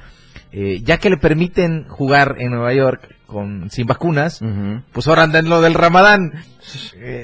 Eh, 0.52 0.80
ya 0.84 0.98
que 0.98 1.10
le 1.10 1.16
permiten 1.16 1.84
jugar 1.88 2.36
en 2.38 2.50
Nueva 2.52 2.72
York 2.72 3.16
con 3.26 3.70
sin 3.70 3.86
vacunas, 3.88 4.40
pues 4.92 5.08
ahora 5.08 5.24
anda 5.24 5.40
en 5.40 5.48
lo 5.48 5.60
del 5.60 5.74
Ramadán. 5.74 6.32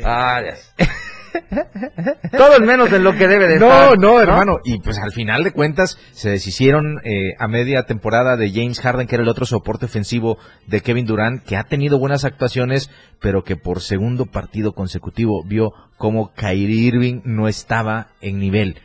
Ah, 0.05 0.41
ya. 0.45 0.87
Todo 2.37 2.57
en 2.57 2.65
menos 2.65 2.93
en 2.93 3.05
lo 3.05 3.13
que 3.15 3.29
debe 3.29 3.47
de 3.49 3.59
No, 3.59 3.67
estar. 3.71 3.99
no, 3.99 4.21
hermano. 4.21 4.59
Y 4.65 4.79
pues 4.81 4.99
al 4.99 5.13
final 5.13 5.45
de 5.45 5.53
cuentas 5.53 5.99
se 6.13 6.31
deshicieron 6.31 7.01
eh, 7.05 7.35
a 7.39 7.49
media 7.49 7.85
temporada 7.85 8.37
de 8.37 8.51
James 8.51 8.81
Harden, 8.81 9.07
que 9.07 9.15
era 9.17 9.23
el 9.23 9.29
otro 9.31 9.47
soporte 9.47 9.87
ofensivo 9.87 10.39
de 10.67 10.81
Kevin 10.81 11.07
Durant, 11.07 11.43
que 11.45 11.57
ha 11.57 11.65
tenido 11.65 11.99
buenas 11.99 12.25
actuaciones, 12.25 12.91
pero 13.21 13.45
que 13.45 13.57
por 13.57 13.81
segundo 13.81 14.27
partido 14.27 14.73
consecutivo 14.73 15.43
vio 15.45 15.73
como 15.97 16.33
Kyrie 16.35 16.87
Irving 16.89 17.21
no 17.25 17.49
estaba 17.49 18.09
en 18.21 18.39
nivel. 18.39 18.79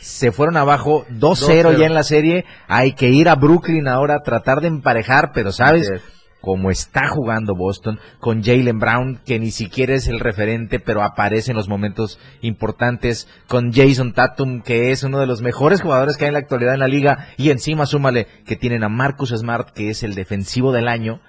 Se 0.00 0.30
fueron 0.30 0.56
abajo 0.56 1.04
2-0 1.10 1.74
2-0. 1.74 1.78
ya 1.78 1.86
en 1.86 1.94
la 1.94 2.04
serie. 2.04 2.44
Hay 2.68 2.92
que 2.92 3.08
ir 3.08 3.28
a 3.28 3.34
Brooklyn 3.34 3.88
ahora 3.88 4.16
a 4.16 4.22
tratar 4.22 4.60
de 4.60 4.68
emparejar, 4.68 5.32
pero 5.34 5.50
sabes. 5.52 5.90
Como 6.40 6.70
está 6.70 7.08
jugando 7.08 7.54
Boston, 7.54 7.98
con 8.18 8.42
Jalen 8.42 8.78
Brown, 8.78 9.20
que 9.24 9.38
ni 9.38 9.50
siquiera 9.50 9.94
es 9.94 10.08
el 10.08 10.20
referente, 10.20 10.80
pero 10.80 11.02
aparece 11.02 11.50
en 11.50 11.56
los 11.56 11.68
momentos 11.68 12.18
importantes, 12.40 13.28
con 13.46 13.72
Jason 13.72 14.12
Tatum, 14.12 14.62
que 14.62 14.90
es 14.90 15.02
uno 15.02 15.18
de 15.18 15.26
los 15.26 15.42
mejores 15.42 15.82
jugadores 15.82 16.16
que 16.16 16.24
hay 16.24 16.28
en 16.28 16.34
la 16.34 16.40
actualidad 16.40 16.74
en 16.74 16.80
la 16.80 16.88
liga, 16.88 17.28
y 17.36 17.50
encima 17.50 17.86
súmale 17.86 18.26
que 18.46 18.56
tienen 18.56 18.84
a 18.84 18.88
Marcus 18.88 19.30
Smart, 19.30 19.70
que 19.70 19.90
es 19.90 20.02
el 20.02 20.14
defensivo 20.14 20.72
del 20.72 20.88
año. 20.88 21.20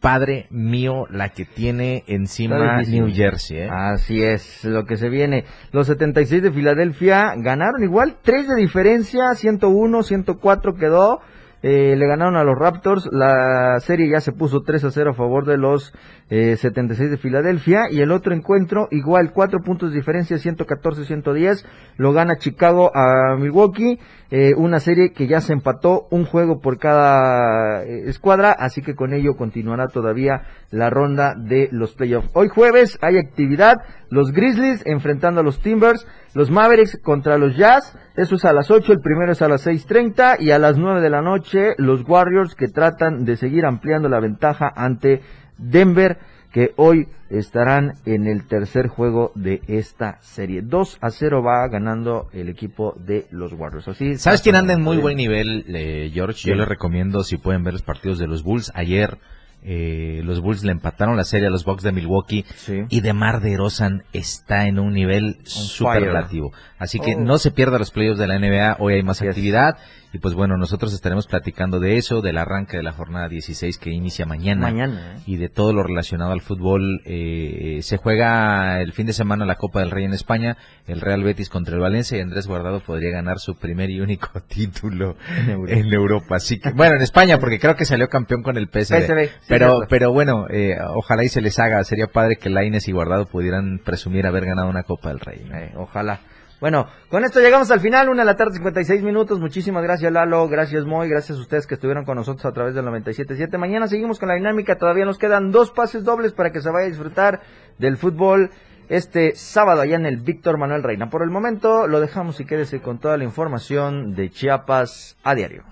Padre 0.00 0.48
mío, 0.50 1.06
la 1.10 1.28
que 1.28 1.44
tiene 1.44 2.02
encima. 2.08 2.82
New 2.82 3.08
Jersey, 3.12 3.58
¿eh? 3.58 3.68
Así 3.70 4.20
es, 4.20 4.64
lo 4.64 4.84
que 4.84 4.96
se 4.96 5.08
viene. 5.08 5.44
Los 5.70 5.86
76 5.86 6.42
de 6.42 6.50
Filadelfia 6.50 7.34
ganaron 7.36 7.84
igual, 7.84 8.16
3 8.20 8.48
de 8.48 8.56
diferencia, 8.56 9.32
101, 9.32 10.02
104 10.02 10.74
quedó. 10.74 11.20
Eh, 11.62 11.94
le 11.96 12.06
ganaron 12.06 12.36
a 12.36 12.44
los 12.44 12.58
Raptors. 12.58 13.08
La 13.12 13.78
serie 13.80 14.10
ya 14.10 14.20
se 14.20 14.32
puso 14.32 14.62
3 14.62 14.84
a 14.84 14.90
0 14.90 15.10
a 15.10 15.14
favor 15.14 15.46
de 15.46 15.56
los 15.56 15.94
eh, 16.28 16.56
76 16.56 17.10
de 17.10 17.16
Filadelfia. 17.16 17.90
Y 17.90 18.00
el 18.00 18.10
otro 18.10 18.34
encuentro, 18.34 18.88
igual, 18.90 19.32
4 19.32 19.60
puntos 19.60 19.90
de 19.90 19.96
diferencia, 19.96 20.36
114-110. 20.36 21.64
Lo 21.96 22.12
gana 22.12 22.38
Chicago 22.38 22.90
a 22.94 23.36
Milwaukee. 23.36 23.98
Eh, 24.30 24.54
una 24.56 24.80
serie 24.80 25.12
que 25.12 25.26
ya 25.26 25.42
se 25.42 25.52
empató, 25.52 26.08
un 26.10 26.24
juego 26.24 26.60
por 26.60 26.78
cada 26.78 27.84
eh, 27.84 28.08
escuadra. 28.08 28.52
Así 28.52 28.80
que 28.80 28.94
con 28.94 29.12
ello 29.12 29.36
continuará 29.36 29.88
todavía 29.88 30.42
la 30.70 30.90
ronda 30.90 31.34
de 31.36 31.68
los 31.70 31.94
playoffs. 31.94 32.30
Hoy 32.32 32.48
jueves 32.48 32.98
hay 33.02 33.18
actividad. 33.18 33.76
Los 34.08 34.32
Grizzlies 34.32 34.82
enfrentando 34.86 35.40
a 35.40 35.44
los 35.44 35.60
Timbers. 35.60 36.06
Los 36.34 36.50
Mavericks 36.50 36.98
contra 37.02 37.36
los 37.38 37.56
Jazz. 37.56 37.96
Eso 38.16 38.36
es 38.36 38.44
a 38.44 38.52
las 38.52 38.70
8. 38.70 38.92
El 38.92 39.00
primero 39.00 39.32
es 39.32 39.42
a 39.42 39.48
las 39.48 39.66
6.30. 39.66 40.36
Y 40.40 40.50
a 40.50 40.58
las 40.58 40.78
9 40.78 41.00
de 41.00 41.10
la 41.10 41.22
noche 41.22 41.74
los 41.78 42.02
Warriors 42.08 42.54
que 42.54 42.68
tratan 42.68 43.24
de 43.24 43.36
seguir 43.36 43.66
ampliando 43.66 44.08
la 44.08 44.20
ventaja 44.20 44.72
ante 44.74 45.20
Denver. 45.58 46.18
Que 46.52 46.72
hoy 46.76 47.08
estarán 47.30 47.94
en 48.04 48.26
el 48.26 48.46
tercer 48.46 48.88
juego 48.88 49.32
de 49.34 49.62
esta 49.68 50.18
serie. 50.20 50.60
2 50.62 50.98
a 51.00 51.08
0 51.10 51.42
va 51.42 51.66
ganando 51.68 52.28
el 52.32 52.50
equipo 52.50 52.94
de 52.98 53.26
los 53.30 53.54
Warriors. 53.54 53.88
Así 53.88 54.16
¿Sabes 54.16 54.42
quién 54.42 54.56
anda 54.56 54.74
en 54.74 54.82
muy 54.82 54.96
Bien. 54.96 55.02
buen 55.02 55.16
nivel, 55.16 55.64
eh, 55.68 56.10
George? 56.12 56.40
Yo 56.40 56.44
¿Quién? 56.48 56.58
les 56.58 56.68
recomiendo 56.68 57.24
si 57.24 57.38
pueden 57.38 57.64
ver 57.64 57.72
los 57.72 57.82
partidos 57.82 58.18
de 58.18 58.26
los 58.26 58.42
Bulls. 58.42 58.70
Ayer 58.74 59.16
eh, 59.64 60.20
los 60.24 60.40
Bulls 60.40 60.64
le 60.64 60.72
empataron 60.72 61.16
la 61.16 61.24
serie 61.24 61.46
a 61.46 61.50
los 61.50 61.64
Bucks 61.64 61.82
de 61.82 61.92
Milwaukee 61.92 62.44
y 62.88 63.00
DeMar 63.00 63.40
DeRozan 63.40 64.02
está 64.12 64.66
en 64.66 64.78
un 64.78 64.92
nivel 64.92 65.36
superlativo. 65.44 66.52
Así 66.78 66.98
que 66.98 67.14
Oh. 67.14 67.20
no 67.20 67.38
se 67.38 67.50
pierda 67.52 67.78
los 67.78 67.90
playoffs 67.90 68.18
de 68.18 68.26
la 68.26 68.38
NBA. 68.38 68.76
Hoy 68.80 68.94
hay 68.94 69.02
más 69.02 69.22
actividad. 69.22 69.76
Y 70.14 70.18
pues 70.18 70.34
bueno, 70.34 70.58
nosotros 70.58 70.92
estaremos 70.92 71.26
platicando 71.26 71.80
de 71.80 71.96
eso, 71.96 72.20
del 72.20 72.36
arranque 72.36 72.76
de 72.76 72.82
la 72.82 72.92
jornada 72.92 73.28
16 73.28 73.78
que 73.78 73.90
inicia 73.90 74.26
mañana. 74.26 74.60
Mañana, 74.60 75.14
¿eh? 75.16 75.20
Y 75.24 75.36
de 75.36 75.48
todo 75.48 75.72
lo 75.72 75.82
relacionado 75.82 76.32
al 76.32 76.42
fútbol. 76.42 77.00
Eh, 77.06 77.78
se 77.82 77.96
juega 77.96 78.80
el 78.82 78.92
fin 78.92 79.06
de 79.06 79.14
semana 79.14 79.46
la 79.46 79.54
Copa 79.56 79.80
del 79.80 79.90
Rey 79.90 80.04
en 80.04 80.12
España. 80.12 80.58
El 80.86 81.00
Real 81.00 81.22
Betis 81.22 81.48
contra 81.48 81.74
el 81.74 81.80
Valencia 81.80 82.18
y 82.18 82.20
Andrés 82.20 82.46
Guardado 82.46 82.80
podría 82.80 83.10
ganar 83.10 83.38
su 83.38 83.56
primer 83.56 83.88
y 83.88 84.00
único 84.00 84.28
título 84.48 85.16
En 85.38 85.50
Europa. 85.50 85.72
en 85.72 85.92
Europa. 85.92 86.36
Así 86.36 86.58
que, 86.58 86.72
bueno, 86.72 86.96
en 86.96 87.02
España, 87.02 87.38
porque 87.38 87.58
creo 87.58 87.74
que 87.74 87.86
salió 87.86 88.08
campeón 88.08 88.42
con 88.42 88.58
el 88.58 88.66
PSV. 88.66 89.06
PSV, 89.06 89.24
sí, 89.24 89.46
pero, 89.48 89.80
pero 89.88 90.12
bueno, 90.12 90.46
eh, 90.50 90.76
ojalá 90.94 91.24
y 91.24 91.28
se 91.30 91.40
les 91.40 91.58
haga. 91.58 91.82
Sería 91.84 92.08
padre 92.08 92.36
que 92.36 92.50
Laines 92.50 92.86
y 92.86 92.92
Guardado 92.92 93.24
pudieran 93.24 93.78
presumir 93.82 94.26
haber 94.26 94.44
ganado 94.44 94.68
una 94.68 94.82
Copa 94.82 95.08
del 95.08 95.20
Rey. 95.20 95.46
¿no? 95.48 95.56
Eh, 95.56 95.72
ojalá. 95.76 96.20
Bueno, 96.62 96.86
con 97.08 97.24
esto 97.24 97.40
llegamos 97.40 97.72
al 97.72 97.80
final, 97.80 98.08
una 98.08 98.22
de 98.22 98.26
la 98.26 98.36
tarde, 98.36 98.52
56 98.52 99.02
minutos. 99.02 99.40
Muchísimas 99.40 99.82
gracias 99.82 100.12
Lalo, 100.12 100.46
gracias 100.46 100.84
Moy, 100.84 101.08
gracias 101.08 101.36
a 101.36 101.40
ustedes 101.40 101.66
que 101.66 101.74
estuvieron 101.74 102.04
con 102.04 102.14
nosotros 102.14 102.46
a 102.46 102.52
través 102.52 102.76
del 102.76 102.84
97.7. 102.84 103.58
Mañana 103.58 103.88
seguimos 103.88 104.20
con 104.20 104.28
la 104.28 104.36
dinámica, 104.36 104.78
todavía 104.78 105.04
nos 105.04 105.18
quedan 105.18 105.50
dos 105.50 105.72
pases 105.72 106.04
dobles 106.04 106.32
para 106.32 106.52
que 106.52 106.60
se 106.60 106.70
vaya 106.70 106.86
a 106.86 106.88
disfrutar 106.88 107.40
del 107.78 107.96
fútbol 107.96 108.50
este 108.88 109.34
sábado 109.34 109.80
allá 109.80 109.96
en 109.96 110.06
el 110.06 110.18
Víctor 110.18 110.56
Manuel 110.56 110.84
Reina. 110.84 111.10
Por 111.10 111.24
el 111.24 111.30
momento 111.30 111.88
lo 111.88 111.98
dejamos 111.98 112.38
y 112.38 112.44
quédese 112.44 112.80
con 112.80 113.00
toda 113.00 113.16
la 113.16 113.24
información 113.24 114.14
de 114.14 114.30
Chiapas 114.30 115.16
a 115.24 115.34
diario. 115.34 115.71